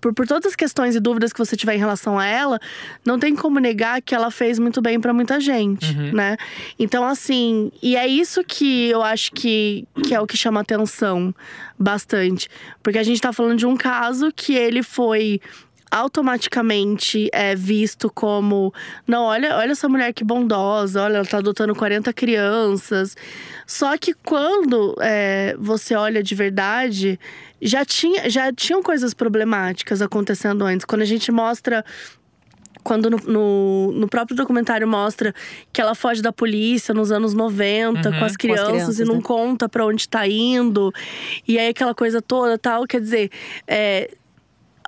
por, 0.00 0.12
por 0.12 0.26
todas 0.26 0.46
as 0.46 0.56
questões 0.56 0.94
e 0.96 1.00
dúvidas 1.00 1.32
que 1.32 1.38
você 1.38 1.56
tiver 1.56 1.74
em 1.74 1.78
relação 1.78 2.18
a 2.18 2.26
ela, 2.26 2.58
não 3.04 3.18
tem 3.18 3.34
como 3.34 3.58
negar 3.58 4.02
que 4.02 4.14
ela 4.14 4.30
fez 4.30 4.58
muito 4.58 4.82
bem 4.82 5.00
pra 5.00 5.12
muita 5.12 5.40
gente, 5.40 5.96
Uhum. 5.96 6.12
né? 6.12 6.36
Então, 6.78 7.04
assim, 7.04 7.70
e 7.82 7.96
é 7.96 8.06
isso 8.06 8.42
que 8.44 8.88
eu 8.90 9.02
acho 9.02 9.32
que, 9.32 9.86
que 10.04 10.14
é 10.14 10.20
o 10.20 10.26
que 10.26 10.36
chama 10.36 10.60
atenção 10.60 11.34
bastante. 11.78 12.48
Porque 12.82 12.98
a 12.98 13.02
gente 13.02 13.20
tá 13.20 13.32
falando 13.32 13.56
de 13.58 13.66
um 13.66 13.76
caso 13.76 14.30
que 14.34 14.54
ele 14.54 14.82
foi 14.82 15.40
automaticamente 15.90 17.28
é, 17.32 17.54
visto 17.54 18.10
como 18.10 18.72
não, 19.06 19.24
olha, 19.24 19.56
olha 19.56 19.72
essa 19.72 19.88
mulher 19.88 20.12
que 20.12 20.24
bondosa, 20.24 21.02
olha, 21.02 21.16
ela 21.16 21.26
tá 21.26 21.38
adotando 21.38 21.74
40 21.74 22.12
crianças. 22.12 23.16
Só 23.66 23.96
que 23.96 24.14
quando 24.14 24.94
é, 25.00 25.54
você 25.58 25.94
olha 25.94 26.22
de 26.22 26.34
verdade, 26.34 27.18
já, 27.60 27.84
tinha, 27.84 28.28
já 28.28 28.52
tinham 28.52 28.82
coisas 28.82 29.14
problemáticas 29.14 30.02
acontecendo 30.02 30.64
antes. 30.64 30.84
Quando 30.84 31.02
a 31.02 31.06
gente 31.06 31.30
mostra 31.30 31.84
quando 32.82 33.10
no, 33.10 33.18
no, 33.18 33.92
no 33.92 34.08
próprio 34.08 34.34
documentário 34.34 34.88
mostra 34.88 35.34
que 35.70 35.80
ela 35.80 35.94
foge 35.94 36.22
da 36.22 36.32
polícia 36.32 36.94
nos 36.94 37.12
anos 37.12 37.34
90 37.34 38.08
Uhum. 38.08 38.18
com 38.18 38.24
as 38.24 38.36
crianças, 38.36 38.68
crianças, 38.68 39.00
e 39.00 39.04
não 39.04 39.16
né? 39.16 39.20
conta 39.22 39.68
pra 39.68 39.84
onde 39.84 40.08
tá 40.08 40.26
indo. 40.26 40.92
E 41.46 41.58
aí 41.58 41.68
aquela 41.68 41.94
coisa 41.94 42.22
toda 42.22 42.56
tal. 42.56 42.86
Quer 42.86 43.00
dizer, 43.00 43.30
é, 43.66 44.10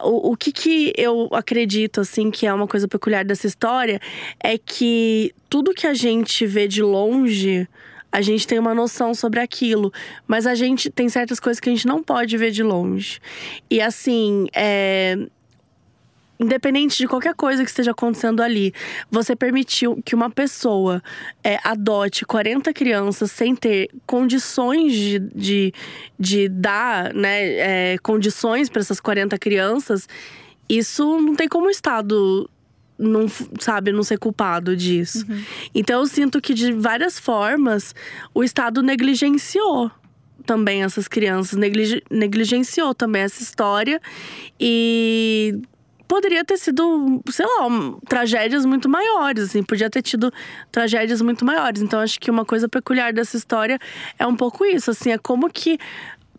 o, 0.03 0.33
o 0.33 0.37
que 0.37 0.53
que 0.53 0.93
eu 0.97 1.29
acredito, 1.33 2.01
assim, 2.01 2.31
que 2.31 2.47
é 2.47 2.53
uma 2.53 2.67
coisa 2.67 2.89
peculiar 2.89 3.25
dessa 3.25 3.47
história 3.47 4.01
é 4.43 4.57
que 4.59 5.35
tudo 5.49 5.75
que 5.75 5.87
a 5.87 5.95
gente 5.95 6.47
vê 6.47 6.67
de 6.67 6.83
longe. 6.83 7.69
A 8.13 8.21
gente 8.21 8.45
tem 8.45 8.59
uma 8.59 8.75
noção 8.75 9.15
sobre 9.15 9.39
aquilo, 9.39 9.93
mas 10.27 10.45
a 10.45 10.55
gente 10.57 10.91
tem 10.91 11.09
certas 11.09 11.39
coisas 11.39 11.61
que 11.61 11.69
a 11.69 11.73
gente 11.73 11.87
não 11.87 12.03
pode 12.03 12.37
ver 12.37 12.51
de 12.51 12.61
longe. 12.61 13.21
E 13.71 13.81
assim, 13.81 14.49
é, 14.53 15.17
independente 16.41 16.97
de 16.97 17.07
qualquer 17.07 17.35
coisa 17.35 17.63
que 17.63 17.69
esteja 17.69 17.91
acontecendo 17.91 18.43
ali, 18.43 18.73
você 19.11 19.37
permitiu 19.37 20.01
que 20.03 20.15
uma 20.15 20.31
pessoa 20.31 21.03
é, 21.45 21.59
adote 21.63 22.25
40 22.25 22.73
crianças 22.73 23.31
sem 23.31 23.55
ter 23.55 23.91
condições 24.07 24.95
de, 24.95 25.19
de, 25.19 25.75
de 26.19 26.49
dar 26.49 27.13
né, 27.13 27.93
é, 27.93 27.99
condições 27.99 28.71
para 28.71 28.81
essas 28.81 28.99
40 28.99 29.37
crianças, 29.39 30.09
isso 30.67 31.21
não 31.21 31.37
tem 31.37 31.47
como 31.47 31.67
o 31.67 31.71
Estado 31.71 32.49
não 32.99 33.27
sabe 33.59 33.93
não 33.93 34.03
ser 34.03 34.19
culpado 34.19 34.77
disso. 34.77 35.27
Então 35.75 36.01
eu 36.01 36.07
sinto 36.07 36.41
que 36.41 36.53
de 36.53 36.73
várias 36.73 37.19
formas 37.19 37.95
o 38.35 38.45
Estado 38.45 38.83
negligenciou 38.83 39.91
também 40.45 40.83
essas 40.83 41.09
crianças, 41.09 41.59
negligenciou 42.11 42.95
também 42.95 43.23
essa 43.23 43.43
história 43.43 44.01
e 44.59 45.61
poderia 46.11 46.45
ter 46.45 46.57
sido, 46.59 47.23
sei 47.31 47.47
lá, 47.47 47.69
um- 47.69 48.01
tragédias 48.01 48.67
muito 48.67 48.89
maiores, 48.89 49.45
assim, 49.45 49.63
podia 49.63 49.89
ter 49.89 50.03
tido 50.03 50.33
tragédias 50.73 51.23
muito 51.23 51.45
maiores. 51.45 51.81
Então 51.81 52.01
acho 52.01 52.19
que 52.19 52.29
uma 52.33 52.45
coisa 52.45 52.69
peculiar 52.69 53.13
dessa 53.13 53.37
história 53.37 53.79
é 54.19 54.27
um 54.27 54.35
pouco 54.35 54.65
isso, 54.65 54.91
assim, 54.91 55.13
é 55.13 55.19
como 55.19 55.49
que 55.49 55.79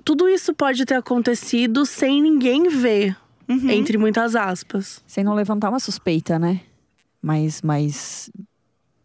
tudo 0.04 0.28
isso 0.28 0.54
pode 0.54 0.84
ter 0.84 0.96
acontecido 0.96 1.86
sem 1.86 2.22
ninguém 2.22 2.68
ver, 2.68 3.16
Uhum. 3.48 3.70
entre 3.70 3.98
muitas 3.98 4.36
aspas. 4.36 5.02
Sem 5.08 5.24
não 5.24 5.34
levantar 5.34 5.70
uma 5.70 5.80
suspeita, 5.80 6.38
né? 6.38 6.60
Mais, 7.22 7.62
mais, 7.62 8.30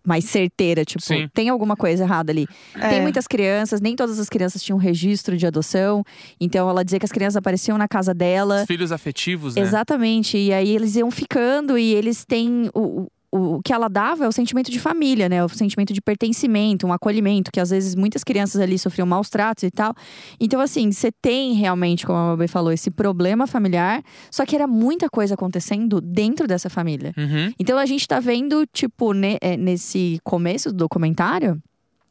mais 0.06 0.24
certeira, 0.26 0.84
tipo, 0.84 1.02
Sim. 1.02 1.28
tem 1.34 1.48
alguma 1.48 1.76
coisa 1.76 2.04
errada 2.04 2.30
ali. 2.32 2.46
Tem 2.72 2.98
É. 2.98 3.00
muitas 3.00 3.26
crianças, 3.26 3.80
nem 3.80 3.96
todas 3.96 4.18
as 4.18 4.28
crianças 4.28 4.62
tinham 4.62 4.78
registro 4.78 5.36
de 5.36 5.46
adoção. 5.46 6.04
Então 6.40 6.70
ela 6.70 6.84
dizia 6.84 6.98
que 7.00 7.04
as 7.04 7.12
crianças 7.12 7.36
apareciam 7.36 7.76
na 7.76 7.88
casa 7.88 8.14
dela. 8.14 8.60
Os 8.60 8.66
filhos 8.66 8.92
afetivos, 8.92 9.54
né? 9.56 9.62
Exatamente. 9.62 10.38
E 10.38 10.52
aí 10.52 10.74
eles 10.74 10.94
iam 10.96 11.10
ficando 11.10 11.76
e 11.76 11.94
eles 11.94 12.24
têm. 12.24 12.70
O, 12.74 13.08
o, 13.36 13.60
que 13.62 13.72
ela 13.72 13.88
dava 13.88 14.24
é 14.24 14.28
o 14.28 14.32
sentimento 14.32 14.70
de 14.70 14.78
família, 14.80 15.28
né? 15.28 15.44
O 15.44 15.48
sentimento 15.48 15.92
de 15.92 16.00
pertencimento, 16.00 16.86
um 16.86 16.92
acolhimento, 16.92 17.50
que 17.52 17.60
às 17.60 17.70
vezes 17.70 17.94
muitas 17.94 18.24
crianças 18.24 18.60
ali 18.60 18.78
sofriam 18.78 19.06
maus 19.06 19.28
tratos 19.28 19.62
e 19.64 19.70
tal. 19.70 19.94
Então, 20.40 20.60
assim, 20.60 20.90
você 20.90 21.10
tem 21.12 21.52
realmente, 21.54 22.06
como 22.06 22.18
a 22.18 22.26
Mabê 22.28 22.48
falou, 22.48 22.72
esse 22.72 22.90
problema 22.90 23.46
familiar, 23.46 24.02
só 24.30 24.44
que 24.44 24.54
era 24.54 24.66
muita 24.66 25.08
coisa 25.08 25.34
acontecendo 25.34 26.00
dentro 26.00 26.46
dessa 26.46 26.70
família. 26.70 27.12
Uhum. 27.16 27.52
Então 27.58 27.78
a 27.78 27.86
gente 27.86 28.06
tá 28.08 28.20
vendo, 28.20 28.66
tipo, 28.72 29.12
ne- 29.12 29.38
é, 29.40 29.56
nesse 29.56 30.18
começo 30.24 30.70
do 30.70 30.78
documentário, 30.78 31.60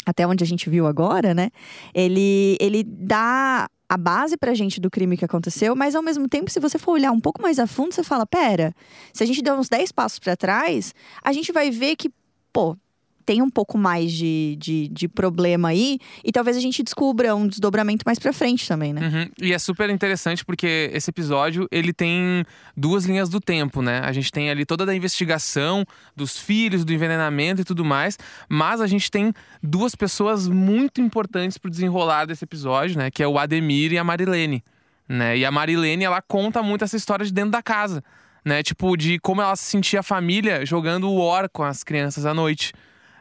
até 0.06 0.28
onde 0.28 0.44
a 0.44 0.48
gente 0.48 0.70
viu 0.70 0.86
agora, 0.86 1.34
né? 1.34 1.50
Ele, 1.94 2.58
ele 2.60 2.84
dá 2.84 3.68
a 3.88 3.98
base 3.98 4.38
pra 4.38 4.54
gente 4.54 4.80
do 4.80 4.90
crime 4.90 5.18
que 5.18 5.26
aconteceu, 5.26 5.76
mas 5.76 5.96
ao 5.96 6.02
mesmo 6.02 6.28
tempo, 6.28 6.50
se 6.50 6.60
você 6.60 6.78
for 6.78 6.94
olhar 6.94 7.12
um 7.12 7.20
pouco 7.20 7.42
mais 7.42 7.60
a 7.60 7.68
fundo, 7.68 7.94
você 7.94 8.04
fala: 8.04 8.26
pera, 8.26 8.74
se 9.14 9.24
a 9.24 9.26
gente 9.26 9.42
der 9.42 9.54
uns 9.54 9.70
10 9.70 9.92
passos 9.92 10.20
pra 10.20 10.36
trás, 10.36 10.94
a 11.24 11.32
gente 11.32 11.52
vai 11.52 11.70
ver 11.70 11.96
que, 11.96 12.12
pô. 12.52 12.78
Tem 13.26 13.42
um 13.42 13.50
pouco 13.50 13.78
mais 13.78 14.12
de, 14.12 14.56
de, 14.60 14.88
de 14.90 15.08
problema 15.08 15.70
aí. 15.70 16.00
E 16.24 16.32
talvez 16.32 16.56
a 16.56 16.60
gente 16.60 16.84
descubra 16.84 17.36
um 17.36 17.48
desdobramento 17.48 18.04
mais 18.06 18.20
pra 18.20 18.32
frente 18.32 18.68
também, 18.68 18.94
né? 18.94 19.02
Uhum. 19.02 19.30
E 19.42 19.52
é 19.52 19.60
super 19.60 19.90
interessante 19.90 20.46
porque 20.46 20.92
esse 20.94 21.10
episódio 21.10 21.68
ele 21.72 21.92
tem 21.92 22.46
duas 22.78 23.06
linhas 23.06 23.28
do 23.28 23.40
tempo, 23.40 23.82
né? 23.82 24.02
A 24.04 24.12
gente 24.12 24.32
tem 24.32 24.50
ali 24.50 24.66
toda 24.66 24.90
a 24.90 24.96
investigação 24.96 25.84
dos 26.16 26.38
filhos, 26.38 26.86
do 26.86 26.94
envenenamento 26.94 27.62
e 27.62 27.66
tudo 27.66 27.84
mais, 27.84 28.18
mas 28.48 28.80
a 28.80 28.88
gente 28.88 29.10
tem 29.10 29.34
duas 29.62 29.96
pessoas 29.96 30.48
muito 30.48 31.02
importantes 31.02 31.58
pro 31.58 31.72
desenrolar 31.72 32.26
desse 32.26 32.44
episódio, 32.44 32.98
né? 32.98 33.10
Que 33.10 33.24
é 33.24 33.28
o 33.28 33.40
Ademir 33.40 33.92
e 33.92 33.98
a 33.98 34.04
Marilene, 34.04 34.64
né? 35.10 35.38
E 35.38 35.44
a 35.44 35.52
Marilene 35.52 36.04
ela 36.04 36.22
conta 36.22 36.62
muito 36.62 36.84
essa 36.84 36.96
história 36.96 37.26
de 37.26 37.34
dentro 37.34 37.52
da 37.52 37.64
casa, 37.64 38.04
né? 38.44 38.62
Tipo 38.62 38.96
de 38.96 39.18
como 39.20 39.42
ela 39.42 39.56
se 39.56 39.66
sentia 39.66 40.02
a 40.02 40.04
família 40.04 40.64
jogando 40.64 41.12
War 41.12 41.50
com 41.50 41.64
as 41.64 41.84
crianças 41.84 42.26
à 42.26 42.34
noite 42.34 42.72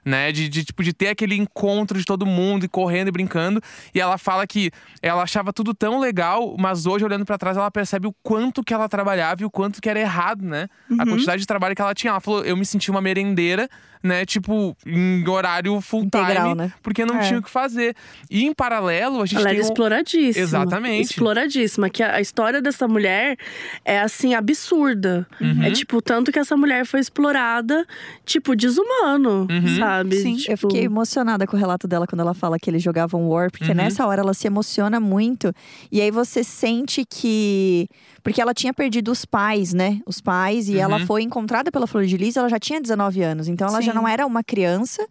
né? 0.05 0.31
De, 0.31 0.49
de, 0.49 0.65
tipo, 0.65 0.83
de 0.83 0.93
ter 0.93 1.09
aquele 1.09 1.35
encontro 1.35 1.99
de 1.99 2.05
todo 2.05 2.27
mundo 2.27 2.65
e 2.65 2.69
correndo 2.69 3.09
e 3.09 3.13
brincando. 3.13 3.61
E 3.95 4.01
ela 4.01 4.19
fala 4.19 4.47
que 4.47 4.71
ela 5.01 5.23
achava 5.23 5.53
tudo 5.53 5.73
tão 5.75 5.99
legal, 5.99 6.57
mas 6.59 6.87
hoje, 6.87 7.05
olhando 7.05 7.25
para 7.25 7.39
trás, 7.39 7.57
ela 7.57 7.71
percebe 7.71 8.07
o 8.07 8.15
quanto 8.23 8.63
que 8.63 8.75
ela 8.75 8.89
trabalhava 8.89 9.43
e 9.43 9.45
o 9.45 9.51
quanto 9.51 9.81
que 9.81 9.89
era 9.89 10.01
errado, 10.01 10.45
né? 10.45 10.69
A 10.99 11.05
quantidade 11.07 11.41
de 11.41 11.47
trabalho 11.47 11.75
que 11.75 11.83
ela 11.83 11.95
tinha. 11.95 12.11
Ela 12.11 12.21
falou: 12.21 12.45
eu 12.45 12.57
me 12.57 12.67
senti 12.67 12.91
uma 12.91 13.01
merendeira, 13.01 13.69
né? 14.05 14.25
Tipo, 14.27 14.77
em 14.87 15.27
horário 15.27 15.81
full 15.81 16.05
Integral, 16.05 16.49
time, 16.51 16.55
né? 16.55 16.73
porque 16.83 17.05
não 17.07 17.17
É. 17.17 17.21
tinha 17.27 17.39
o 17.41 17.43
que 17.43 17.49
fazer. 17.51 17.97
E 18.31 18.45
em 18.45 18.53
paralelo, 18.55 19.23
a 19.23 19.27
gente 19.27 19.37
Ela 19.39 19.47
tem 19.49 19.55
era 19.57 19.65
um- 19.65 19.69
exploradíssima. 19.69 20.45
Exatamente. 20.45 21.11
Exploradíssima. 21.11 21.89
Que 21.91 22.03
a, 22.03 22.17
a 22.17 22.21
história 22.21 22.61
dessa 22.61 22.87
mulher 22.87 23.37
é, 23.85 23.99
assim, 24.01 24.35
absurda. 24.35 25.27
Uhum. 25.41 25.63
É 25.65 25.71
tipo, 25.71 26.03
tanto 26.03 26.31
que 26.31 26.39
essa 26.39 26.57
mulher 26.57 26.85
foi 26.85 27.01
explorada, 27.01 27.87
tipo, 28.25 28.55
desumano, 28.55 29.47
Uhum. 29.51 29.79
sabe? 29.79 30.17
Sim. 30.17 30.37
Tipo, 30.37 30.53
Eu 30.53 30.59
fiquei 30.59 30.85
emocionada 30.85 31.47
com 31.47 31.57
o 31.57 31.59
relato 31.61 31.89
dela 31.89 32.07
quando 32.07 32.21
ela 32.21 32.35
fala 32.35 32.59
que 32.59 32.69
eles 32.69 32.83
jogavam 32.83 33.27
War, 33.29 33.51
porque 33.51 33.69
Uhum. 33.71 33.75
nessa 33.75 34.07
hora 34.07 34.21
ela 34.21 34.35
se 34.35 34.47
emociona 34.47 35.01
muito. 35.01 35.53
E 35.91 36.01
aí 36.01 36.11
você 36.11 36.45
sente 36.45 37.05
que. 37.09 37.89
Porque 38.23 38.41
ela 38.41 38.55
tinha 38.55 38.73
perdido 38.73 39.11
os 39.13 39.25
pais, 39.25 39.75
né? 39.75 40.01
Os 40.07 40.21
pais, 40.21 40.69
e 40.69 40.79
ela 40.79 40.99
Uhum. 40.99 41.07
foi 41.07 41.23
encontrada 41.23 41.71
pela 41.71 41.87
Flor 41.87 42.05
de 42.07 42.17
Lis, 42.17 42.37
ela 42.37 42.49
já 42.49 42.59
tinha 42.59 42.81
19 42.81 43.23
anos. 43.23 43.49
Então 43.49 43.69
ela 43.69 43.81
já 43.83 43.93
Sim. 43.93 43.94
Não 43.95 44.07
era 44.07 44.27
uma 44.27 44.43
criança, 44.43 45.07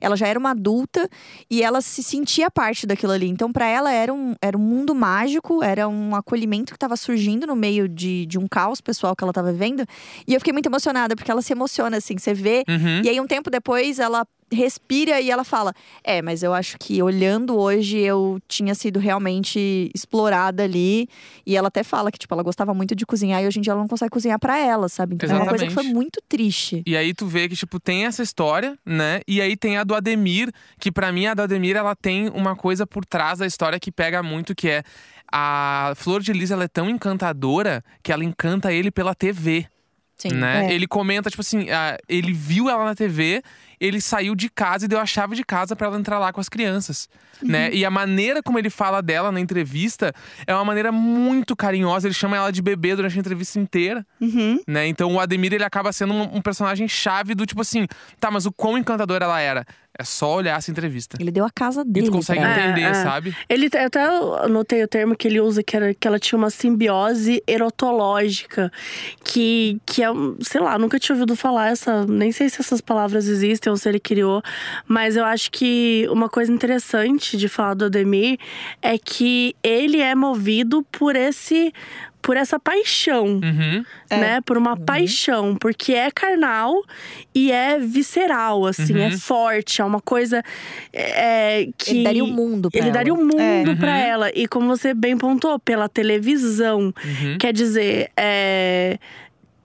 ela 0.00 0.16
já 0.16 0.26
era 0.28 0.38
uma 0.38 0.50
adulta 0.50 1.08
e 1.50 1.62
ela 1.62 1.80
se 1.80 2.02
sentia 2.02 2.50
parte 2.50 2.86
daquilo 2.86 3.12
ali. 3.12 3.28
Então, 3.28 3.52
pra 3.52 3.66
ela 3.66 3.92
era 3.92 4.12
um, 4.14 4.34
era 4.40 4.56
um 4.56 4.60
mundo 4.60 4.94
mágico, 4.94 5.62
era 5.62 5.88
um 5.88 6.14
acolhimento 6.14 6.72
que 6.72 6.76
estava 6.76 6.96
surgindo 6.96 7.46
no 7.46 7.56
meio 7.56 7.88
de, 7.88 8.24
de 8.26 8.38
um 8.38 8.46
caos 8.46 8.80
pessoal 8.80 9.14
que 9.16 9.22
ela 9.24 9.30
estava 9.30 9.52
vivendo. 9.52 9.84
E 10.26 10.34
eu 10.34 10.40
fiquei 10.40 10.52
muito 10.52 10.66
emocionada, 10.66 11.14
porque 11.16 11.30
ela 11.30 11.42
se 11.42 11.52
emociona, 11.52 11.96
assim, 11.98 12.16
você 12.16 12.32
vê 12.32 12.64
Uhum. 12.68 13.02
e 13.04 13.08
aí, 13.08 13.20
um 13.20 13.26
tempo 13.26 13.50
depois, 13.50 13.98
ela 13.98 14.26
respira 14.50 15.20
e 15.20 15.30
ela 15.30 15.44
fala: 15.44 15.74
É, 16.02 16.22
mas 16.22 16.42
eu 16.42 16.54
acho 16.54 16.78
que 16.78 17.02
olhando 17.02 17.56
hoje 17.58 17.98
eu 17.98 18.40
tinha 18.48 18.74
sido 18.74 18.98
realmente 18.98 19.90
explorada 19.94 20.64
ali. 20.64 21.08
E 21.46 21.56
ela 21.56 21.68
até 21.68 21.82
fala 21.82 22.10
que, 22.10 22.18
tipo, 22.18 22.34
ela 22.34 22.42
gostava 22.42 22.74
muito 22.74 22.94
de 22.94 23.06
cozinhar 23.06 23.42
e 23.42 23.46
hoje 23.46 23.58
em 23.58 23.62
dia 23.62 23.72
ela 23.72 23.80
não 23.80 23.88
consegue 23.88 24.10
cozinhar 24.10 24.38
pra 24.38 24.58
ela, 24.58 24.88
sabe? 24.88 25.14
Então 25.14 25.30
é 25.30 25.34
uma 25.34 25.46
coisa 25.46 25.66
que 25.66 25.72
foi 25.72 25.82
Exatamente. 25.82 25.94
muito 25.94 26.22
triste. 26.28 26.82
E 26.86 26.96
aí 26.96 27.14
tu 27.14 27.26
vê 27.26 27.48
que, 27.48 27.56
tipo, 27.56 27.78
tem 27.80 28.06
essa 28.06 28.22
história, 28.22 28.78
né? 28.84 29.20
E 29.26 29.40
aí 29.40 29.56
tem 29.56 29.76
a 29.76 29.84
do 29.84 29.94
Ademir, 29.94 30.50
que 30.78 30.90
pra 30.92 31.12
mim 31.12 31.26
a 31.26 31.34
do 31.34 31.42
Ademir, 31.42 31.76
ela 31.76 31.94
tem 31.94 32.28
uma 32.30 32.54
coisa 32.56 32.86
por 32.86 33.04
trás 33.04 33.38
da 33.38 33.46
história 33.46 33.78
que 33.78 33.90
pega 33.90 34.22
muito, 34.22 34.54
que 34.54 34.68
é 34.68 34.82
a 35.30 35.92
Flor 35.96 36.20
de 36.22 36.32
Lis, 36.32 36.50
ela 36.50 36.64
é 36.64 36.68
tão 36.68 36.88
encantadora 36.88 37.84
que 38.02 38.12
ela 38.12 38.24
encanta 38.24 38.72
ele 38.72 38.90
pela 38.90 39.14
TV, 39.14 39.66
Sim. 40.16 40.30
né? 40.32 40.66
É. 40.66 40.72
Ele 40.72 40.86
comenta, 40.86 41.30
tipo 41.30 41.42
assim, 41.42 41.66
ele 42.08 42.32
viu 42.32 42.68
ela 42.68 42.84
na 42.84 42.94
TV, 42.94 43.42
ele 43.80 44.00
saiu 44.00 44.34
de 44.34 44.48
casa 44.48 44.84
e 44.84 44.88
deu 44.88 44.98
a 44.98 45.06
chave 45.06 45.36
de 45.36 45.44
casa 45.44 45.74
pra 45.76 45.86
ela 45.86 45.98
entrar 45.98 46.18
lá 46.18 46.32
com 46.32 46.40
as 46.40 46.48
crianças, 46.48 47.08
né? 47.42 47.70
E 47.72 47.84
a 47.84 47.90
maneira 47.90 48.42
como 48.42 48.58
ele 48.58 48.70
fala 48.70 49.00
dela 49.00 49.30
na 49.30 49.40
entrevista 49.40 50.12
é 50.46 50.54
uma 50.54 50.64
maneira 50.64 50.90
muito 50.92 51.54
carinhosa, 51.56 52.06
ele 52.08 52.14
chama 52.14 52.36
ela 52.36 52.50
de 52.50 52.60
bebê 52.62 52.96
durante 52.96 53.16
a 53.16 53.20
entrevista 53.20 53.58
inteira 53.58 54.04
Uhum. 54.20 54.60
né? 54.66 54.86
Então 54.86 55.14
o 55.14 55.20
Ademir 55.20 55.52
ele 55.52 55.64
acaba 55.64 55.92
sendo 55.92 56.12
um, 56.14 56.36
um 56.36 56.40
personagem 56.42 56.88
chave 56.88 57.34
do 57.34 57.46
tipo 57.46 57.60
assim, 57.60 57.86
tá, 58.18 58.30
mas 58.30 58.46
o 58.46 58.52
quão 58.52 58.76
encantadora 58.76 59.24
ela 59.24 59.40
era? 59.40 59.64
É 60.00 60.04
só 60.04 60.36
olhar 60.36 60.56
essa 60.56 60.70
entrevista. 60.70 61.16
Ele 61.18 61.32
deu 61.32 61.44
a 61.44 61.50
casa 61.50 61.80
E 61.80 61.84
dele. 61.84 62.06
tu 62.06 62.12
consegue 62.12 62.38
pra 62.38 62.52
ela. 62.52 62.60
É, 62.60 62.70
entender, 62.70 62.82
é. 62.88 62.94
sabe? 62.94 63.36
Ele 63.48 63.68
eu 63.74 63.86
até 63.86 64.00
anotei 64.44 64.84
o 64.84 64.86
termo 64.86 65.16
que 65.16 65.26
ele 65.26 65.40
usa, 65.40 65.60
que, 65.60 65.76
era, 65.76 65.92
que 65.92 66.06
ela 66.06 66.20
tinha 66.20 66.38
uma 66.38 66.50
simbiose 66.50 67.42
erotológica. 67.44 68.70
Que, 69.24 69.80
que 69.84 70.04
é, 70.04 70.08
sei 70.40 70.60
lá, 70.60 70.78
nunca 70.78 71.00
tinha 71.00 71.16
ouvido 71.16 71.34
falar 71.34 71.70
essa. 71.70 72.06
Nem 72.06 72.30
sei 72.30 72.48
se 72.48 72.60
essas 72.60 72.80
palavras 72.80 73.26
existem 73.26 73.70
ou 73.70 73.76
se 73.76 73.88
ele 73.88 73.98
criou. 73.98 74.40
Mas 74.86 75.16
eu 75.16 75.24
acho 75.24 75.50
que 75.50 76.06
uma 76.10 76.28
coisa 76.28 76.52
interessante 76.52 77.36
de 77.36 77.48
falar 77.48 77.74
do 77.74 77.86
Ademir 77.86 78.38
é 78.80 78.96
que 78.96 79.56
ele 79.64 80.00
é 80.00 80.14
movido 80.14 80.84
por 80.92 81.16
esse. 81.16 81.72
Por 82.20 82.36
essa 82.36 82.58
paixão, 82.58 83.26
Uhum. 83.42 83.84
É. 84.10 84.16
né? 84.18 84.40
Por 84.44 84.58
uma 84.58 84.76
paixão, 84.76 85.54
porque 85.56 85.94
é 85.94 86.10
carnal 86.10 86.74
e 87.34 87.50
é 87.52 87.78
visceral, 87.78 88.66
assim, 88.66 88.94
Uhum. 88.94 89.06
é 89.06 89.10
forte, 89.12 89.80
é 89.80 89.84
uma 89.84 90.00
coisa 90.00 90.42
é, 90.92 91.68
que 91.78 91.90
Ele 91.92 92.02
daria 92.04 92.24
o 92.24 92.26
mundo 92.26 92.70
pra 92.70 92.78
ele 92.78 92.88
ela. 92.88 92.94
daria 92.94 93.14
o 93.14 93.16
mundo 93.16 93.70
É. 93.70 93.74
pra 93.76 93.88
Uhum. 93.92 93.96
ela. 93.96 94.30
E 94.34 94.46
como 94.48 94.66
você 94.66 94.92
bem 94.92 95.16
pontuou, 95.16 95.58
pela 95.58 95.88
televisão. 95.88 96.92
Uhum. 97.04 97.38
Quer 97.38 97.52
dizer, 97.52 98.10
é... 98.16 98.98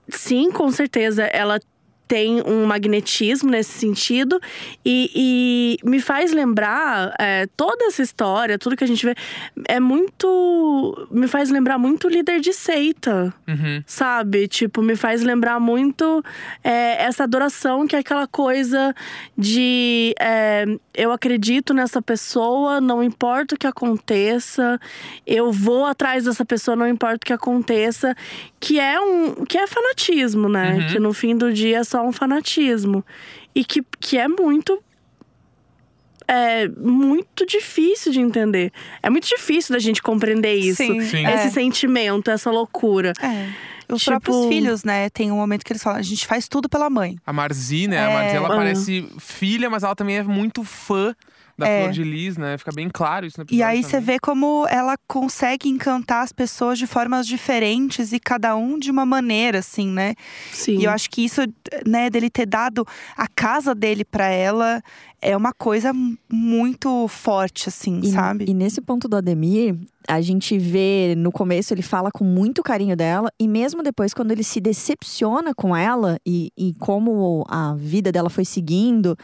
sim, 0.08 0.50
com 0.50 0.70
certeza, 0.70 1.24
ela 1.24 1.58
tem 2.06 2.42
um 2.42 2.64
magnetismo 2.66 3.50
nesse 3.50 3.72
sentido. 3.72 4.40
E, 4.84 5.10
e 5.14 5.88
me 5.88 6.00
faz 6.00 6.32
lembrar 6.32 7.14
é, 7.18 7.46
toda 7.56 7.86
essa 7.86 8.02
história, 8.02 8.58
tudo 8.58 8.76
que 8.76 8.84
a 8.84 8.86
gente 8.86 9.04
vê, 9.04 9.14
é 9.68 9.80
muito. 9.80 11.08
Me 11.10 11.26
faz 11.28 11.50
lembrar 11.50 11.78
muito 11.78 12.08
líder 12.08 12.40
de 12.40 12.52
seita 12.52 13.34
Uhum. 13.46 13.82
sabe? 13.86 14.48
Tipo, 14.48 14.82
me 14.82 14.96
faz 14.96 15.22
lembrar 15.22 15.60
muito 15.60 16.24
é, 16.62 17.02
essa 17.02 17.24
adoração 17.24 17.86
que 17.86 17.96
é 17.96 17.98
aquela 17.98 18.26
coisa 18.26 18.94
de 19.36 20.14
é, 20.20 20.64
eu 20.94 21.12
acredito 21.12 21.74
nessa 21.74 22.00
pessoa, 22.00 22.80
não 22.80 23.02
importa 23.02 23.54
o 23.54 23.58
que 23.58 23.66
aconteça, 23.66 24.80
eu 25.26 25.52
vou 25.52 25.84
atrás 25.84 26.24
dessa 26.24 26.44
pessoa, 26.44 26.76
não 26.76 26.88
importa 26.88 27.16
o 27.16 27.26
que 27.26 27.32
aconteça, 27.32 28.14
que 28.60 28.78
é 28.78 29.00
um 29.00 29.44
que 29.44 29.58
é 29.58 29.66
fanatismo, 29.66 30.48
né? 30.48 30.74
Uhum. 30.74 30.86
Que 30.86 30.98
no 30.98 31.12
fim 31.12 31.36
do 31.36 31.52
dia 31.52 31.84
só 31.94 32.04
um 32.04 32.10
fanatismo. 32.12 33.04
E 33.54 33.64
que, 33.64 33.80
que 34.00 34.18
é 34.18 34.26
muito 34.26 34.82
é 36.26 36.66
muito 36.68 37.44
difícil 37.46 38.10
de 38.10 38.18
entender. 38.20 38.72
É 39.02 39.10
muito 39.10 39.28
difícil 39.28 39.74
da 39.74 39.78
gente 39.78 40.02
compreender 40.02 40.54
isso. 40.54 40.78
Sim. 40.82 41.00
Sim. 41.02 41.26
Esse 41.26 41.48
É. 41.48 41.50
sentimento, 41.50 42.30
essa 42.30 42.50
loucura. 42.50 43.12
É. 43.22 43.50
Os 43.92 44.00
Tipo- 44.02 44.12
próprios 44.12 44.46
filhos, 44.46 44.82
né? 44.84 45.10
Tem 45.10 45.30
um 45.30 45.36
momento 45.36 45.62
que 45.64 45.70
eles 45.72 45.82
falam: 45.82 45.98
a 45.98 46.02
gente 46.02 46.26
faz 46.26 46.48
tudo 46.48 46.68
pela 46.68 46.88
mãe. 46.88 47.16
A 47.26 47.32
Marzi, 47.32 47.86
né? 47.86 47.98
A 47.98 48.10
É. 48.10 48.14
Marzi, 48.14 48.36
ela 48.36 48.48
Ah. 48.54 48.56
parece 48.56 49.06
filha, 49.20 49.68
mas 49.68 49.82
ela 49.82 49.94
também 49.94 50.16
é 50.16 50.22
muito 50.22 50.64
fã 50.64 51.14
da 51.56 51.68
É. 51.68 51.82
Flor 51.82 51.92
de 51.92 52.02
Lis, 52.04 52.36
né? 52.36 52.58
Fica 52.58 52.72
bem 52.72 52.88
claro 52.92 53.26
isso 53.26 53.38
no 53.38 53.44
episódio 53.44 53.60
E 53.60 53.62
aí 53.62 53.82
você 53.82 54.00
vê 54.00 54.18
como 54.18 54.66
ela 54.68 54.96
consegue 55.06 55.68
encantar 55.68 56.22
as 56.22 56.32
pessoas 56.32 56.78
de 56.78 56.86
formas 56.86 57.26
diferentes 57.26 58.12
e 58.12 58.18
cada 58.20 58.56
um 58.56 58.78
de 58.78 58.90
uma 58.90 59.06
maneira, 59.06 59.58
assim, 59.58 59.88
né? 59.88 60.14
Sim. 60.52 60.78
E 60.78 60.84
eu 60.84 60.90
acho 60.90 61.08
que 61.10 61.24
isso, 61.24 61.40
né, 61.86 62.10
dele 62.10 62.30
ter 62.30 62.46
dado 62.46 62.86
a 63.16 63.26
casa 63.28 63.74
dele 63.74 64.04
pra 64.04 64.26
ela 64.26 64.82
é 65.24 65.36
uma 65.36 65.52
coisa 65.52 65.92
muito 66.30 67.08
forte, 67.08 67.68
assim, 67.68 68.00
E, 68.02 68.12
sabe? 68.12 68.44
e 68.46 68.52
nesse 68.52 68.80
ponto 68.80 69.08
do 69.08 69.16
Ademir, 69.16 69.74
a 70.06 70.20
gente 70.20 70.58
vê 70.58 71.14
no 71.16 71.32
começo 71.32 71.72
ele 71.72 71.80
fala 71.80 72.10
com 72.12 72.22
muito 72.24 72.62
carinho 72.62 72.94
dela, 72.94 73.30
e 73.40 73.48
mesmo 73.48 73.82
depois, 73.82 74.12
quando 74.12 74.32
ele 74.32 74.44
se 74.44 74.60
decepciona 74.60 75.54
com 75.54 75.74
ela 75.74 76.18
e, 76.26 76.52
e 76.56 76.74
como 76.74 77.44
a 77.48 77.74
vida 77.74 78.12
dela 78.12 78.28
foi 78.28 78.44
seguindo, 78.44 79.16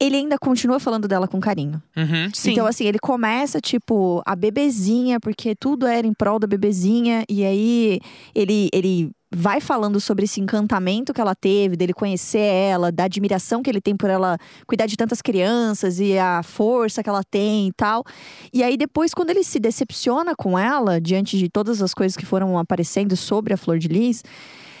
ele 0.00 0.16
ainda 0.16 0.36
continua 0.36 0.80
falando 0.80 1.06
dela 1.06 1.28
com 1.28 1.40
carinho. 1.40 1.80
Uhum. 1.96 2.28
Sim. 2.34 2.50
Então, 2.50 2.66
assim, 2.66 2.84
ele 2.84 2.98
começa, 2.98 3.60
tipo, 3.60 4.20
a 4.26 4.34
bebezinha, 4.34 5.20
porque 5.20 5.54
tudo 5.54 5.86
era 5.86 6.06
em 6.06 6.12
prol 6.12 6.38
da 6.40 6.46
bebezinha, 6.46 7.24
e 7.28 7.44
aí 7.44 8.00
ele, 8.34 8.68
ele 8.72 9.10
vai 9.30 9.60
falando 9.60 10.00
sobre 10.00 10.24
esse 10.24 10.40
encantamento 10.40 11.12
que 11.12 11.20
ela 11.20 11.34
teve, 11.34 11.76
dele 11.76 11.92
conhecer 11.92 12.38
ela, 12.38 12.92
da 12.92 13.04
admiração 13.04 13.62
que 13.62 13.68
ele 13.68 13.80
tem 13.80 13.96
por 13.96 14.08
ela 14.08 14.38
cuidar 14.66 14.86
de 14.86 14.96
tantas 14.96 15.20
crianças 15.20 15.98
e 15.98 16.16
a 16.16 16.42
força 16.42 17.02
que 17.02 17.08
ela 17.08 17.24
tem 17.24 17.68
e 17.68 17.72
tal. 17.72 18.04
E 18.52 18.62
aí, 18.62 18.76
depois, 18.76 19.12
quando 19.12 19.30
ele 19.30 19.42
se 19.42 19.58
decepciona 19.58 20.34
com 20.34 20.58
ela, 20.58 21.00
diante 21.00 21.38
de 21.38 21.48
todas 21.48 21.82
as 21.82 21.92
coisas 21.92 22.16
que 22.16 22.24
foram 22.24 22.58
aparecendo 22.58 23.16
sobre 23.16 23.52
a 23.52 23.56
Flor 23.56 23.78
de 23.78 23.88
Lis, 23.88 24.22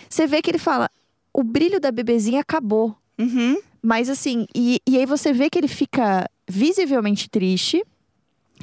você 0.08 0.26
vê 0.26 0.40
que 0.40 0.50
ele 0.50 0.58
fala: 0.58 0.88
o 1.32 1.42
brilho 1.42 1.80
da 1.80 1.90
bebezinha 1.90 2.40
acabou. 2.40 2.96
Uhum. 3.18 3.58
Mas 3.82 4.08
assim, 4.08 4.46
e, 4.54 4.80
e 4.86 4.96
aí 4.98 5.06
você 5.06 5.32
vê 5.32 5.50
que 5.50 5.58
ele 5.58 5.68
fica 5.68 6.28
visivelmente 6.48 7.28
triste. 7.28 7.84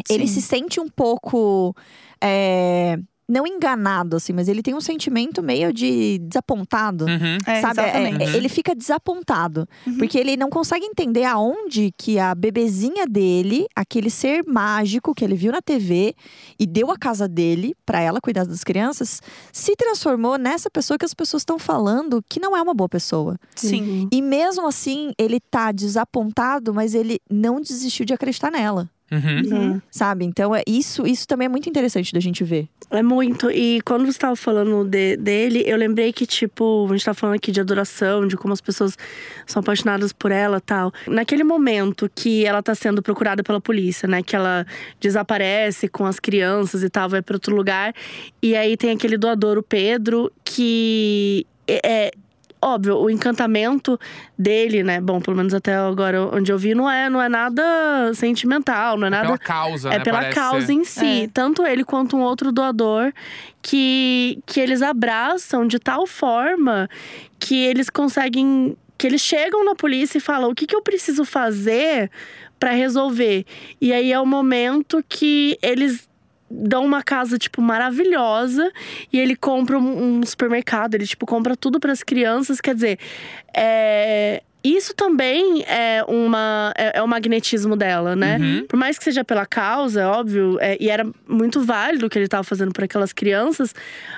Ele 0.09 0.27
Sim. 0.27 0.33
se 0.33 0.41
sente 0.41 0.79
um 0.79 0.89
pouco. 0.89 1.75
é, 2.19 2.97
não 3.27 3.47
enganado, 3.47 4.17
assim, 4.17 4.33
mas 4.33 4.47
ele 4.47 4.61
tem 4.61 4.73
um 4.73 4.81
sentimento 4.81 5.41
meio 5.41 5.71
de 5.73 6.19
desapontado. 6.19 7.05
Uhum. 7.05 7.37
É, 7.45 7.61
Sabe, 7.61 7.79
É- 7.79 7.83
exatamente. 7.83 8.23
é- 8.23 8.37
ele 8.37 8.49
fica 8.49 8.75
desapontado. 8.75 9.67
Uhum. 9.87 9.97
Porque 9.97 10.17
ele 10.17 10.35
não 10.37 10.49
consegue 10.49 10.85
entender 10.85 11.23
aonde 11.23 11.91
que 11.97 12.19
a 12.19 12.35
bebezinha 12.35 13.05
dele, 13.07 13.65
aquele 13.75 14.09
ser 14.09 14.43
mágico 14.45 15.13
que 15.15 15.23
ele 15.23 15.35
viu 15.35 15.51
na 15.51 15.61
TV 15.61 16.13
e 16.59 16.65
deu 16.67 16.91
a 16.91 16.97
casa 16.97 17.27
dele 17.27 17.73
pra 17.85 17.99
ela 18.01 18.19
cuidar 18.21 18.45
das 18.45 18.63
crianças, 18.63 19.21
se 19.51 19.75
transformou 19.75 20.37
nessa 20.37 20.69
pessoa 20.69 20.97
que 20.97 21.05
as 21.05 21.13
pessoas 21.13 21.41
estão 21.41 21.57
falando 21.57 22.23
que 22.29 22.39
não 22.39 22.55
é 22.55 22.61
uma 22.61 22.73
boa 22.73 22.89
pessoa. 22.89 23.37
Sim. 23.55 24.07
E 24.11 24.21
mesmo 24.21 24.67
assim, 24.67 25.11
ele 25.17 25.39
tá 25.39 25.71
desapontado, 25.71 26.73
mas 26.73 26.93
ele 26.93 27.19
não 27.29 27.61
desistiu 27.61 28.05
de 28.05 28.13
acreditar 28.13 28.51
nela. 28.51 28.89
Uhum. 29.13 29.57
Uhum. 29.73 29.81
Sabe? 29.91 30.25
Então, 30.25 30.55
é 30.55 30.63
isso, 30.67 31.05
isso 31.05 31.27
também 31.27 31.45
é 31.45 31.49
muito 31.49 31.69
interessante 31.69 32.13
da 32.13 32.19
gente 32.19 32.43
ver. 32.43 32.67
É 32.89 33.01
muito. 33.01 33.49
E 33.51 33.79
quando 33.81 34.05
você 34.05 34.17
tava 34.17 34.35
falando 34.35 34.83
de- 34.83 35.17
dele, 35.17 35.63
eu 35.65 35.77
lembrei 35.77 36.11
que, 36.11 36.25
tipo, 36.25 36.85
a 36.89 36.91
gente 36.93 37.05
tá 37.05 37.13
falando 37.13 37.35
aqui 37.35 37.51
de 37.51 37.59
adoração, 37.61 38.27
de 38.27 38.35
como 38.35 38.53
as 38.53 38.61
pessoas 38.61 38.97
são 39.45 39.59
apaixonadas 39.59 40.11
por 40.13 40.31
ela 40.31 40.59
tal. 40.59 40.91
Naquele 41.07 41.43
momento 41.43 42.09
que 42.13 42.45
ela 42.45 42.61
tá 42.63 42.73
sendo 42.75 43.01
procurada 43.01 43.43
pela 43.43 43.59
polícia, 43.61 44.07
né? 44.07 44.21
Que 44.23 44.35
ela 44.35 44.65
desaparece 44.99 45.87
com 45.87 46.05
as 46.05 46.19
crianças 46.19 46.83
e 46.83 46.89
tal, 46.89 47.09
vai 47.09 47.21
pra 47.21 47.35
outro 47.35 47.55
lugar. 47.55 47.93
E 48.41 48.55
aí 48.55 48.75
tem 48.77 48.91
aquele 48.91 49.17
doador, 49.17 49.57
o 49.57 49.63
Pedro, 49.63 50.31
que 50.43 51.45
é. 51.67 52.11
É 52.63 52.73
Óbvio, 52.73 52.97
o 52.97 53.09
encantamento 53.09 53.99
dele, 54.37 54.83
né? 54.83 55.01
Bom, 55.01 55.19
pelo 55.19 55.35
menos 55.35 55.53
até 55.53 55.75
agora 55.75 56.25
onde 56.35 56.51
eu 56.51 56.57
vi, 56.57 56.73
não 56.73 56.89
é, 56.89 57.09
não 57.09 57.21
é 57.21 57.27
nada 57.27 57.63
sentimental, 58.13 58.97
não 58.97 59.07
é 59.07 59.09
nada 59.09 59.25
Pela 59.25 59.37
causa, 59.37 59.89
é 59.89 59.97
né? 59.97 60.03
pela 60.03 60.19
parece 60.19 60.35
causa 60.35 60.65
ser. 60.67 60.73
em 60.73 60.83
si. 60.83 61.23
É. 61.23 61.29
Tanto 61.33 61.65
ele 61.65 61.83
quanto 61.83 62.15
um 62.15 62.21
outro 62.21 62.51
doador 62.51 63.11
que, 63.61 64.39
que 64.45 64.59
eles 64.59 64.81
abraçam 64.81 65.67
de 65.67 65.77
tal 65.79 66.07
forma 66.07 66.89
que 67.39 67.55
eles 67.55 67.89
conseguem. 67.89 68.77
que 68.97 69.07
eles 69.07 69.21
chegam 69.21 69.65
na 69.65 69.75
polícia 69.75 70.17
e 70.17 70.21
falam: 70.21 70.49
o 70.49 70.55
que, 70.55 70.65
que 70.65 70.75
eu 70.75 70.81
preciso 70.81 71.25
fazer 71.25 72.09
para 72.57 72.71
resolver? 72.71 73.45
E 73.81 73.91
aí 73.91 74.11
é 74.11 74.19
o 74.19 74.25
momento 74.25 75.03
que 75.07 75.57
eles 75.61 76.07
dão 76.53 76.85
uma 76.85 77.01
casa, 77.01 77.37
tipo, 77.37 77.61
maravilhosa 77.61 78.71
e 79.11 79.19
ele 79.19 79.35
compra 79.35 79.77
um, 79.77 80.19
um 80.19 80.25
supermercado, 80.25 80.95
ele, 80.95 81.05
tipo, 81.05 81.25
compra 81.25 81.55
tudo 81.55 81.79
para 81.79 81.91
as 81.91 82.03
crianças. 82.03 82.61
Quer 82.61 82.75
dizer, 82.75 82.99
é. 83.55 84.43
Isso 84.65 84.93
também 84.95 85.61
é, 85.67 86.05
uma, 86.07 86.73
é, 86.77 86.99
é 86.99 87.03
o 87.03 87.07
magnetismo 87.07 87.75
dela, 87.75 88.15
né? 88.15 88.37
Uhum. 88.39 88.65
Por 88.65 88.77
mais 88.77 88.97
que 88.97 89.03
seja 89.03 89.21
pela 89.21 89.45
causa, 89.45 90.03
é 90.03 90.05
óbvio, 90.05 90.57
é, 90.61 90.77
e 90.79 90.89
era 90.89 91.05
muito 91.27 91.59
válido 91.59 92.05
o 92.05 92.09
que 92.09 92.17
ele 92.17 92.25
estava 92.25 92.45
fazendo 92.45 92.71
para 92.71 92.85
aquelas 92.85 93.11
crianças, 93.11 93.75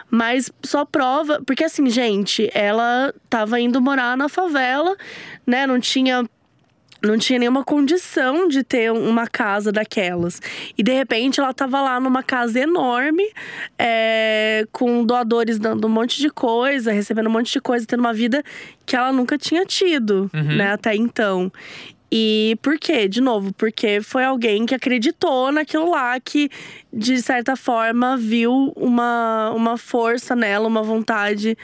mas 0.07 0.51
só 0.61 0.85
prova. 0.85 1.41
Porque 1.43 1.63
assim, 1.63 1.89
gente, 1.89 2.47
ela 2.53 3.11
estava 3.23 3.59
indo 3.59 3.81
morar 3.81 4.15
na 4.15 4.29
favela, 4.29 4.95
né? 5.47 5.65
Não 5.65 5.79
tinha. 5.79 6.23
Não 7.05 7.17
tinha 7.17 7.39
nenhuma 7.39 7.63
condição 7.63 8.47
de 8.47 8.63
ter 8.63 8.91
uma 8.91 9.27
casa 9.27 9.71
daquelas. 9.71 10.41
E 10.77 10.83
de 10.83 10.91
repente 10.93 11.39
ela 11.39 11.53
tava 11.53 11.81
lá 11.81 11.99
numa 11.99 12.23
casa 12.23 12.59
enorme, 12.59 13.23
é, 13.77 14.65
com 14.71 15.03
doadores 15.05 15.57
dando 15.59 15.85
um 15.87 15.89
monte 15.89 16.19
de 16.19 16.29
coisa, 16.29 16.91
recebendo 16.91 17.27
um 17.27 17.31
monte 17.31 17.51
de 17.53 17.61
coisa, 17.61 17.85
tendo 17.85 17.99
uma 17.99 18.13
vida 18.13 18.43
que 18.85 18.95
ela 18.95 19.11
nunca 19.11 19.37
tinha 19.37 19.65
tido, 19.65 20.29
Uhum. 20.33 20.55
né, 20.57 20.71
até 20.73 20.95
então. 20.95 21.51
E 22.17 22.57
por 22.61 22.79
quê? 22.79 23.09
De 23.09 23.19
novo, 23.19 23.53
porque 23.55 23.99
foi 23.99 24.23
alguém 24.23 24.65
que 24.65 24.73
acreditou 24.73 25.51
naquilo 25.51 25.91
lá, 25.91 26.17
que 26.17 26.49
de 26.93 27.21
certa 27.21 27.57
forma 27.57 28.15
viu 28.15 28.71
uma, 28.73 29.51
uma 29.53 29.77
força 29.77 30.33
nela, 30.33 30.65
uma 30.65 30.81
vontade 30.81 31.57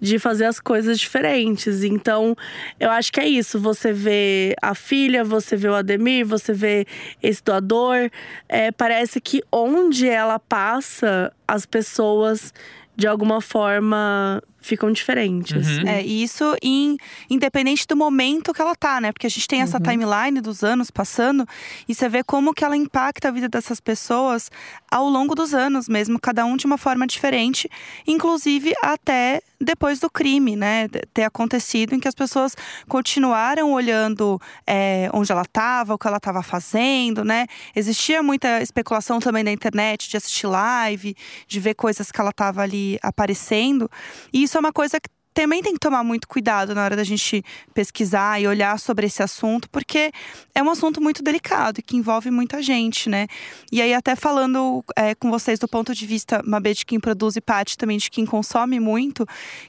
de 0.00 0.18
fazer 0.18 0.46
as 0.46 0.58
coisas 0.58 0.98
diferentes. 0.98 1.84
Então, 1.84 2.34
eu 2.80 2.90
acho 2.90 3.12
que 3.12 3.20
é 3.20 3.28
isso. 3.28 3.60
Você 3.60 3.92
vê 3.92 4.56
a 4.62 4.74
filha, 4.74 5.22
você 5.22 5.56
vê 5.56 5.68
o 5.68 5.74
Ademir, 5.74 6.24
você 6.24 6.54
vê 6.54 6.86
esse 7.22 7.44
doador. 7.44 8.08
É, 8.48 8.72
parece 8.72 9.20
que 9.20 9.42
onde 9.52 10.08
ela 10.08 10.38
passa, 10.38 11.30
as 11.46 11.66
pessoas 11.66 12.54
de 12.96 13.06
alguma 13.06 13.42
forma 13.42 14.42
ficam 14.60 14.90
diferentes. 14.92 15.66
Uhum. 15.78 15.88
É, 15.88 16.02
e 16.02 16.22
isso 16.22 16.56
em, 16.62 16.96
independente 17.30 17.86
do 17.86 17.96
momento 17.96 18.52
que 18.52 18.60
ela 18.60 18.74
tá, 18.74 19.00
né? 19.00 19.12
Porque 19.12 19.26
a 19.26 19.30
gente 19.30 19.46
tem 19.46 19.60
essa 19.62 19.78
Uhum. 19.78 19.82
timeline 19.82 20.40
dos 20.40 20.62
anos 20.64 20.90
passando 20.90 21.46
e 21.88 21.94
você 21.94 22.08
vê 22.08 22.24
como 22.24 22.52
que 22.52 22.64
ela 22.64 22.76
impacta 22.76 23.28
a 23.28 23.30
vida 23.30 23.48
dessas 23.48 23.80
pessoas 23.80 24.50
ao 24.90 25.08
longo 25.08 25.34
dos 25.34 25.54
anos 25.54 25.88
mesmo, 25.88 26.18
cada 26.18 26.44
um 26.44 26.56
de 26.56 26.66
uma 26.66 26.76
forma 26.78 27.06
diferente, 27.06 27.68
inclusive 28.06 28.74
até 28.82 29.40
depois 29.60 29.98
do 30.00 30.10
crime, 30.10 30.56
né? 30.56 30.88
Ter 31.12 31.24
acontecido 31.24 31.94
em 31.94 32.00
que 32.00 32.08
as 32.08 32.14
pessoas 32.14 32.54
continuaram 32.88 33.72
olhando 33.72 34.40
é, 34.66 35.08
onde 35.12 35.30
ela 35.32 35.42
estava, 35.42 35.94
o 35.94 35.98
que 35.98 36.06
ela 36.06 36.16
estava 36.16 36.42
fazendo, 36.42 37.24
né? 37.24 37.46
Existia 37.74 38.22
muita 38.22 38.60
especulação 38.62 39.18
também 39.20 39.44
na 39.44 39.52
internet 39.52 40.08
de 40.08 40.16
assistir 40.16 40.46
live, 40.46 41.16
de 41.46 41.60
ver 41.60 41.74
coisas 41.74 42.10
que 42.10 42.20
ela 42.20 42.30
estava 42.30 42.62
ali 42.62 42.98
aparecendo. 43.02 43.90
E 44.32 44.47
isso 44.48 44.56
é 44.56 44.60
uma 44.60 44.72
coisa 44.72 44.98
que 44.98 45.10
também 45.38 45.62
tem 45.62 45.72
que 45.72 45.78
tomar 45.78 46.02
muito 46.02 46.26
cuidado 46.26 46.74
na 46.74 46.82
hora 46.82 46.96
da 46.96 47.04
gente 47.04 47.44
pesquisar 47.72 48.40
e 48.40 48.48
olhar 48.48 48.76
sobre 48.76 49.06
esse 49.06 49.22
assunto, 49.22 49.70
porque 49.70 50.10
é 50.52 50.60
um 50.60 50.68
assunto 50.68 51.00
muito 51.00 51.22
delicado 51.22 51.78
e 51.78 51.82
que 51.82 51.96
envolve 51.96 52.28
muita 52.28 52.60
gente, 52.60 53.08
né? 53.08 53.28
E 53.70 53.80
aí, 53.80 53.94
até 53.94 54.16
falando 54.16 54.84
é, 54.96 55.14
com 55.14 55.30
vocês 55.30 55.60
do 55.60 55.68
ponto 55.68 55.94
de 55.94 56.04
vista, 56.04 56.42
Mabê, 56.44 56.74
de 56.74 56.84
quem 56.84 56.98
produz 56.98 57.36
e 57.36 57.40
Paty 57.40 57.78
também 57.78 57.98
de 57.98 58.10
quem 58.10 58.26
consome 58.26 58.80
muito, 58.80 59.24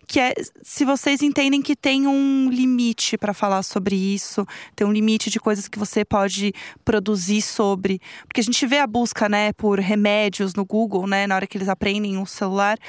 que 0.08 0.20
é 0.20 0.34
se 0.64 0.84
vocês 0.84 1.22
entendem 1.22 1.62
que 1.62 1.76
tem 1.76 2.08
um 2.08 2.50
limite 2.50 3.16
para 3.16 3.32
falar 3.32 3.62
sobre 3.62 3.96
isso, 3.96 4.48
tem 4.76 4.88
um 4.88 4.92
limite 4.92 5.30
de 5.30 5.40
coisas 5.40 5.68
que 5.68 5.78
você 5.78 6.04
pode 6.04 6.52
produzir 6.84 7.44
sobre. 7.44 8.02
Porque 8.26 8.42
a 8.42 8.44
gente 8.44 8.66
vê 8.66 8.80
a 8.80 8.88
busca, 8.88 9.30
né, 9.30 9.54
por 9.54 9.78
remédios 9.78 10.56
no 10.56 10.66
Google, 10.66 11.06
né, 11.06 11.28
na 11.28 11.36
hora 11.36 11.46
que 11.46 11.60
eles 11.60 11.70
aprendem 11.70 12.18
um 12.18 12.26
celular. 12.26 12.80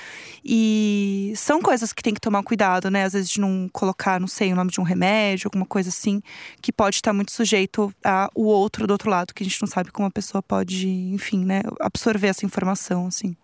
E 0.42 1.34
são 1.36 1.60
coisas 1.60 1.92
que 1.92 2.02
tem 2.02 2.14
que 2.14 2.20
tomar 2.22 2.42
cuidado, 2.42 2.69
né? 2.90 3.04
Às 3.04 3.14
vezes 3.14 3.30
de 3.30 3.40
não 3.40 3.68
colocar, 3.72 4.20
não 4.20 4.28
sei, 4.28 4.52
o 4.52 4.56
nome 4.56 4.70
de 4.70 4.80
um 4.80 4.84
remédio, 4.84 5.48
alguma 5.48 5.66
coisa 5.66 5.88
assim, 5.88 6.22
que 6.60 6.72
pode 6.72 6.96
estar 6.96 7.12
muito 7.12 7.32
sujeito 7.32 7.92
ao 8.04 8.30
outro 8.34 8.86
do 8.86 8.90
outro 8.90 9.10
lado, 9.10 9.34
que 9.34 9.42
a 9.42 9.46
gente 9.46 9.60
não 9.60 9.68
sabe 9.68 9.90
como 9.90 10.06
a 10.06 10.10
pessoa 10.10 10.42
pode, 10.42 10.88
enfim, 10.88 11.44
né, 11.44 11.62
absorver 11.80 12.28
essa 12.28 12.46
informação, 12.46 13.06
assim. 13.06 13.34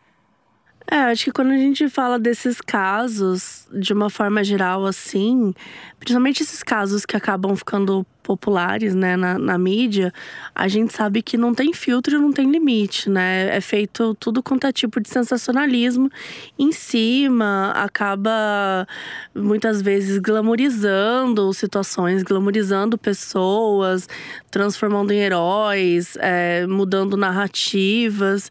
É, 0.88 0.96
acho 0.96 1.24
que 1.24 1.32
quando 1.32 1.50
a 1.50 1.56
gente 1.56 1.88
fala 1.88 2.16
desses 2.16 2.60
casos, 2.60 3.66
de 3.72 3.92
uma 3.92 4.08
forma 4.08 4.44
geral, 4.44 4.86
assim, 4.86 5.52
principalmente 5.98 6.44
esses 6.44 6.62
casos 6.62 7.04
que 7.04 7.16
acabam 7.16 7.56
ficando 7.56 8.06
populares, 8.26 8.92
né, 8.92 9.16
na, 9.16 9.38
na 9.38 9.56
mídia, 9.56 10.12
a 10.52 10.66
gente 10.66 10.92
sabe 10.92 11.22
que 11.22 11.36
não 11.36 11.54
tem 11.54 11.72
filtro 11.72 12.16
e 12.16 12.18
não 12.18 12.32
tem 12.32 12.50
limite, 12.50 13.08
né? 13.08 13.56
É 13.56 13.60
feito 13.60 14.16
tudo 14.16 14.42
quanto 14.42 14.66
é 14.66 14.72
tipo 14.72 15.00
de 15.00 15.08
sensacionalismo 15.08 16.10
em 16.58 16.72
cima, 16.72 17.70
acaba 17.70 18.84
muitas 19.32 19.80
vezes 19.80 20.18
glamorizando 20.18 21.54
situações, 21.54 22.24
glamorizando 22.24 22.98
pessoas, 22.98 24.08
transformando 24.50 25.12
em 25.12 25.20
heróis, 25.20 26.16
é, 26.20 26.66
mudando 26.66 27.16
narrativas. 27.16 28.50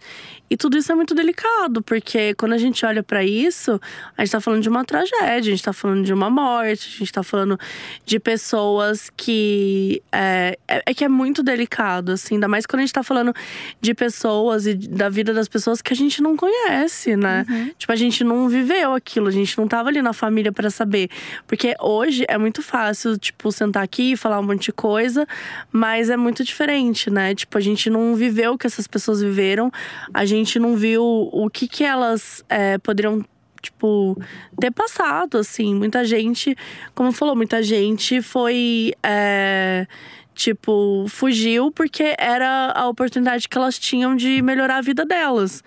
E 0.49 0.55
tudo 0.55 0.77
isso 0.77 0.91
é 0.91 0.95
muito 0.95 1.15
delicado, 1.15 1.81
porque 1.81 2.35
quando 2.35 2.53
a 2.53 2.57
gente 2.57 2.85
olha 2.85 3.01
pra 3.01 3.23
isso, 3.23 3.79
a 4.15 4.23
gente 4.23 4.31
tá 4.31 4.39
falando 4.39 4.61
de 4.61 4.69
uma 4.69 4.85
tragédia, 4.85 5.51
a 5.51 5.55
gente 5.55 5.63
tá 5.63 5.73
falando 5.73 6.05
de 6.05 6.13
uma 6.13 6.29
morte, 6.29 6.87
a 6.95 6.99
gente 6.99 7.11
tá 7.11 7.23
falando 7.23 7.59
de 8.05 8.19
pessoas 8.19 9.09
que. 9.17 9.64
É, 10.11 10.57
é, 10.67 10.83
é 10.85 10.93
que 10.93 11.03
é 11.03 11.09
muito 11.09 11.43
delicado, 11.43 12.11
assim, 12.11 12.35
ainda 12.35 12.47
mais 12.47 12.65
quando 12.65 12.79
a 12.79 12.83
gente 12.83 12.93
tá 12.93 13.03
falando 13.03 13.33
de 13.81 13.93
pessoas 13.93 14.65
e 14.65 14.73
da 14.73 15.09
vida 15.09 15.33
das 15.33 15.47
pessoas 15.47 15.81
que 15.81 15.93
a 15.93 15.95
gente 15.95 16.21
não 16.21 16.35
conhece, 16.35 17.15
né? 17.15 17.45
Tipo, 17.77 17.91
a 17.91 17.95
gente 17.95 18.23
não 18.23 18.47
viveu 18.49 18.93
aquilo, 18.93 19.27
a 19.27 19.31
gente 19.31 19.57
não 19.57 19.67
tava 19.67 19.89
ali 19.89 20.01
na 20.01 20.13
família 20.13 20.51
pra 20.51 20.69
saber. 20.69 21.09
Porque 21.47 21.75
hoje 21.79 22.25
é 22.27 22.37
muito 22.37 22.61
fácil, 22.61 23.17
tipo, 23.17 23.51
sentar 23.51 23.83
aqui 23.83 24.13
e 24.13 24.17
falar 24.17 24.39
um 24.39 24.43
monte 24.43 24.65
de 24.65 24.71
coisa, 24.71 25.27
mas 25.71 26.09
é 26.09 26.17
muito 26.17 26.43
diferente, 26.43 27.09
né? 27.09 27.35
Tipo, 27.35 27.57
a 27.57 27.61
gente 27.61 27.89
não 27.89 28.15
viveu 28.15 28.53
o 28.53 28.57
que 28.57 28.67
essas 28.67 28.87
pessoas 28.87 29.21
viveram, 29.21 29.71
a 30.13 30.25
gente 30.25 30.59
não 30.59 30.75
viu 30.75 31.03
o 31.03 31.49
que 31.49 31.67
que 31.67 31.83
elas 31.83 32.43
é, 32.49 32.77
poderiam 32.77 33.23
tipo, 33.65 34.17
ter 34.59 34.71
passado, 34.71 35.37
assim. 35.37 35.75
Muita 35.75 36.05
gente, 36.05 36.55
como 36.93 37.11
falou, 37.11 37.35
muita 37.35 37.61
gente 37.61 38.21
foi. 38.21 38.93
é, 39.03 39.85
tipo, 40.33 41.05
fugiu 41.07 41.71
porque 41.71 42.13
era 42.17 42.71
a 42.75 42.87
oportunidade 42.87 43.47
que 43.47 43.57
elas 43.57 43.79
tinham 43.79 44.15
de 44.15 44.41
melhorar 44.41 44.77
a 44.77 44.81
vida 44.81 45.05
delas. 45.05 45.63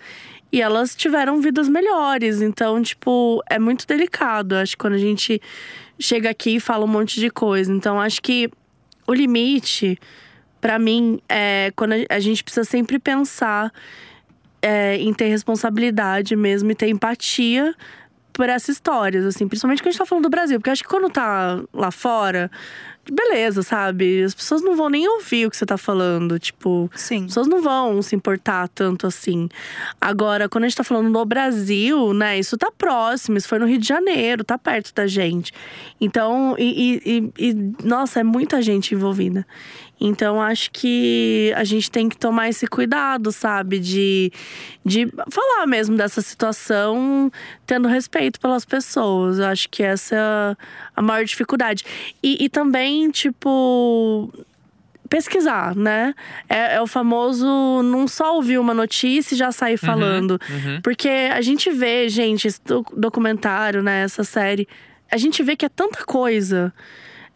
E 0.50 0.62
elas 0.62 0.94
tiveram 0.94 1.40
vidas 1.40 1.68
melhores. 1.68 2.40
Então, 2.40 2.82
tipo, 2.82 3.42
é 3.50 3.58
muito 3.58 3.86
delicado. 3.86 4.54
Acho 4.54 4.72
que 4.72 4.78
quando 4.78 4.94
a 4.94 4.98
gente 4.98 5.40
chega 5.98 6.30
aqui 6.30 6.56
e 6.56 6.60
fala 6.60 6.84
um 6.84 6.88
monte 6.88 7.20
de 7.20 7.30
coisa. 7.30 7.72
Então, 7.72 8.00
acho 8.00 8.22
que 8.22 8.50
o 9.06 9.12
limite, 9.12 9.98
pra 10.60 10.78
mim, 10.78 11.20
é 11.28 11.72
quando 11.74 11.94
a 12.08 12.20
gente 12.20 12.44
precisa 12.44 12.64
sempre 12.64 12.98
pensar 12.98 13.72
é, 14.62 14.96
em 14.96 15.12
ter 15.12 15.28
responsabilidade 15.28 16.34
mesmo 16.36 16.70
e 16.70 16.74
ter 16.74 16.88
empatia 16.88 17.74
por 18.32 18.48
essas 18.48 18.76
histórias, 18.76 19.24
assim, 19.24 19.48
principalmente 19.48 19.80
quando 19.82 19.88
a 19.88 19.90
gente 19.90 19.98
tá 19.98 20.06
falando 20.06 20.24
do 20.24 20.30
Brasil, 20.30 20.58
porque 20.60 20.70
acho 20.70 20.82
que 20.84 20.88
quando 20.88 21.10
tá 21.10 21.60
lá 21.74 21.90
fora, 21.90 22.48
beleza, 23.10 23.62
sabe? 23.64 24.22
As 24.22 24.32
pessoas 24.32 24.62
não 24.62 24.76
vão 24.76 24.88
nem 24.88 25.08
ouvir 25.08 25.46
o 25.46 25.50
que 25.50 25.56
você 25.56 25.66
tá 25.66 25.76
falando, 25.76 26.38
tipo, 26.38 26.88
Sim. 26.94 27.20
as 27.22 27.24
pessoas 27.26 27.48
não 27.48 27.60
vão 27.60 28.00
se 28.00 28.14
importar 28.14 28.68
tanto 28.68 29.08
assim. 29.08 29.48
Agora, 30.00 30.48
quando 30.48 30.64
a 30.64 30.68
gente 30.68 30.76
tá 30.76 30.84
falando 30.84 31.08
no 31.10 31.24
Brasil, 31.24 32.12
né, 32.12 32.38
isso 32.38 32.56
tá 32.56 32.70
próximo, 32.70 33.36
isso 33.38 33.48
foi 33.48 33.58
no 33.58 33.66
Rio 33.66 33.78
de 33.78 33.88
Janeiro, 33.88 34.44
tá 34.44 34.56
perto 34.56 34.94
da 34.94 35.08
gente. 35.08 35.52
Então, 36.00 36.54
e- 36.58 37.00
e- 37.04 37.32
e, 37.48 37.72
nossa, 37.82 38.20
é 38.20 38.22
muita 38.22 38.62
gente 38.62 38.94
envolvida. 38.94 39.44
Então, 40.00 40.40
acho 40.40 40.70
que 40.70 41.52
a 41.56 41.64
gente 41.64 41.90
tem 41.90 42.08
que 42.08 42.16
tomar 42.16 42.48
esse 42.48 42.66
cuidado, 42.66 43.32
sabe? 43.32 43.78
De, 43.80 44.32
de 44.84 45.08
falar 45.28 45.66
mesmo 45.66 45.96
dessa 45.96 46.20
situação, 46.22 47.30
tendo 47.66 47.88
respeito 47.88 48.38
pelas 48.38 48.64
pessoas. 48.64 49.38
Eu 49.38 49.46
acho 49.46 49.68
que 49.68 49.82
essa 49.82 50.14
é 50.14 50.56
a 50.94 51.02
maior 51.02 51.24
dificuldade. 51.24 51.84
E, 52.22 52.44
e 52.44 52.48
também, 52.48 53.10
tipo, 53.10 54.32
pesquisar, 55.08 55.74
né? 55.74 56.14
É, 56.48 56.76
é 56.76 56.80
o 56.80 56.86
famoso 56.86 57.46
não 57.82 58.06
só 58.06 58.36
ouvir 58.36 58.58
uma 58.58 58.74
notícia 58.74 59.34
e 59.34 59.38
já 59.38 59.50
sair 59.50 59.76
falando. 59.78 60.32
uhum. 60.50 60.80
Porque 60.82 61.08
a 61.08 61.40
gente 61.40 61.70
vê, 61.70 62.08
gente, 62.08 62.46
esse 62.46 62.60
doc- 62.64 62.94
documentário, 62.96 63.82
né, 63.82 64.02
essa 64.02 64.22
série, 64.22 64.68
a 65.10 65.16
gente 65.16 65.42
vê 65.42 65.56
que 65.56 65.64
é 65.64 65.68
tanta 65.68 66.04
coisa. 66.04 66.72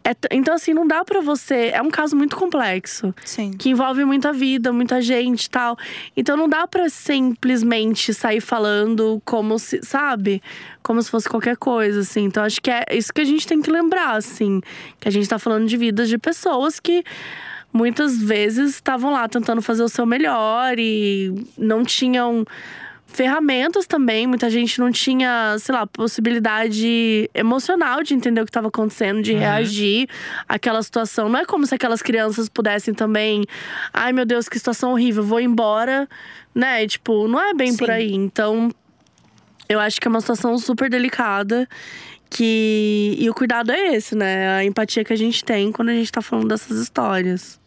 É 0.05 0.13
então, 0.31 0.53
assim, 0.53 0.73
não 0.73 0.85
dá 0.85 1.03
pra 1.05 1.21
você. 1.21 1.71
É 1.73 1.81
um 1.81 1.89
caso 1.89 2.15
muito 2.15 2.35
complexo 2.35 3.13
Sim. 3.23 3.51
que 3.51 3.69
envolve 3.69 4.03
muita 4.03 4.33
vida, 4.33 4.73
muita 4.73 5.01
gente 5.01 5.45
e 5.45 5.49
tal. 5.49 5.77
Então 6.15 6.35
não 6.35 6.49
dá 6.49 6.67
pra 6.67 6.89
simplesmente 6.89 8.13
sair 8.13 8.41
falando 8.41 9.21
como 9.23 9.57
se, 9.57 9.81
sabe? 9.81 10.41
Como 10.81 11.01
se 11.01 11.09
fosse 11.09 11.29
qualquer 11.29 11.55
coisa, 11.55 12.01
assim. 12.01 12.25
Então 12.25 12.43
acho 12.43 12.61
que 12.61 12.69
é 12.69 12.83
isso 12.91 13.13
que 13.13 13.21
a 13.21 13.25
gente 13.25 13.47
tem 13.47 13.61
que 13.61 13.71
lembrar, 13.71 14.17
assim. 14.17 14.59
Que 14.99 15.07
a 15.07 15.11
gente 15.11 15.27
tá 15.27 15.39
falando 15.39 15.67
de 15.67 15.77
vidas 15.77 16.09
de 16.09 16.17
pessoas 16.17 16.79
que 16.79 17.03
muitas 17.71 18.21
vezes 18.21 18.75
estavam 18.75 19.11
lá 19.11 19.27
tentando 19.27 19.61
fazer 19.61 19.83
o 19.83 19.89
seu 19.89 20.05
melhor 20.05 20.77
e 20.77 21.33
não 21.57 21.83
tinham 21.83 22.45
ferramentas 23.13 23.85
também. 23.87 24.27
Muita 24.27 24.49
gente 24.49 24.79
não 24.79 24.91
tinha, 24.91 25.55
sei 25.59 25.73
lá, 25.73 25.87
possibilidade 25.87 27.29
emocional 27.33 28.03
de 28.03 28.13
entender 28.13 28.41
o 28.41 28.45
que 28.45 28.49
estava 28.49 28.67
acontecendo, 28.67 29.21
de 29.21 29.33
reagir 29.33 30.09
àquela 30.47 30.81
situação. 30.83 31.29
Não 31.29 31.39
é 31.39 31.45
como 31.45 31.65
se 31.65 31.73
aquelas 31.73 32.01
crianças 32.01 32.49
pudessem 32.49 32.93
também, 32.93 33.45
ai 33.93 34.11
meu 34.11 34.25
Deus, 34.25 34.49
que 34.49 34.57
situação 34.57 34.91
horrível, 34.91 35.23
vou 35.23 35.39
embora, 35.39 36.09
né? 36.53 36.85
Tipo, 36.87 37.27
não 37.27 37.39
é 37.39 37.53
bem 37.53 37.75
por 37.77 37.85
Sim. 37.85 37.93
aí. 37.93 38.13
Então, 38.13 38.69
eu 39.69 39.79
acho 39.79 40.01
que 40.01 40.07
é 40.07 40.09
uma 40.09 40.21
situação 40.21 40.57
super 40.57 40.89
delicada. 40.89 41.67
Que... 42.29 43.15
E 43.19 43.29
o 43.29 43.33
cuidado 43.33 43.71
é 43.71 43.95
esse, 43.95 44.15
né? 44.15 44.57
A 44.57 44.65
empatia 44.65 45.03
que 45.03 45.13
a 45.13 45.15
gente 45.15 45.43
tem 45.45 45.71
quando 45.71 45.89
a 45.89 45.93
gente 45.93 46.11
tá 46.11 46.21
falando 46.21 46.47
dessas 46.47 46.79
histórias. 46.79 47.59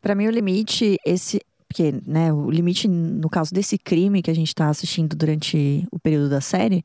Pra 0.00 0.14
mim, 0.14 0.28
o 0.28 0.30
limite, 0.30 0.96
esse. 1.04 1.40
Porque, 1.74 1.92
né, 2.06 2.32
o 2.32 2.48
limite, 2.48 2.86
no 2.86 3.28
caso 3.28 3.52
desse 3.52 3.76
crime 3.76 4.22
que 4.22 4.30
a 4.30 4.34
gente 4.34 4.54
tá 4.54 4.68
assistindo 4.68 5.16
durante 5.16 5.84
o 5.90 5.98
período 5.98 6.30
da 6.30 6.40
série, 6.40 6.84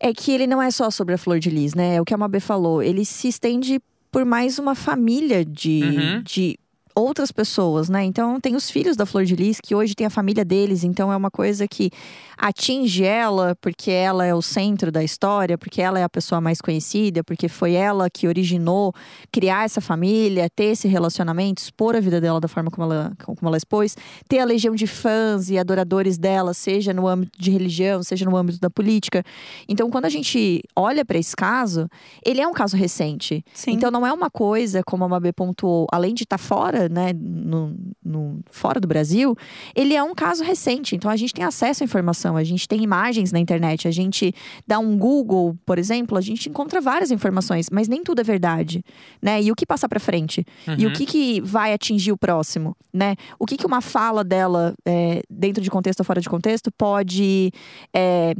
é 0.00 0.12
que 0.12 0.32
ele 0.32 0.44
não 0.44 0.60
é 0.60 0.72
só 0.72 0.90
sobre 0.90 1.14
a 1.14 1.18
Flor 1.18 1.38
de 1.38 1.48
Lis, 1.48 1.72
né? 1.72 1.94
É 1.94 2.00
o 2.00 2.04
que 2.04 2.12
a 2.12 2.16
Mabê 2.18 2.40
falou. 2.40 2.82
Ele 2.82 3.04
se 3.04 3.28
estende 3.28 3.78
por 4.10 4.24
mais 4.24 4.58
uma 4.58 4.74
família 4.74 5.44
de, 5.44 5.82
Uhum. 5.84 6.22
de 6.24 6.58
outras 6.94 7.32
pessoas, 7.32 7.88
né? 7.88 8.04
Então, 8.04 8.40
tem 8.40 8.54
os 8.54 8.70
filhos 8.70 8.96
da 8.96 9.06
Flor 9.06 9.24
de 9.24 9.36
Lis, 9.36 9.58
que 9.60 9.74
hoje 9.74 9.94
tem 9.94 10.06
a 10.06 10.10
família 10.10 10.44
deles. 10.44 10.84
Então, 10.84 11.12
é 11.12 11.16
uma 11.16 11.30
coisa 11.30 11.66
que 11.68 11.90
atinge 12.36 13.04
ela, 13.04 13.56
porque 13.60 13.90
ela 13.90 14.24
é 14.24 14.34
o 14.34 14.42
centro 14.42 14.90
da 14.90 15.02
história, 15.02 15.56
porque 15.56 15.80
ela 15.80 15.98
é 15.98 16.02
a 16.02 16.08
pessoa 16.08 16.40
mais 16.40 16.60
conhecida, 16.60 17.22
porque 17.22 17.48
foi 17.48 17.74
ela 17.74 18.10
que 18.10 18.26
originou 18.26 18.92
criar 19.30 19.64
essa 19.64 19.80
família, 19.80 20.50
ter 20.50 20.64
esse 20.64 20.88
relacionamento, 20.88 21.62
expor 21.62 21.94
a 21.94 22.00
vida 22.00 22.20
dela 22.20 22.40
da 22.40 22.48
forma 22.48 22.70
como 22.70 22.92
ela, 22.92 23.12
como 23.24 23.38
ela 23.42 23.56
expôs, 23.56 23.96
ter 24.28 24.40
a 24.40 24.44
legião 24.44 24.74
de 24.74 24.86
fãs 24.86 25.50
e 25.50 25.58
adoradores 25.58 26.18
dela, 26.18 26.52
seja 26.52 26.92
no 26.92 27.06
âmbito 27.06 27.40
de 27.40 27.50
religião, 27.50 28.02
seja 28.02 28.24
no 28.24 28.36
âmbito 28.36 28.58
da 28.58 28.70
política. 28.70 29.22
Então, 29.68 29.90
quando 29.90 30.06
a 30.06 30.10
gente 30.10 30.62
olha 30.74 31.04
para 31.04 31.18
esse 31.18 31.36
caso, 31.36 31.88
ele 32.24 32.40
é 32.40 32.46
um 32.46 32.52
caso 32.52 32.76
recente. 32.76 33.44
Sim. 33.52 33.72
Então 33.72 33.90
não 33.90 34.06
é 34.06 34.12
uma 34.12 34.30
coisa, 34.30 34.82
como 34.82 35.04
a 35.04 35.08
Mabê 35.08 35.32
pontuou, 35.32 35.86
além 35.92 36.14
de 36.14 36.24
estar 36.24 36.38
fora, 36.38 36.81
né, 36.88 37.12
no, 37.12 37.74
no- 38.04 38.40
fora 38.50 38.80
do 38.80 38.88
Brasil, 38.88 39.36
ele 39.74 39.94
é 39.94 40.02
um 40.02 40.14
caso 40.14 40.42
recente. 40.44 40.94
Então 40.96 41.10
a 41.10 41.16
gente 41.16 41.32
tem 41.34 41.44
acesso 41.44 41.82
à 41.82 41.84
informação, 41.84 42.36
a 42.36 42.44
gente 42.44 42.66
tem 42.68 42.82
imagens 42.82 43.32
na 43.32 43.38
internet, 43.38 43.86
a 43.88 43.90
gente 43.90 44.34
dá 44.66 44.78
um 44.78 44.96
Google, 44.96 45.56
por 45.66 45.78
exemplo, 45.78 46.16
a 46.18 46.20
gente 46.20 46.48
encontra 46.48 46.80
várias 46.80 47.10
informações, 47.10 47.68
mas 47.70 47.88
nem 47.88 48.02
tudo 48.02 48.20
é 48.20 48.24
verdade, 48.24 48.84
né? 49.20 49.42
E 49.42 49.50
o 49.50 49.54
que 49.54 49.66
passa 49.66 49.88
para 49.88 50.00
frente? 50.00 50.44
E 50.78 50.84
o 50.84 50.88
Uhum. 50.88 50.92
que, 50.94 51.06
que 51.06 51.40
vai 51.40 51.72
atingir 51.72 52.12
o 52.12 52.16
próximo, 52.16 52.76
né? 52.92 53.14
O 53.38 53.46
que, 53.46 53.56
que 53.56 53.66
uma 53.66 53.80
fala 53.80 54.22
dela, 54.24 54.74
é, 54.86 55.22
dentro 55.30 55.62
de 55.62 55.70
contexto 55.70 56.00
ou 56.00 56.04
fora 56.04 56.20
de 56.20 56.28
contexto, 56.28 56.70
pode 56.72 57.50
é, 57.94 58.34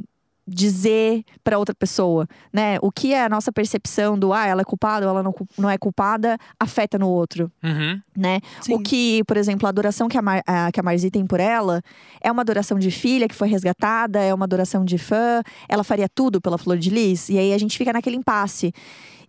dizer 0.46 1.22
para 1.44 1.58
outra 1.58 1.74
pessoa, 1.74 2.26
né? 2.52 2.76
O 2.82 2.90
que 2.90 3.14
é 3.14 3.24
a 3.24 3.28
nossa 3.28 3.52
percepção 3.52 4.18
do 4.18 4.32
ah, 4.32 4.46
ela 4.46 4.62
é 4.62 4.64
culpada 4.64 5.06
ou 5.06 5.10
ela 5.10 5.22
não, 5.22 5.32
não 5.56 5.70
é 5.70 5.78
culpada 5.78 6.36
afeta 6.58 6.98
no 6.98 7.08
outro, 7.08 7.50
Uhum. 7.62 8.00
né? 8.16 8.40
Sim. 8.60 8.74
O 8.74 8.78
que, 8.80 9.22
por 9.24 9.36
exemplo, 9.36 9.66
a 9.66 9.70
adoração 9.70 10.08
que 10.08 10.18
a, 10.18 10.22
Mar, 10.22 10.42
a- 10.46 10.70
que 10.72 10.80
a 10.80 10.82
Marzi 10.82 11.10
tem 11.10 11.24
por 11.26 11.38
ela 11.40 11.80
é 12.20 12.30
uma 12.30 12.42
adoração 12.42 12.78
de 12.78 12.90
filha 12.90 13.28
que 13.28 13.34
foi 13.34 13.48
resgatada, 13.48 14.20
é 14.20 14.34
uma 14.34 14.44
adoração 14.44 14.84
de 14.84 14.98
fã, 14.98 15.42
ela 15.68 15.84
faria 15.84 16.08
tudo 16.08 16.40
pela 16.40 16.58
Flor 16.58 16.76
de 16.76 16.90
Lis, 16.90 17.28
e 17.28 17.38
aí 17.38 17.52
a 17.52 17.58
gente 17.58 17.78
fica 17.78 17.92
naquele 17.92 18.16
impasse. 18.16 18.72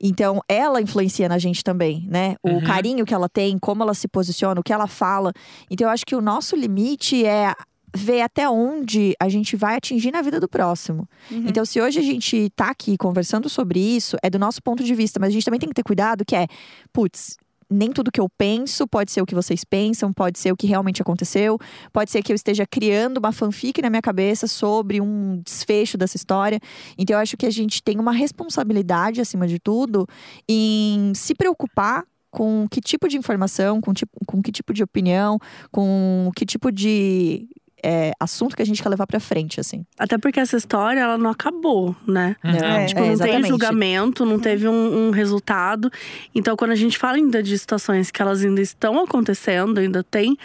Então, 0.06 0.41
ela 0.49 0.82
influencia 0.82 1.30
na 1.30 1.38
gente 1.38 1.63
também, 1.63 2.06
né? 2.10 2.36
O 2.43 2.49
Uhum. 2.56 2.62
carinho 2.63 3.06
que 3.06 3.13
ela 3.13 3.30
tem, 3.30 3.58
como 3.58 3.84
ela 3.84 3.93
se 3.93 4.08
posiciona, 4.08 4.60
o 4.60 4.63
que 4.63 4.73
ela 4.73 4.88
fala. 4.88 5.32
Então, 5.69 5.88
eu 5.88 5.91
acho 5.93 6.06
que 6.06 6.15
o 6.15 6.19
nosso 6.21 6.56
limite 6.58 7.26
é 7.26 7.54
ver 7.95 8.21
até 8.21 8.49
onde 8.49 9.15
a 9.19 9.29
gente 9.29 9.56
vai 9.56 9.75
atingir 9.75 10.12
na 10.12 10.21
vida 10.21 10.39
do 10.39 10.47
próximo. 10.47 11.08
Uhum. 11.29 11.45
Então, 11.47 11.63
se 11.63 11.79
hoje 11.79 11.99
a 11.99 12.03
gente 12.03 12.49
tá 12.56 12.69
aqui 12.69 12.97
conversando 12.97 13.47
sobre 13.49 13.79
isso, 13.79 14.17
é 14.23 14.29
do 14.29 14.39
nosso 14.39 14.62
ponto 14.62 14.84
de 14.84 14.95
vista, 14.95 15.19
mas 15.19 15.29
a 15.29 15.32
gente 15.32 15.45
também 15.45 15.60
tem 15.60 15.69
que 15.69 15.75
ter 15.75 15.84
cuidado 15.84 16.25
que 16.25 16.36
é, 16.36 16.47
putz, 16.91 17.38
nem 17.69 17.91
tudo 17.91 18.12
que 18.12 18.19
eu 18.19 18.29
penso 18.29 18.88
pode 18.88 19.12
ser 19.12 19.21
o 19.21 19.25
que 19.25 19.36
vocês 19.36 19.63
pensam, 19.63 20.13
pode 20.13 20.39
ser 20.39 20.51
o 20.51 20.56
que 20.56 20.67
realmente 20.67 21.01
aconteceu, 21.01 21.58
pode 21.91 22.12
ser 22.12 22.21
que 22.21 22.32
eu 22.32 22.36
esteja 22.36 22.65
criando 22.65 23.17
uma 23.17 23.32
fanfic 23.32 23.82
na 23.82 23.89
minha 23.89 24.01
cabeça 24.01 24.47
sobre 24.47 25.01
um 25.01 25.41
desfecho 25.43 25.97
dessa 25.97 26.15
história. 26.15 26.60
Então, 26.97 27.15
eu 27.15 27.21
acho 27.21 27.36
que 27.36 27.45
a 27.45 27.51
gente 27.51 27.82
tem 27.82 27.99
uma 27.99 28.12
responsabilidade, 28.12 29.21
acima 29.21 29.47
de 29.47 29.60
tudo, 29.60 30.08
em 30.47 31.13
se 31.15 31.34
preocupar 31.34 32.06
com 32.29 32.67
que 32.69 32.82
tipo 32.82 33.08
de 33.08 33.17
informação, 33.17 33.79
com, 33.79 33.93
tipo, 33.93 34.19
com 34.25 34.41
que 34.41 34.51
tipo 34.51 34.73
de 34.73 34.82
opinião, 34.82 35.38
com 35.71 36.32
que 36.36 36.45
tipo 36.45 36.71
de 36.71 37.47
é, 37.84 38.13
assunto 38.19 38.56
que 38.56 38.62
a 38.62 38.65
gente 38.65 38.82
quer 38.82 38.89
levar 38.89 39.06
pra 39.06 39.19
frente, 39.19 39.60
assim. 39.60 39.86
Até 40.00 40.17
porque 40.17 40.39
essa 40.39 40.56
história, 40.56 41.02
ela 41.02 41.17
não 41.17 41.30
acabou, 41.30 41.96
né? 42.08 42.36
Uhum. 42.43 42.52
É. 42.52 42.86
Tipo, 42.86 43.02
não 43.02 43.17
tem 43.17 43.43
julgamento, 43.43 44.26
não 44.26 44.39
teve 44.39 44.67
um, 44.67 45.08
um 45.08 45.12
resultado. 45.12 45.91
Então, 46.34 46.56
quando 46.56 46.72
a 46.72 46.76
gente 46.76 46.98
fala 46.98 47.17
ainda 47.17 47.43
de 47.43 47.58
situações 47.58 48.10
que 48.10 48.22
elas 48.22 48.43
ainda 48.43 48.62
estão 48.62 49.00
acontecendo, 49.00 49.80
ainda 49.80 50.04
tem, 50.04 50.38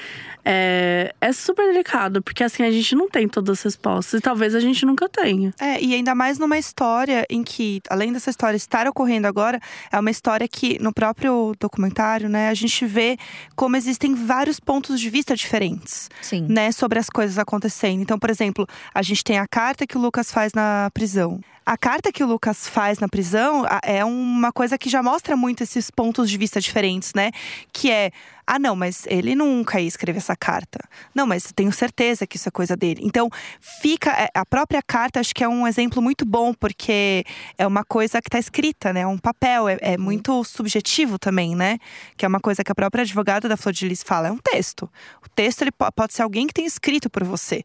é, 0.44 1.14
é 1.20 1.32
super 1.32 1.66
delicado, 1.66 2.22
porque 2.22 2.42
assim, 2.42 2.62
a 2.62 2.70
gente 2.70 2.94
não 2.94 3.08
tem 3.08 3.28
todas 3.28 3.58
as 3.58 3.62
respostas. 3.62 4.18
E 4.18 4.22
talvez 4.22 4.54
a 4.54 4.60
gente 4.60 4.84
nunca 4.84 5.08
tenha. 5.08 5.54
É, 5.60 5.80
e 5.80 5.94
ainda 5.94 6.14
mais 6.14 6.38
numa 6.38 6.58
história 6.58 7.24
em 7.30 7.44
que, 7.44 7.80
além 7.88 8.12
dessa 8.12 8.30
história 8.30 8.56
estar 8.56 8.88
ocorrendo 8.88 9.28
agora, 9.28 9.60
é 9.92 9.98
uma 9.98 10.10
história 10.10 10.48
que, 10.48 10.82
no 10.82 10.92
próprio 10.92 11.54
documentário, 11.60 12.28
né, 12.28 12.48
a 12.48 12.54
gente 12.54 12.84
vê 12.84 13.16
como 13.54 13.76
existem 13.76 14.14
vários 14.14 14.58
pontos 14.58 14.98
de 14.98 15.08
vista 15.08 15.36
diferentes. 15.36 16.08
Sim. 16.20 16.46
né, 16.48 16.72
sobre 16.72 16.98
as 16.98 17.08
coisas 17.10 17.27
acontecendo. 17.36 18.00
Então, 18.00 18.18
por 18.18 18.30
exemplo, 18.30 18.66
a 18.94 19.02
gente 19.02 19.24
tem 19.24 19.38
a 19.38 19.46
carta 19.46 19.86
que 19.86 19.98
o 19.98 20.00
Lucas 20.00 20.30
faz 20.32 20.52
na 20.54 20.90
prisão. 20.94 21.40
A 21.70 21.76
carta 21.76 22.10
que 22.10 22.24
o 22.24 22.26
Lucas 22.26 22.66
faz 22.66 22.98
na 22.98 23.06
prisão 23.06 23.66
é 23.82 24.02
uma 24.02 24.50
coisa 24.50 24.78
que 24.78 24.88
já 24.88 25.02
mostra 25.02 25.36
muito 25.36 25.62
esses 25.62 25.90
pontos 25.90 26.30
de 26.30 26.38
vista 26.38 26.58
diferentes, 26.62 27.12
né? 27.14 27.30
Que 27.70 27.90
é, 27.90 28.10
ah, 28.46 28.58
não, 28.58 28.74
mas 28.74 29.04
ele 29.06 29.34
nunca 29.34 29.78
ia 29.78 29.86
escrever 29.86 30.16
essa 30.16 30.34
carta. 30.34 30.78
Não, 31.14 31.26
mas 31.26 31.52
tenho 31.54 31.70
certeza 31.70 32.26
que 32.26 32.36
isso 32.38 32.48
é 32.48 32.50
coisa 32.50 32.74
dele. 32.74 33.02
Então, 33.04 33.28
fica. 33.60 34.10
é, 34.12 34.30
A 34.34 34.46
própria 34.46 34.80
carta, 34.82 35.20
acho 35.20 35.34
que 35.34 35.44
é 35.44 35.48
um 35.48 35.68
exemplo 35.68 36.00
muito 36.00 36.24
bom, 36.24 36.54
porque 36.54 37.22
é 37.58 37.66
uma 37.66 37.84
coisa 37.84 38.22
que 38.22 38.28
está 38.28 38.38
escrita, 38.38 38.90
né? 38.94 39.00
É 39.00 39.06
um 39.06 39.18
papel, 39.18 39.68
é, 39.68 39.76
é 39.82 39.98
muito 39.98 40.42
subjetivo 40.44 41.18
também, 41.18 41.54
né? 41.54 41.76
Que 42.16 42.24
é 42.24 42.28
uma 42.28 42.40
coisa 42.40 42.64
que 42.64 42.72
a 42.72 42.74
própria 42.74 43.02
advogada 43.02 43.46
da 43.46 43.58
Flor 43.58 43.74
de 43.74 43.86
Lis 43.86 44.02
fala, 44.02 44.28
é 44.28 44.32
um 44.32 44.38
texto. 44.38 44.90
O 45.22 45.28
texto 45.28 45.60
ele 45.60 45.72
po- 45.72 45.92
pode 45.92 46.14
ser 46.14 46.22
alguém 46.22 46.46
que 46.46 46.54
tem 46.54 46.64
escrito 46.64 47.10
por 47.10 47.24
você. 47.24 47.62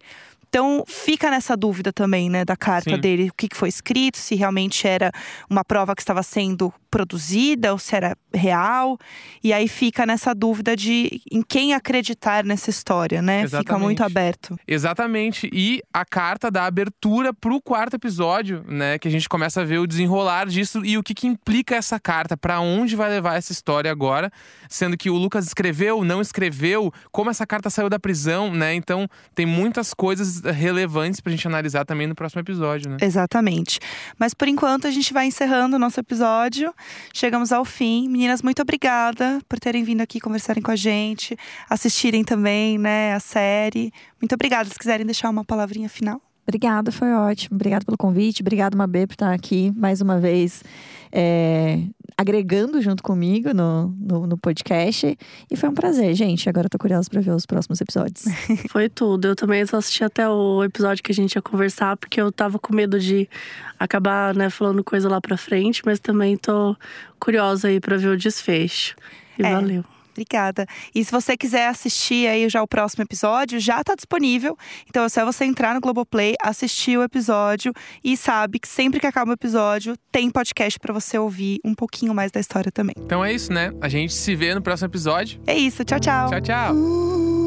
Então 0.54 0.84
fica 0.86 1.32
nessa 1.32 1.58
dúvida 1.58 1.92
também, 1.92 2.30
né, 2.30 2.46
da 2.46 2.56
carta 2.56 2.92
Sim. 2.92 3.02
dele, 3.02 3.30
o 3.30 3.34
que 3.36 3.50
que 3.50 3.58
foi 3.58 3.70
escrito, 3.70 4.20
se 4.20 4.36
realmente 4.36 4.88
era 4.88 5.12
uma 5.50 5.66
prova 5.66 5.96
que 5.96 6.02
estava 6.04 6.22
sendo 6.22 6.72
produzida 6.94 7.72
ou 7.72 7.80
se 7.80 7.96
era 7.96 8.16
real. 8.32 9.00
E 9.44 9.52
aí 9.52 9.68
fica 9.68 10.06
nessa 10.06 10.36
dúvida 10.36 10.76
de 10.76 11.24
em 11.32 11.42
quem 11.42 11.74
acreditar 11.74 12.44
nessa 12.44 12.70
história, 12.70 13.20
né? 13.20 13.46
Fica 13.46 13.58
Exatamente. 13.58 13.84
muito 13.84 14.04
aberto. 14.04 14.60
Exatamente. 14.68 15.50
E 15.52 15.82
a 15.92 16.06
carta 16.06 16.52
dá 16.52 16.66
abertura 16.66 17.34
pro 17.34 17.60
quarto 17.60 17.96
episódio, 17.96 18.64
né? 18.68 19.00
Que 19.00 19.08
a 19.08 19.12
gente 19.12 19.28
começa 19.28 19.62
a 19.62 19.64
ver 19.64 19.80
o 19.80 19.88
desenrolar 19.88 20.46
disso 20.46 20.86
e 20.86 20.96
o 20.96 21.02
que, 21.02 21.16
que 21.16 21.26
implica 21.26 21.76
essa 21.76 22.00
carta, 22.00 22.38
Pra 22.38 22.60
onde 22.60 22.96
vai 22.96 23.10
levar 23.10 23.38
essa 23.38 23.52
história 23.52 23.90
agora. 23.90 24.32
Sendo 24.70 24.96
que 24.96 25.10
o 25.10 25.16
Lucas 25.16 25.48
escreveu, 25.48 26.04
não 26.04 26.22
escreveu, 26.22 26.94
como 27.12 27.32
essa 27.32 27.48
carta 27.48 27.72
saiu 27.72 27.90
da 27.90 28.00
prisão, 28.00 28.54
né? 28.54 28.76
Então 28.76 29.08
tem 29.34 29.48
muitas 29.48 29.96
coisas 29.96 30.42
relevantes 30.42 31.20
pra 31.20 31.32
gente 31.32 31.48
analisar 31.48 31.86
também 31.86 32.06
no 32.06 32.14
próximo 32.14 32.42
episódio, 32.42 32.92
né? 32.92 32.98
Exatamente. 33.02 33.80
Mas 34.20 34.36
por 34.36 34.48
enquanto 34.48 34.86
a 34.86 34.92
gente 34.92 35.12
vai 35.12 35.26
encerrando 35.26 35.76
o 35.78 35.80
nosso 35.80 36.00
episódio. 36.00 36.72
Chegamos 37.14 37.52
ao 37.52 37.64
fim. 37.66 38.08
Meninas, 38.10 38.42
muito 38.42 38.62
obrigada 38.62 39.40
por 39.48 39.60
terem 39.60 39.84
vindo 39.84 40.02
aqui 40.02 40.20
conversarem 40.20 40.62
com 40.62 40.72
a 40.72 40.76
gente, 40.76 41.38
assistirem 41.70 42.24
também, 42.24 42.78
né, 42.78 43.14
a 43.14 43.20
série. 43.20 43.92
Muito 44.22 44.34
obrigada. 44.34 44.70
Se 44.70 44.78
quiserem 44.78 45.06
deixar 45.06 45.30
uma 45.30 45.44
palavrinha 45.44 45.90
final. 45.90 46.22
Obrigada, 46.46 46.92
foi 46.92 47.12
ótimo. 47.14 47.56
Obrigada 47.56 47.86
pelo 47.86 47.98
convite. 47.98 48.42
Obrigada, 48.42 48.78
Mabê, 48.78 49.08
por 49.08 49.14
estar 49.14 49.34
aqui 49.34 49.72
mais 49.76 50.02
uma 50.02 50.20
vez, 50.20 50.64
é, 51.12 51.80
agregando 52.18 52.82
junto 52.82 53.02
comigo 53.04 53.54
no, 53.54 53.88
no, 54.00 54.28
no 54.28 54.38
podcast. 54.38 55.18
E 55.52 55.56
foi 55.58 55.70
um 55.70 55.74
prazer, 55.74 56.14
gente. 56.14 56.48
Agora 56.50 56.66
eu 56.68 56.70
tô 56.70 56.78
curiosa 56.78 57.10
pra 57.10 57.22
ver 57.22 57.32
os 57.32 57.46
próximos 57.46 57.80
episódios. 57.82 58.26
Foi 58.70 58.90
tudo. 58.90 59.28
Eu 59.30 59.36
também 59.36 59.66
só 59.66 59.78
assisti 59.78 60.04
até 60.04 60.28
o 60.30 60.64
episódio 60.64 61.04
que 61.04 61.12
a 61.12 61.16
gente 61.16 61.34
ia 61.36 61.42
conversar, 61.42 61.98
porque 61.98 62.20
eu 62.22 62.32
tava 62.32 62.58
com 62.60 62.74
medo 62.76 63.00
de 63.00 63.28
acabar, 63.80 64.36
né, 64.36 64.50
falando 64.50 64.84
coisa 64.84 65.10
lá 65.10 65.20
pra 65.20 65.38
frente, 65.38 65.82
mas 65.86 66.00
também 66.00 66.38
tô 66.38 66.76
curiosa 67.20 67.68
aí 67.68 67.80
pra 67.80 67.98
ver 67.98 68.10
o 68.10 68.18
desfecho. 68.18 68.96
E 69.38 69.44
É. 69.46 69.52
valeu. 69.52 69.84
Obrigada. 70.14 70.66
E 70.94 71.04
se 71.04 71.12
você 71.12 71.36
quiser 71.36 71.68
assistir 71.68 72.28
aí 72.28 72.48
já 72.48 72.62
o 72.62 72.68
próximo 72.68 73.04
episódio, 73.04 73.60
já 73.60 73.84
tá 73.84 73.96
disponível. 73.96 74.58
Então 74.88 75.04
é 75.04 75.10
só 75.10 75.26
você 75.26 75.44
entrar 75.44 75.74
no 75.74 75.82
Globoplay, 75.82 76.36
assistir 76.42 76.98
o 76.98 77.04
episódio 77.04 77.74
e 78.04 78.16
sabe 78.16 78.60
que 78.60 78.68
sempre 78.68 79.00
que 79.00 79.08
acaba 79.08 79.32
o 79.32 79.34
episódio, 79.34 79.98
tem 80.12 80.30
podcast 80.30 80.80
pra 80.80 80.94
você 80.94 81.18
ouvir 81.18 81.60
um 81.66 81.74
pouquinho 81.74 82.14
mais 82.14 82.32
da 82.32 82.40
história 82.40 82.72
também. 82.72 82.96
Então 82.98 83.26
é 83.26 83.34
isso, 83.34 83.52
né? 83.52 83.72
A 83.82 83.90
gente 83.90 84.14
se 84.14 84.36
vê 84.36 84.54
no 84.54 84.62
próximo 84.62 84.88
episódio. 84.88 85.42
É 85.48 85.58
isso, 85.58 85.84
tchau, 85.84 86.00
tchau. 86.00 86.30
Tchau, 86.30 86.42
tchau. 86.42 86.76
Ooh. 86.76 87.43